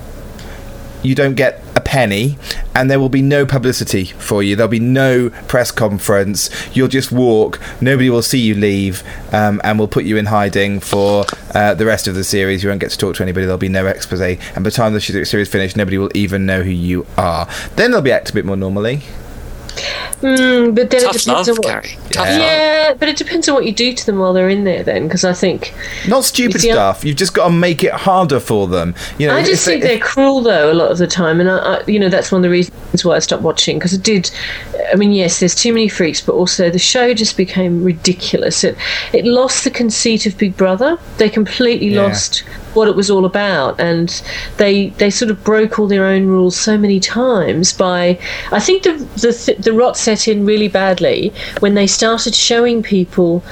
you 1.03 1.15
don't 1.15 1.35
get 1.35 1.63
a 1.75 1.81
penny, 1.81 2.37
and 2.75 2.89
there 2.89 2.99
will 2.99 3.09
be 3.09 3.21
no 3.21 3.45
publicity 3.45 4.05
for 4.05 4.43
you. 4.43 4.55
There'll 4.55 4.69
be 4.69 4.79
no 4.79 5.29
press 5.47 5.71
conference. 5.71 6.49
You'll 6.75 6.87
just 6.87 7.11
walk. 7.11 7.59
Nobody 7.81 8.09
will 8.09 8.21
see 8.21 8.39
you 8.39 8.55
leave, 8.55 9.03
um, 9.33 9.59
and 9.63 9.79
we'll 9.79 9.87
put 9.87 10.05
you 10.05 10.17
in 10.17 10.27
hiding 10.27 10.79
for 10.79 11.25
uh, 11.55 11.73
the 11.73 11.85
rest 11.85 12.07
of 12.07 12.15
the 12.15 12.23
series. 12.23 12.63
You 12.63 12.69
won't 12.69 12.81
get 12.81 12.91
to 12.91 12.97
talk 12.97 13.15
to 13.15 13.23
anybody. 13.23 13.45
There'll 13.45 13.57
be 13.57 13.69
no 13.69 13.87
expose, 13.87 14.21
and 14.21 14.55
by 14.55 14.61
the 14.61 14.71
time 14.71 14.93
the 14.93 15.01
series 15.01 15.49
finished, 15.49 15.75
nobody 15.75 15.97
will 15.97 16.11
even 16.13 16.45
know 16.45 16.61
who 16.63 16.69
you 16.69 17.05
are. 17.17 17.47
Then 17.75 17.91
they'll 17.91 18.01
be 18.01 18.11
acting 18.11 18.33
a 18.33 18.35
bit 18.35 18.45
more 18.45 18.57
normally. 18.57 19.01
Mm, 20.21 20.75
but 20.75 20.89
then 20.89 21.01
it 21.01 21.03
Tough 21.05 21.13
depends 21.13 21.27
love, 21.27 21.49
on 21.49 21.55
what. 21.55 21.63
Gary. 21.67 21.97
Tough 22.11 22.27
Yeah. 22.27 22.37
Yeah, 22.37 22.93
but 22.93 23.09
it 23.09 23.17
depends 23.17 23.47
on 23.49 23.55
what 23.55 23.65
you 23.65 23.71
do 23.71 23.93
to 23.93 24.05
them 24.05 24.19
while 24.19 24.33
they're 24.33 24.49
in 24.49 24.63
there. 24.63 24.83
Then, 24.83 25.03
because 25.07 25.23
I 25.23 25.33
think 25.33 25.73
Not 26.07 26.23
stupid 26.23 26.55
You 26.55 26.59
see, 26.59 26.71
I- 26.71 26.73
stuff. 26.73 27.03
You've 27.05 27.17
just 27.17 27.33
got 27.33 27.45
to 27.47 27.53
make 27.53 27.83
it 27.83 27.93
harder 27.93 28.39
for 28.39 28.67
them. 28.67 28.93
You 29.17 29.27
know, 29.27 29.35
I 29.35 29.43
just 29.43 29.65
think 29.65 29.81
they're 29.83 29.99
cruel 29.99 30.41
though 30.41 30.71
a 30.71 30.73
lot 30.73 30.91
of 30.91 30.97
the 30.97 31.07
time, 31.07 31.39
and 31.39 31.49
I, 31.49 31.57
I 31.57 31.83
you 31.87 31.99
know 31.99 32.09
that's 32.09 32.31
one 32.31 32.39
of 32.39 32.43
the 32.43 32.49
reasons 32.49 33.03
why 33.05 33.15
I 33.15 33.19
stopped 33.19 33.43
watching 33.43 33.77
because 33.79 33.93
it 33.93 34.03
did. 34.03 34.29
I 34.91 34.95
mean, 34.95 35.11
yes, 35.11 35.39
there's 35.39 35.55
too 35.55 35.73
many 35.73 35.87
freaks, 35.87 36.21
but 36.21 36.33
also 36.33 36.69
the 36.69 36.79
show 36.79 37.13
just 37.13 37.37
became 37.37 37.83
ridiculous. 37.83 38.63
It 38.63 38.75
it 39.13 39.25
lost 39.25 39.63
the 39.63 39.69
conceit 39.71 40.25
of 40.25 40.37
Big 40.37 40.55
Brother. 40.57 40.97
They 41.17 41.29
completely 41.29 41.87
Yeah. 41.87 42.03
lost 42.03 42.43
what 42.73 42.87
it 42.87 42.95
was 42.95 43.09
all 43.11 43.25
about, 43.25 43.79
and 43.79 44.21
they 44.57 44.89
they 44.97 45.09
sort 45.09 45.29
of 45.31 45.43
broke 45.43 45.77
all 45.79 45.87
their 45.87 46.05
own 46.05 46.25
rules 46.27 46.55
so 46.55 46.77
many 46.77 46.99
times. 46.99 47.73
By 47.73 48.17
I 48.51 48.59
think 48.59 48.83
the 48.83 48.93
the 49.17 49.33
th- 49.33 49.57
the 49.59 49.73
rot 49.91 49.97
set 49.97 50.25
in 50.29 50.45
really 50.45 50.69
badly 50.69 51.33
when 51.59 51.73
they 51.73 51.85
started 51.85 52.33
showing 52.33 52.81
people. 52.81 53.43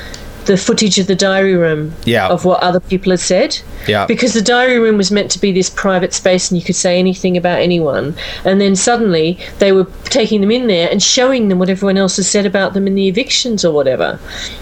The 0.46 0.58
footage 0.58 0.98
of 0.98 1.08
the 1.08 1.16
diary 1.16 1.56
room 1.56 1.94
Yeah. 2.06 2.28
of 2.28 2.44
what 2.46 2.62
other 2.64 2.80
people 2.80 3.12
had 3.12 3.20
said, 3.20 3.58
Yeah. 3.88 4.06
because 4.08 4.34
the 4.34 4.42
diary 4.42 4.80
room 4.80 4.98
was 4.98 5.12
meant 5.12 5.30
to 5.32 5.40
be 5.40 5.52
this 5.52 5.70
private 5.70 6.14
space 6.14 6.50
and 6.50 6.58
you 6.60 6.66
could 6.66 6.76
say 6.76 6.98
anything 6.98 7.38
about 7.38 7.60
anyone. 7.60 8.16
And 8.46 8.60
then 8.60 8.76
suddenly 8.76 9.38
they 9.60 9.72
were 9.72 9.86
taking 10.06 10.42
them 10.42 10.50
in 10.52 10.68
there 10.68 10.90
and 10.92 11.04
showing 11.04 11.50
them 11.50 11.60
what 11.60 11.70
everyone 11.70 11.98
else 11.98 12.16
has 12.18 12.28
said 12.28 12.46
about 12.48 12.74
them 12.74 12.88
in 12.88 12.96
the 12.96 13.08
evictions 13.08 13.64
or 13.64 13.72
whatever. 13.74 14.20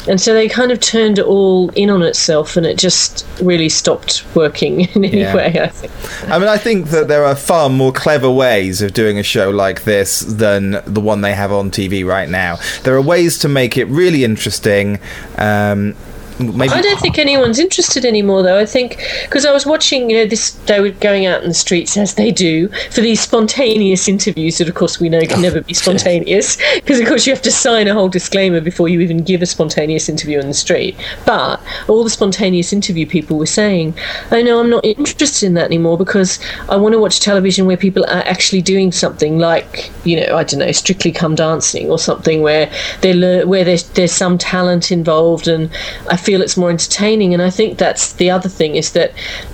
And 0.10 0.20
so 0.20 0.34
they 0.34 0.50
kind 0.50 0.72
of 0.72 0.80
turned 0.82 1.20
it 1.20 1.26
all 1.26 1.70
in 1.70 1.90
on 1.90 2.02
itself 2.02 2.58
and 2.58 2.66
it 2.66 2.78
just 2.78 3.26
really 3.42 3.70
stopped 3.70 4.26
working 4.36 4.82
in 4.96 5.06
any 5.06 5.22
Yeah. 5.22 5.36
way, 5.36 5.60
I 5.62 5.68
think. 5.68 5.92
I 6.32 6.38
mean, 6.40 6.50
I 6.50 6.58
think 6.58 6.90
that 6.90 7.08
there 7.08 7.24
are 7.24 7.36
far 7.36 7.70
more 7.70 7.94
clever 7.94 8.30
ways 8.30 8.82
of 8.82 8.94
doing 8.94 9.18
a 9.18 9.24
show 9.24 9.50
like 9.52 9.84
this 9.86 10.20
than 10.20 10.82
the 10.86 11.00
one 11.02 11.22
they 11.22 11.34
have 11.34 11.52
on 11.54 11.72
TV 11.72 12.04
right 12.06 12.28
now. 12.30 12.58
There 12.84 12.96
are 12.96 13.02
ways 13.02 13.38
to 13.40 13.48
make 13.48 13.78
it 13.78 13.86
really 13.86 14.24
interesting. 14.26 15.00
Um, 15.38 15.67
um, 15.68 15.96
maybe 16.40 16.74
I 16.74 16.82
don't 16.82 17.00
think 17.00 17.18
anyone's 17.18 17.60
interested 17.60 18.06
anymore, 18.06 18.44
though. 18.44 18.58
I 18.58 18.66
think 18.66 18.98
because 19.24 19.46
I 19.46 19.52
was 19.52 19.66
watching, 19.66 20.10
you 20.10 20.18
know, 20.18 20.26
this 20.26 20.52
they 20.68 20.80
were 20.80 20.92
going 20.92 21.26
out 21.26 21.42
in 21.42 21.50
the 21.50 21.54
streets 21.54 21.98
as 21.98 22.16
they 22.16 22.32
do 22.32 22.70
for 22.92 23.02
these 23.02 23.20
spontaneous 23.22 24.08
interviews 24.08 24.58
that, 24.58 24.70
of 24.70 24.76
course, 24.76 25.00
we 25.00 25.10
know 25.10 25.22
can 25.22 25.40
oh, 25.40 25.42
never 25.42 25.62
be 25.62 25.74
spontaneous 25.74 26.58
because, 26.76 27.00
of 27.00 27.08
course, 27.08 27.26
you 27.26 27.34
have 27.34 27.42
to 27.44 27.52
sign 27.52 27.88
a 27.88 27.94
whole 27.94 28.10
disclaimer 28.10 28.62
before 28.62 28.90
you 28.90 29.00
even 29.02 29.24
give 29.24 29.42
a 29.42 29.46
spontaneous 29.46 30.10
interview 30.10 30.40
in 30.40 30.48
the 30.48 30.54
street. 30.54 30.96
But 31.26 31.62
all 31.88 32.04
the 32.04 32.10
spontaneous 32.10 32.74
interview 32.74 33.06
people 33.06 33.38
were 33.38 33.46
saying, 33.46 33.96
"Oh 34.32 34.42
no, 34.42 34.60
I'm 34.60 34.70
not 34.70 34.86
interested 34.86 35.46
in 35.46 35.54
that 35.56 35.66
anymore 35.66 35.98
because 35.98 36.40
I 36.70 36.76
want 36.76 36.94
to 36.94 37.00
watch 37.00 37.20
television 37.20 37.66
where 37.66 37.78
people 37.78 38.04
are 38.06 38.24
actually 38.26 38.62
doing 38.62 38.92
something 38.92 39.40
like, 39.40 39.92
you 40.04 40.20
know, 40.20 40.36
I 40.36 40.44
don't 40.44 40.60
know, 40.60 40.72
Strictly 40.72 41.12
Come 41.12 41.36
Dancing 41.36 41.90
or 41.90 42.00
something 42.00 42.42
where 42.42 42.72
they 43.02 43.14
learn 43.14 43.48
where 43.48 43.64
there's 43.64 43.84
there's 43.90 44.12
some 44.12 44.38
talent 44.38 44.92
involved 44.92 45.48
and 45.48 45.70
I 46.10 46.18
feel 46.28 46.42
it's 46.42 46.58
more 46.58 46.70
entertaining 46.70 47.34
and 47.34 47.42
I 47.42 47.50
think 47.58 47.78
that's 47.78 48.14
the 48.22 48.30
other 48.36 48.50
thing 48.50 48.76
is 48.76 48.92
that 48.92 49.10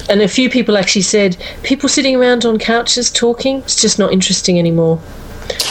and 0.09 0.21
a 0.21 0.27
few 0.27 0.49
people 0.49 0.75
actually 0.75 1.03
said 1.15 1.31
people 1.61 1.87
sitting 1.87 2.15
around 2.15 2.45
on 2.45 2.57
couches 2.57 3.11
talking 3.11 3.57
it's 3.59 3.79
just 3.81 3.99
not 3.99 4.11
interesting 4.11 4.57
anymore. 4.57 4.99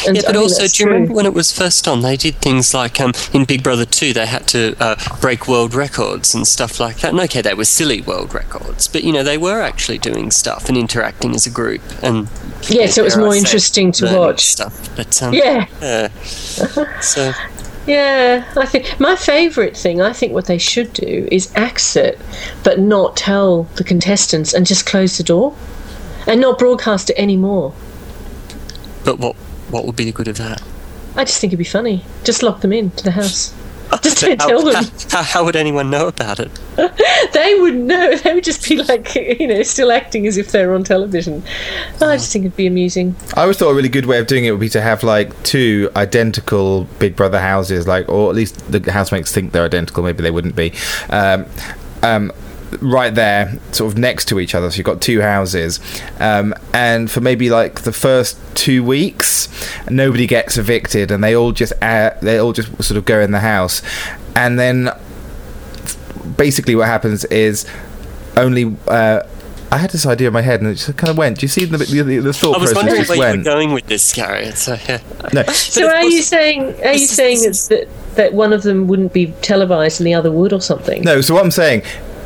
And 0.07 0.17
Yeah, 0.17 0.23
but 0.27 0.37
also, 0.37 0.61
do 0.61 0.65
you 0.65 0.85
true. 0.85 0.93
remember 0.93 1.15
when 1.15 1.27
it 1.27 1.33
was 1.33 1.51
first 1.51 1.89
on? 1.89 2.03
They 2.03 2.17
did 2.17 2.35
things 2.47 2.75
like 2.75 3.01
um, 3.01 3.13
in 3.33 3.47
Big 3.47 3.63
Brother 3.63 3.87
2, 3.87 4.13
they 4.13 4.27
had 4.27 4.47
to 4.49 4.77
uh, 4.79 4.97
break 5.21 5.49
world 5.49 5.73
records 5.75 6.35
and 6.35 6.47
stuff 6.47 6.79
like 6.79 6.99
that. 7.01 7.13
And 7.13 7.21
okay, 7.21 7.41
they 7.41 7.55
were 7.55 7.65
silly 7.65 8.03
world 8.03 8.35
records, 8.35 8.87
but 8.87 9.03
you 9.03 9.13
know, 9.15 9.23
they 9.23 9.39
were 9.39 9.63
actually 9.63 9.97
doing 9.99 10.31
stuff 10.31 10.69
and 10.69 10.77
interacting 10.77 11.35
as 11.35 11.47
a 11.47 11.51
group. 11.51 11.81
And 12.03 12.29
Yeah, 12.69 12.87
so 12.87 13.01
it 13.01 13.05
was 13.05 13.15
dare 13.15 13.23
I 13.23 13.25
more 13.25 13.33
say, 13.33 13.39
interesting 13.39 13.93
to 13.93 14.15
watch. 14.15 14.41
Stuff. 14.45 14.75
But, 14.95 15.23
um, 15.23 15.33
Yeah. 15.33 15.67
yeah. 15.81 16.09
so, 17.01 17.33
Yeah, 17.87 18.45
I 18.57 18.67
think 18.67 18.99
my 19.01 19.17
favourite 19.17 19.77
thing, 19.77 20.01
I 20.01 20.13
think 20.13 20.33
what 20.33 20.47
they 20.47 20.59
should 20.59 20.93
do 20.93 21.27
is 21.33 21.53
axe 21.57 21.97
it, 21.97 22.19
but 22.63 22.79
not 22.79 23.17
tell 23.17 23.65
the 23.75 23.83
contestants 23.85 24.55
and 24.55 24.67
just 24.67 24.87
close 24.87 25.19
the 25.19 25.25
door 25.25 25.57
and 26.27 26.41
not 26.41 26.59
broadcast 26.59 27.11
it 27.11 27.19
anymore. 27.19 27.75
but 29.05 29.19
what 29.19 29.35
what 29.71 29.85
would 29.87 29.97
be 29.97 30.05
the 30.05 30.13
good 30.13 30.29
of 30.29 30.37
that? 30.37 30.63
I 31.17 31.25
just 31.25 31.41
think 31.41 31.51
it'd 31.53 31.59
be 31.59 31.65
funny. 31.65 32.05
Just 32.25 32.43
lock 32.43 32.61
them 32.61 32.73
in 32.73 32.91
to 32.93 33.05
the 33.05 33.11
house. 33.13 33.53
Just 34.03 34.21
don't 34.21 34.41
How, 34.41 34.49
tell 34.49 34.65
them. 34.73 34.85
how, 35.11 35.23
how 35.23 35.45
would 35.45 35.57
anyone 35.57 35.91
know 35.91 36.09
about 36.09 36.41
it? 36.41 36.51
They 37.33 37.55
wouldn't 37.61 37.85
know. 37.85 38.17
They 38.17 38.35
would 38.35 38.45
just 38.45 38.69
be 38.69 38.83
like, 38.83 39.15
you 39.15 39.47
know, 39.47 39.63
still 39.63 39.91
acting 39.93 40.27
as 40.27 40.37
if 40.37 40.51
they're 40.53 40.75
on 40.75 40.83
television. 40.85 41.43
I 42.01 42.17
just 42.17 42.33
think 42.33 42.45
it'd 42.45 42.57
be 42.57 42.67
amusing. 42.67 43.15
I 43.35 43.43
always 43.43 43.57
thought 43.57 43.71
a 43.71 43.75
really 43.75 43.89
good 43.89 44.07
way 44.07 44.19
of 44.19 44.27
doing 44.27 44.45
it 44.45 44.51
would 44.51 44.61
be 44.61 44.69
to 44.71 44.81
have 44.83 45.03
like 45.03 45.41
two 45.45 45.91
identical 45.97 46.85
Big 46.99 47.15
Brother 47.17 47.41
houses, 47.41 47.87
like, 47.87 48.09
or 48.09 48.29
at 48.29 48.37
least 48.37 48.71
the 48.71 48.91
housemates 48.93 49.33
think 49.33 49.53
they're 49.53 49.65
identical. 49.65 50.03
Maybe 50.03 50.23
they 50.23 50.31
wouldn't 50.31 50.57
be. 50.57 50.73
Um, 51.11 51.47
um, 52.03 52.33
right 52.81 53.15
there, 53.15 53.59
sort 53.73 53.93
of 53.93 53.99
next 53.99 54.27
to 54.27 54.41
each 54.41 54.55
other. 54.55 54.71
So 54.71 54.77
you've 54.77 54.87
got 54.87 55.01
two 55.01 55.21
houses, 55.21 55.81
um, 56.21 56.55
and 56.73 57.11
for 57.11 57.21
maybe 57.21 57.51
like 57.51 57.83
the 57.83 57.93
first 57.93 58.39
two 58.55 58.85
weeks, 58.85 59.49
nobody 59.91 60.27
gets 60.27 60.57
evicted, 60.57 61.11
and 61.11 61.23
they 61.23 61.35
all 61.35 61.53
just 61.53 61.73
uh, 61.83 62.11
they 62.23 62.39
all 62.39 62.53
just 62.53 62.83
sort 62.83 62.97
of 62.99 63.05
go 63.05 63.21
in 63.21 63.33
the 63.33 63.41
house, 63.41 63.83
and 64.35 64.59
then 64.59 64.91
basically 66.37 66.75
what 66.75 66.87
happens 66.87 67.25
is 67.27 67.67
only. 68.37 68.77
Uh, 68.89 69.23
I 69.71 69.79
had 69.79 69.89
this 69.89 70.05
idea 70.05 70.27
in 70.27 70.35
my 70.35 70.43
head, 70.43 70.61
and 70.61 70.69
it 70.69 70.75
just 70.75 70.99
kind 70.99 71.09
of 71.11 71.17
went. 71.17 71.39
Do 71.39 71.45
you 71.45 71.49
see 71.49 71.65
the 71.65 71.79
the, 71.79 72.03
the, 72.03 72.19
the 72.19 72.33
thought 72.35 72.57
I 72.57 72.61
was 72.61 72.75
wondering 72.75 72.99
just 72.99 73.09
where 73.09 73.17
you 73.17 73.23
went? 73.23 73.39
were 73.39 73.45
going 73.45 73.73
with 73.73 73.87
this, 73.87 74.13
Gary. 74.13 74.51
So, 74.51 74.77
yeah. 74.87 75.01
No, 75.33 75.45
So 75.45 75.89
are 75.89 76.05
you 76.05 76.21
saying 76.21 76.79
are 76.83 76.93
you 76.93 77.07
saying 77.07 77.41
that, 77.41 77.67
that 77.71 78.17
that 78.17 78.35
one 78.35 78.53
of 78.53 78.65
them 78.65 78.87
wouldn't 78.87 79.15
be 79.15 79.29
televised 79.41 79.99
and 79.99 80.07
the 80.07 80.13
other 80.13 80.31
would 80.31 80.53
or 80.53 80.61
something? 80.61 81.03
No, 81.03 81.23
so 81.23 81.33
what 81.33 81.43
I'm 81.43 81.51
saying 81.51 81.83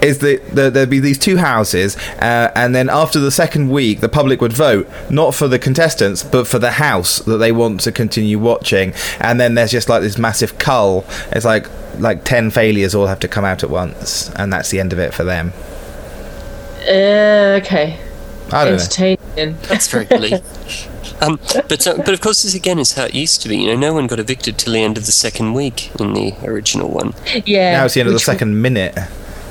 is 0.06 0.18
that 0.18 0.54
the, 0.54 0.70
there'd 0.70 0.90
be 0.90 1.00
these 1.00 1.18
two 1.18 1.36
houses, 1.36 1.96
uh, 2.20 2.50
and 2.54 2.74
then 2.74 2.88
after 2.88 3.18
the 3.18 3.30
second 3.30 3.70
week, 3.70 4.00
the 4.00 4.08
public 4.08 4.40
would 4.40 4.52
vote 4.52 4.88
not 5.10 5.34
for 5.34 5.48
the 5.48 5.58
contestants, 5.58 6.22
but 6.22 6.46
for 6.46 6.58
the 6.58 6.72
house 6.72 7.18
that 7.20 7.38
they 7.38 7.52
want 7.52 7.80
to 7.82 7.92
continue 7.92 8.38
watching. 8.38 8.94
And 9.20 9.40
then 9.40 9.54
there's 9.54 9.72
just 9.72 9.88
like 9.88 10.02
this 10.02 10.18
massive 10.18 10.58
cull. 10.58 11.04
It's 11.32 11.44
like 11.44 11.68
like 11.98 12.24
ten 12.24 12.50
failures 12.50 12.94
all 12.94 13.06
have 13.06 13.20
to 13.20 13.28
come 13.28 13.44
out 13.44 13.62
at 13.62 13.70
once, 13.70 14.30
and 14.36 14.52
that's 14.52 14.70
the 14.70 14.80
end 14.80 14.92
of 14.92 14.98
it 14.98 15.12
for 15.12 15.24
them. 15.24 15.52
Uh, 16.82 17.60
okay. 17.62 17.98
I 18.52 18.64
don't 18.64 18.76
know. 18.76 18.82
Entertaining. 18.82 19.56
That's 19.62 19.88
very 19.88 20.04
bleak. 20.06 20.42
Um, 21.22 21.38
but 21.54 21.86
uh, 21.86 21.96
but 21.96 22.10
of 22.10 22.20
course, 22.20 22.42
this 22.42 22.54
again 22.54 22.78
is 22.78 22.92
how 22.92 23.04
it 23.04 23.14
used 23.14 23.40
to 23.42 23.48
be. 23.48 23.56
You 23.56 23.68
know, 23.68 23.76
no 23.76 23.94
one 23.94 24.06
got 24.06 24.20
evicted 24.20 24.58
till 24.58 24.74
the 24.74 24.80
end 24.80 24.98
of 24.98 25.06
the 25.06 25.12
second 25.12 25.54
week 25.54 25.94
in 25.98 26.12
the 26.12 26.34
original 26.44 26.90
one. 26.90 27.14
Yeah. 27.46 27.72
Now 27.72 27.84
it's 27.86 27.94
the 27.94 28.00
end 28.00 28.08
of 28.08 28.12
the 28.12 28.20
second 28.20 28.60
minute. 28.60 28.94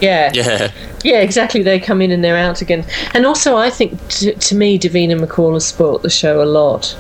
Yeah. 0.02 0.32
Yeah, 0.34 0.72
Yeah, 1.04 1.22
exactly. 1.22 1.62
They 1.64 1.80
come 1.80 2.02
in 2.02 2.12
and 2.12 2.24
they're 2.24 2.38
out 2.38 2.62
again. 2.62 2.86
And 3.14 3.26
also, 3.26 3.56
I 3.58 3.70
think 3.70 4.08
t- 4.10 4.34
to 4.34 4.56
me, 4.56 4.78
Davina 4.80 5.20
McCall 5.20 5.54
has 5.54 5.66
spoilt 5.66 6.02
the 6.02 6.10
show 6.10 6.42
a 6.42 6.46
lot. 6.46 6.96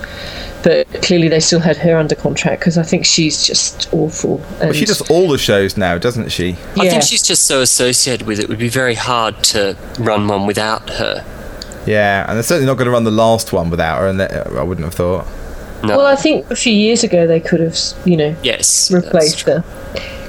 But 0.63 0.87
clearly, 1.03 1.27
they 1.27 1.39
still 1.39 1.59
had 1.59 1.77
her 1.77 1.95
under 1.95 2.15
contract 2.15 2.59
because 2.61 2.77
I 2.77 2.83
think 2.83 3.05
she's 3.05 3.45
just 3.45 3.87
awful. 3.93 4.41
And 4.59 4.69
But 4.69 4.75
she 4.75 4.85
does 4.85 5.01
all 5.11 5.29
the 5.29 5.37
shows 5.37 5.77
now, 5.77 5.97
doesn't 5.99 6.29
she? 6.31 6.55
I 6.77 6.89
think 6.89 7.03
she's 7.03 7.21
just 7.21 7.45
so 7.45 7.61
associated 7.61 8.25
with 8.25 8.39
it. 8.39 8.43
It 8.43 8.49
would 8.49 8.59
be 8.59 8.69
very 8.69 8.95
hard 8.95 9.43
to 9.45 9.77
run 9.99 10.27
one 10.27 10.47
without 10.47 10.89
her. 10.89 11.23
Yeah, 11.85 12.25
and 12.27 12.35
they're 12.35 12.43
certainly 12.43 12.65
not 12.65 12.77
going 12.77 12.85
to 12.85 12.91
run 12.91 13.03
the 13.03 13.11
last 13.11 13.53
one 13.53 13.69
without 13.69 13.99
her, 13.99 14.07
and 14.07 14.19
that, 14.19 14.31
uh, 14.47 14.59
I 14.59 14.63
wouldn't 14.63 14.85
have 14.85 14.95
thought. 14.95 15.27
No. 15.83 15.97
Well, 15.97 16.07
I 16.07 16.15
think 16.15 16.49
a 16.49 16.55
few 16.55 16.73
years 16.73 17.03
ago 17.03 17.27
they 17.27 17.39
could 17.39 17.59
have, 17.59 17.77
you 18.05 18.17
know, 18.17 18.35
yes, 18.41 18.91
replaced 18.91 19.41
her 19.41 19.63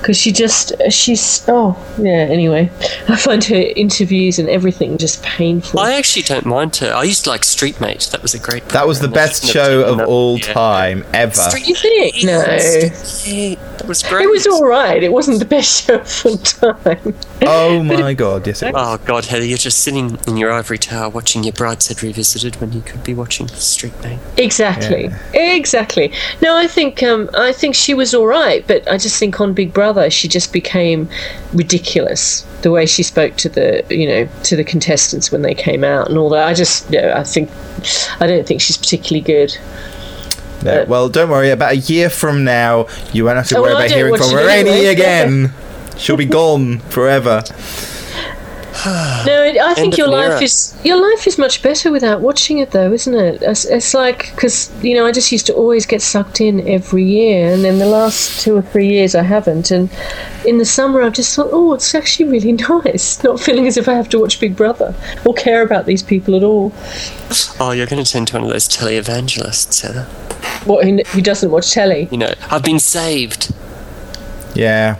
because 0.06 0.16
she 0.16 0.30
just 0.30 0.72
she's 0.88 1.44
oh 1.48 1.76
yeah. 1.98 2.28
Anyway, 2.30 2.70
I 3.08 3.16
find 3.16 3.42
her 3.42 3.56
interviews 3.56 4.38
and 4.38 4.48
everything 4.48 4.98
just 4.98 5.20
painful. 5.24 5.80
I 5.80 5.94
actually 5.94 6.22
don't 6.22 6.46
mind 6.46 6.76
her. 6.76 6.92
I 6.94 7.02
used 7.02 7.24
to 7.24 7.30
like 7.30 7.40
Streetmate. 7.40 8.12
That 8.12 8.22
was 8.22 8.32
a 8.32 8.38
great. 8.38 8.68
That 8.68 8.86
was 8.86 9.00
the 9.00 9.08
best 9.08 9.44
show 9.44 9.82
of 9.82 9.98
that- 9.98 10.06
all 10.06 10.38
yeah. 10.38 10.52
time 10.52 11.04
ever. 11.12 11.34
Street 11.34 11.66
You 11.66 11.74
think? 11.74 12.22
No. 12.22 12.38
Yeah, 12.38 13.56
that 13.78 13.86
was 13.88 14.04
great. 14.04 14.22
It 14.22 14.30
was 14.30 14.46
all 14.46 14.64
right. 14.64 15.02
It 15.02 15.12
wasn't 15.12 15.40
the 15.40 15.44
best 15.44 15.86
show 15.86 15.96
of 15.96 16.22
all 16.24 16.38
time. 16.38 17.14
Oh 17.42 17.82
my 17.82 18.14
god, 18.14 18.46
yes 18.46 18.62
it. 18.62 18.74
Oh 18.76 18.98
God, 18.98 19.24
Heather, 19.24 19.44
you're 19.44 19.58
just 19.58 19.82
sitting 19.82 20.18
in 20.28 20.36
your 20.36 20.52
ivory 20.52 20.78
tower 20.78 21.08
watching 21.08 21.42
your 21.42 21.52
Brideshead 21.52 22.00
Revisited 22.00 22.60
when 22.60 22.72
you 22.72 22.80
could 22.80 23.02
be 23.02 23.12
watching 23.12 23.48
Streetmate. 23.48 24.20
Exactly. 24.38 25.10
Exactly. 25.34 26.12
No, 26.40 26.56
I 26.56 26.68
think 26.68 27.02
um, 27.02 27.28
I 27.34 27.52
think 27.52 27.74
she 27.74 27.92
was 27.92 28.14
all 28.14 28.28
right, 28.28 28.64
but 28.68 28.88
I 28.88 28.98
just 28.98 29.18
think 29.18 29.40
on 29.40 29.52
Big 29.52 29.72
Brother 29.72 29.95
she 30.10 30.28
just 30.28 30.52
became 30.52 31.08
ridiculous. 31.52 32.42
The 32.62 32.70
way 32.70 32.86
she 32.86 33.02
spoke 33.02 33.36
to 33.36 33.48
the 33.48 33.84
you 33.90 34.06
know 34.06 34.28
to 34.44 34.56
the 34.56 34.64
contestants 34.64 35.30
when 35.32 35.42
they 35.42 35.54
came 35.54 35.84
out 35.84 36.08
and 36.08 36.18
all 36.18 36.28
that. 36.30 36.46
I 36.48 36.54
just 36.54 36.90
yeah, 36.90 37.14
I 37.18 37.24
think 37.24 37.50
I 38.20 38.26
don't 38.26 38.46
think 38.46 38.60
she's 38.60 38.76
particularly 38.76 39.22
good. 39.22 39.56
No, 40.62 40.84
well, 40.88 41.08
don't 41.08 41.28
worry. 41.30 41.50
About 41.50 41.72
a 41.72 41.76
year 41.76 42.08
from 42.10 42.42
now, 42.44 42.86
you 43.12 43.24
won't 43.24 43.36
have 43.36 43.46
to 43.48 43.58
Oh, 43.58 43.62
worry 43.62 43.74
well, 43.74 43.82
about 43.84 43.90
hearing 43.94 44.16
from 44.16 44.36
anyway. 44.38 44.86
again. 44.86 45.52
She'll 45.96 46.16
be 46.16 46.24
gone 46.26 46.78
forever. 46.80 47.42
No, 49.26 49.42
it, 49.42 49.58
I 49.58 49.74
think 49.74 49.94
of 49.94 49.98
your 49.98 50.08
life 50.08 50.32
era. 50.32 50.42
is 50.42 50.74
your 50.84 51.00
life 51.00 51.26
is 51.26 51.38
much 51.38 51.60
better 51.60 51.90
without 51.90 52.20
watching 52.20 52.58
it, 52.58 52.70
though, 52.70 52.92
isn't 52.92 53.14
it? 53.14 53.42
It's, 53.42 53.64
it's 53.64 53.94
like 53.94 54.30
because 54.30 54.70
you 54.84 54.94
know 54.94 55.04
I 55.06 55.10
just 55.10 55.32
used 55.32 55.46
to 55.46 55.54
always 55.54 55.86
get 55.86 56.00
sucked 56.00 56.40
in 56.40 56.66
every 56.68 57.02
year, 57.02 57.52
and 57.52 57.64
then 57.64 57.78
the 57.78 57.86
last 57.86 58.40
two 58.40 58.56
or 58.56 58.62
three 58.62 58.88
years 58.88 59.16
I 59.16 59.22
haven't. 59.22 59.72
And 59.72 59.90
in 60.46 60.58
the 60.58 60.64
summer, 60.64 61.02
I've 61.02 61.14
just 61.14 61.34
thought, 61.34 61.48
oh, 61.50 61.74
it's 61.74 61.94
actually 61.94 62.30
really 62.30 62.52
nice, 62.84 63.22
not 63.24 63.40
feeling 63.40 63.66
as 63.66 63.76
if 63.76 63.88
I 63.88 63.94
have 63.94 64.08
to 64.10 64.20
watch 64.20 64.38
Big 64.38 64.54
Brother 64.54 64.94
or 65.24 65.34
care 65.34 65.62
about 65.62 65.86
these 65.86 66.02
people 66.02 66.36
at 66.36 66.44
all. 66.44 66.72
Oh, 67.58 67.72
you're 67.72 67.86
going 67.86 68.02
to 68.02 68.10
turn 68.10 68.26
to 68.26 68.34
one 68.34 68.44
of 68.44 68.50
those 68.50 68.68
televangelists, 68.68 69.80
Heather. 69.82 70.04
What 70.64 70.84
who, 70.84 70.98
who 71.08 71.22
doesn't 71.22 71.50
watch 71.50 71.72
telly? 71.72 72.08
You 72.12 72.18
know, 72.18 72.32
I've 72.50 72.62
been 72.62 72.78
saved. 72.78 73.52
Yeah. 74.54 74.96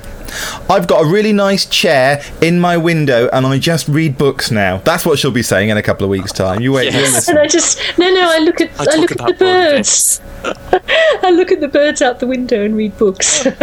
I've 0.70 0.87
got 0.87 1.05
a 1.05 1.09
really 1.09 1.32
nice 1.32 1.66
chair 1.66 2.22
in 2.41 2.61
my 2.61 2.76
window 2.76 3.28
and 3.32 3.47
I 3.47 3.59
just 3.59 3.89
read 3.89 4.16
books 4.18 4.51
now. 4.51 4.78
That's 4.78 5.05
what 5.07 5.18
she'll 5.18 5.30
be 5.30 5.43
saying 5.43 5.68
in 5.70 5.76
a 5.76 5.82
couple 5.82 6.05
of 6.05 6.11
weeks' 6.11 6.32
time. 6.32 6.61
You 6.61 6.72
wait, 6.72 6.93
you 6.93 6.99
Yes. 7.01 7.14
listen. 7.14 7.37
And 7.37 7.45
I 7.45 7.49
just 7.49 7.78
no, 7.99 8.09
no. 8.12 8.28
I 8.30 8.39
look 8.39 8.61
at 8.61 8.70
I 8.80 8.84
I, 8.93 8.97
look 8.97 9.11
at 9.12 9.18
the 9.18 9.34
birds. 9.39 10.20
I 10.45 11.30
look 11.30 11.51
at 11.53 11.61
the 11.61 11.68
birds 11.68 12.03
out 12.03 12.20
the 12.20 12.26
window 12.26 12.64
and 12.64 12.76
read 12.76 12.97
books. 12.99 13.45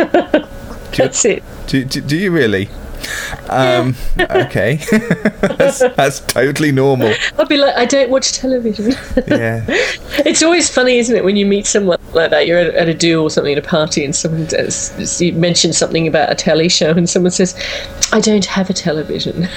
That's 0.97 1.25
it. 1.25 1.43
Do, 1.67 1.83
do, 1.85 2.01
do 2.01 2.17
you 2.17 2.31
really? 2.31 2.69
Um, 3.49 3.95
okay. 4.19 4.75
that's, 5.41 5.79
that's 5.79 6.19
totally 6.21 6.71
normal. 6.71 7.13
I'll 7.37 7.45
be 7.45 7.57
like, 7.57 7.75
I 7.75 7.85
don't 7.85 8.09
watch 8.09 8.33
television. 8.33 8.93
Yeah. 9.27 9.65
It's 10.25 10.43
always 10.43 10.69
funny, 10.69 10.99
isn't 10.99 11.15
it, 11.15 11.23
when 11.23 11.35
you 11.35 11.45
meet 11.45 11.65
someone 11.65 11.99
like 12.13 12.29
that? 12.29 12.47
You're 12.47 12.59
at, 12.59 12.75
at 12.75 12.87
a 12.87 12.93
do 12.93 13.21
or 13.21 13.29
something 13.29 13.51
at 13.51 13.57
a 13.57 13.67
party, 13.67 14.05
and 14.05 14.15
someone 14.15 14.45
does, 14.45 15.19
you 15.21 15.33
mention 15.33 15.73
something 15.73 16.07
about 16.07 16.31
a 16.31 16.35
telly 16.35 16.69
show, 16.69 16.91
and 16.91 17.09
someone 17.09 17.31
says, 17.31 17.55
"I 18.11 18.19
don't 18.21 18.45
have 18.45 18.69
a 18.69 18.73
television." 18.73 19.47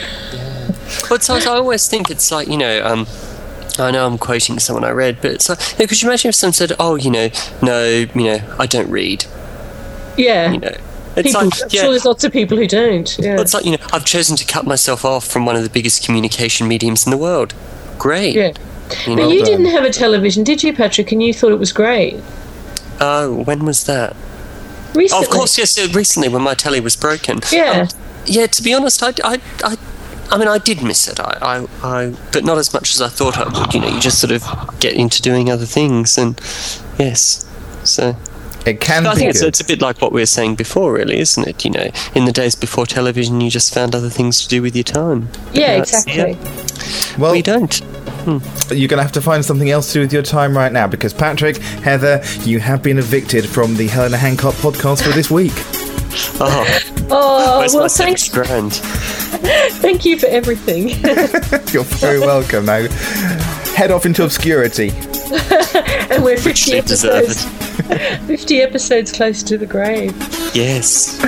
But 1.09 1.23
so 1.23 1.35
I 1.37 1.57
always 1.57 1.87
think 1.89 2.11
it's 2.11 2.31
like, 2.33 2.49
you 2.49 2.57
know, 2.57 2.85
um, 2.85 3.07
I 3.79 3.91
know 3.91 4.07
I'm 4.07 4.19
quoting 4.19 4.59
someone 4.59 4.85
I 4.85 4.91
read, 4.91 5.19
but 5.21 5.33
it's 5.33 5.49
like, 5.49 5.61
you 5.73 5.85
know, 5.85 5.87
could 5.87 6.01
you 6.01 6.09
imagine 6.09 6.31
if 6.31 6.35
someone 6.35 6.55
said, 6.55 6.73
oh, 6.79 6.97
you 6.97 7.11
know, 7.11 7.29
no, 7.63 7.85
you 7.85 8.25
know, 8.25 8.57
I 8.59 8.67
don't 8.67 8.91
read, 8.91 9.27
Yeah, 10.17 10.53
you 10.53 10.59
know. 10.59 10.75
It's 11.17 11.29
people. 11.29 11.45
like, 11.47 11.63
I'm 11.63 11.69
yeah, 11.71 11.81
sure 11.83 11.91
there's 11.91 12.05
lots 12.05 12.25
of 12.25 12.33
people 12.33 12.57
who 12.57 12.67
don't. 12.67 13.19
Yeah, 13.19 13.41
it's 13.41 13.55
like, 13.55 13.65
you 13.65 13.73
know, 13.73 13.79
I've 13.93 14.05
chosen 14.05 14.37
to 14.37 14.45
cut 14.45 14.67
myself 14.67 15.05
off 15.05 15.27
from 15.27 15.47
one 15.47 15.57
of 15.57 15.63
the 15.63 15.71
biggest 15.71 16.05
communication 16.05 16.69
mediums 16.69 17.07
in 17.07 17.11
the 17.11 17.17
world. 17.19 17.55
Great. 17.99 18.35
yeah. 18.35 18.53
You 19.07 19.17
But 19.17 19.23
know, 19.23 19.29
you 19.31 19.45
didn't 19.45 19.67
have 19.67 19.85
a 19.85 19.91
television, 19.93 20.45
did 20.45 20.63
you, 20.63 20.73
Patrick? 20.73 21.11
And 21.13 21.23
you 21.23 21.33
thought 21.35 21.51
it 21.53 21.59
was 21.59 21.73
great. 21.73 22.23
oh, 23.01 23.43
when 23.45 23.65
was 23.65 23.85
that? 23.85 24.15
Recently. 24.95 25.11
Oh, 25.27 25.29
of 25.29 25.31
course, 25.31 25.59
yes, 25.59 25.77
uh, 25.79 25.89
recently 25.93 26.29
when 26.29 26.43
my 26.43 26.55
telly 26.55 26.81
was 26.81 26.97
broken. 26.97 27.41
Yeah. 27.53 27.89
Yeah, 28.27 28.47
to 28.47 28.63
be 28.63 28.73
honest, 28.75 29.03
I, 29.03 29.13
I, 29.25 29.41
I, 29.65 29.77
I 30.31 30.39
mean, 30.39 30.49
I 30.49 30.59
did 30.59 30.83
miss 30.83 31.07
it. 31.09 31.21
I, 31.21 31.39
I, 31.43 31.67
I, 31.83 32.15
but 32.33 32.45
not 32.45 32.59
as 32.59 32.73
much 32.73 32.95
as 32.95 33.01
I 33.03 33.09
thought 33.09 33.37
I 33.39 33.45
would. 33.61 33.75
You 33.75 33.81
know, 33.81 33.89
you 33.89 34.01
just 34.01 34.21
sort 34.21 34.33
of 34.33 34.45
get 34.81 34.95
into 34.95 35.21
doing 35.23 35.51
other 35.51 35.67
things, 35.67 36.17
and 36.19 36.39
yes, 36.99 37.45
so. 37.85 38.17
It 38.67 38.81
can 38.81 39.07
I 39.07 39.15
be 39.15 39.19
think 39.21 39.31
it's, 39.31 39.41
good. 39.41 39.49
it's 39.49 39.61
a 39.61 39.65
bit 39.65 39.81
like 39.81 40.03
what 40.03 40.11
we 40.13 40.21
were 40.21 40.27
saying 40.27 40.57
before, 40.57 40.93
really, 40.93 41.19
isn't 41.21 41.47
it? 41.47 41.65
You 41.65 41.71
know, 41.71 41.89
in 42.15 42.25
the 42.25 42.33
days 42.33 42.55
before 42.57 42.85
television, 42.85 43.41
you 43.41 43.49
just 43.49 43.73
found 43.73 43.95
other 43.95 44.11
things 44.11 44.43
to 44.43 44.49
do 44.49 44.61
with 44.61 44.75
your 44.75 44.83
time. 44.85 45.29
yeah, 45.53 45.77
Now 45.77 45.83
it's- 45.83 46.07
exactly. 46.07 46.37
well, 47.19 47.33
We 47.33 47.43
don't. 47.43 47.75
Hmm. 48.27 48.39
you're 48.75 48.89
going 48.89 48.99
to 48.99 49.05
have 49.05 49.13
to 49.13 49.21
find 49.21 49.45
something 49.45 49.71
else 49.71 49.87
to 49.89 49.93
do 49.95 50.01
with 50.01 50.13
your 50.13 50.23
time 50.25 50.57
right 50.57 50.73
now 50.73 50.89
because 50.89 51.15
Patrick, 51.15 51.59
Heather, 51.59 52.21
you 52.41 52.59
have 52.59 52.83
been 52.83 52.99
evicted 52.99 53.49
from 53.49 53.77
the 53.77 53.87
Hell 53.87 54.05
in 54.07 54.15
a 54.15 54.17
Handcart 54.19 54.57
podcast 54.57 55.03
for 55.05 55.11
this 55.11 55.31
week. 55.31 55.53
Oh, 56.41 56.65
Oh, 57.11 57.59
where's 57.59 57.75
well, 57.75 57.83
my 57.85 57.89
thanks. 57.89 58.23
seventy 58.25 58.49
grand? 58.49 58.73
Thank 59.83 60.07
you 60.07 60.19
for 60.19 60.27
everything. 60.29 60.89
You're 61.73 61.85
very 61.85 62.21
welcome. 62.21 62.65
Now, 62.65 62.87
head 63.77 63.91
off 63.91 64.07
into 64.07 64.25
obscurity. 64.25 64.89
and 66.11 66.25
we're 66.25 66.39
50 66.39 66.71
They 66.73 66.81
deserve 66.81 67.25
episodes, 67.25 67.45
50 68.27 68.63
episodes 68.63 69.13
closer 69.13 69.47
to 69.49 69.59
the 69.59 69.67
grave. 69.67 70.17
Yes. 70.55 71.21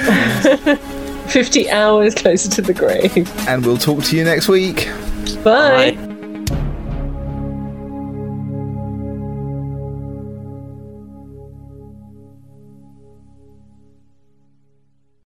50 1.33 1.71
hours 1.71 2.15
closer 2.15 2.49
to 2.49 2.63
the 2.63 2.73
grave. 2.73 3.29
And 3.47 3.65
we'll 3.65 3.77
talk 3.77 4.03
to 4.05 4.17
you 4.17 4.25
next 4.25 4.49
week. 4.49 4.89
Bye. 5.45 5.93
Bye. 5.93 5.98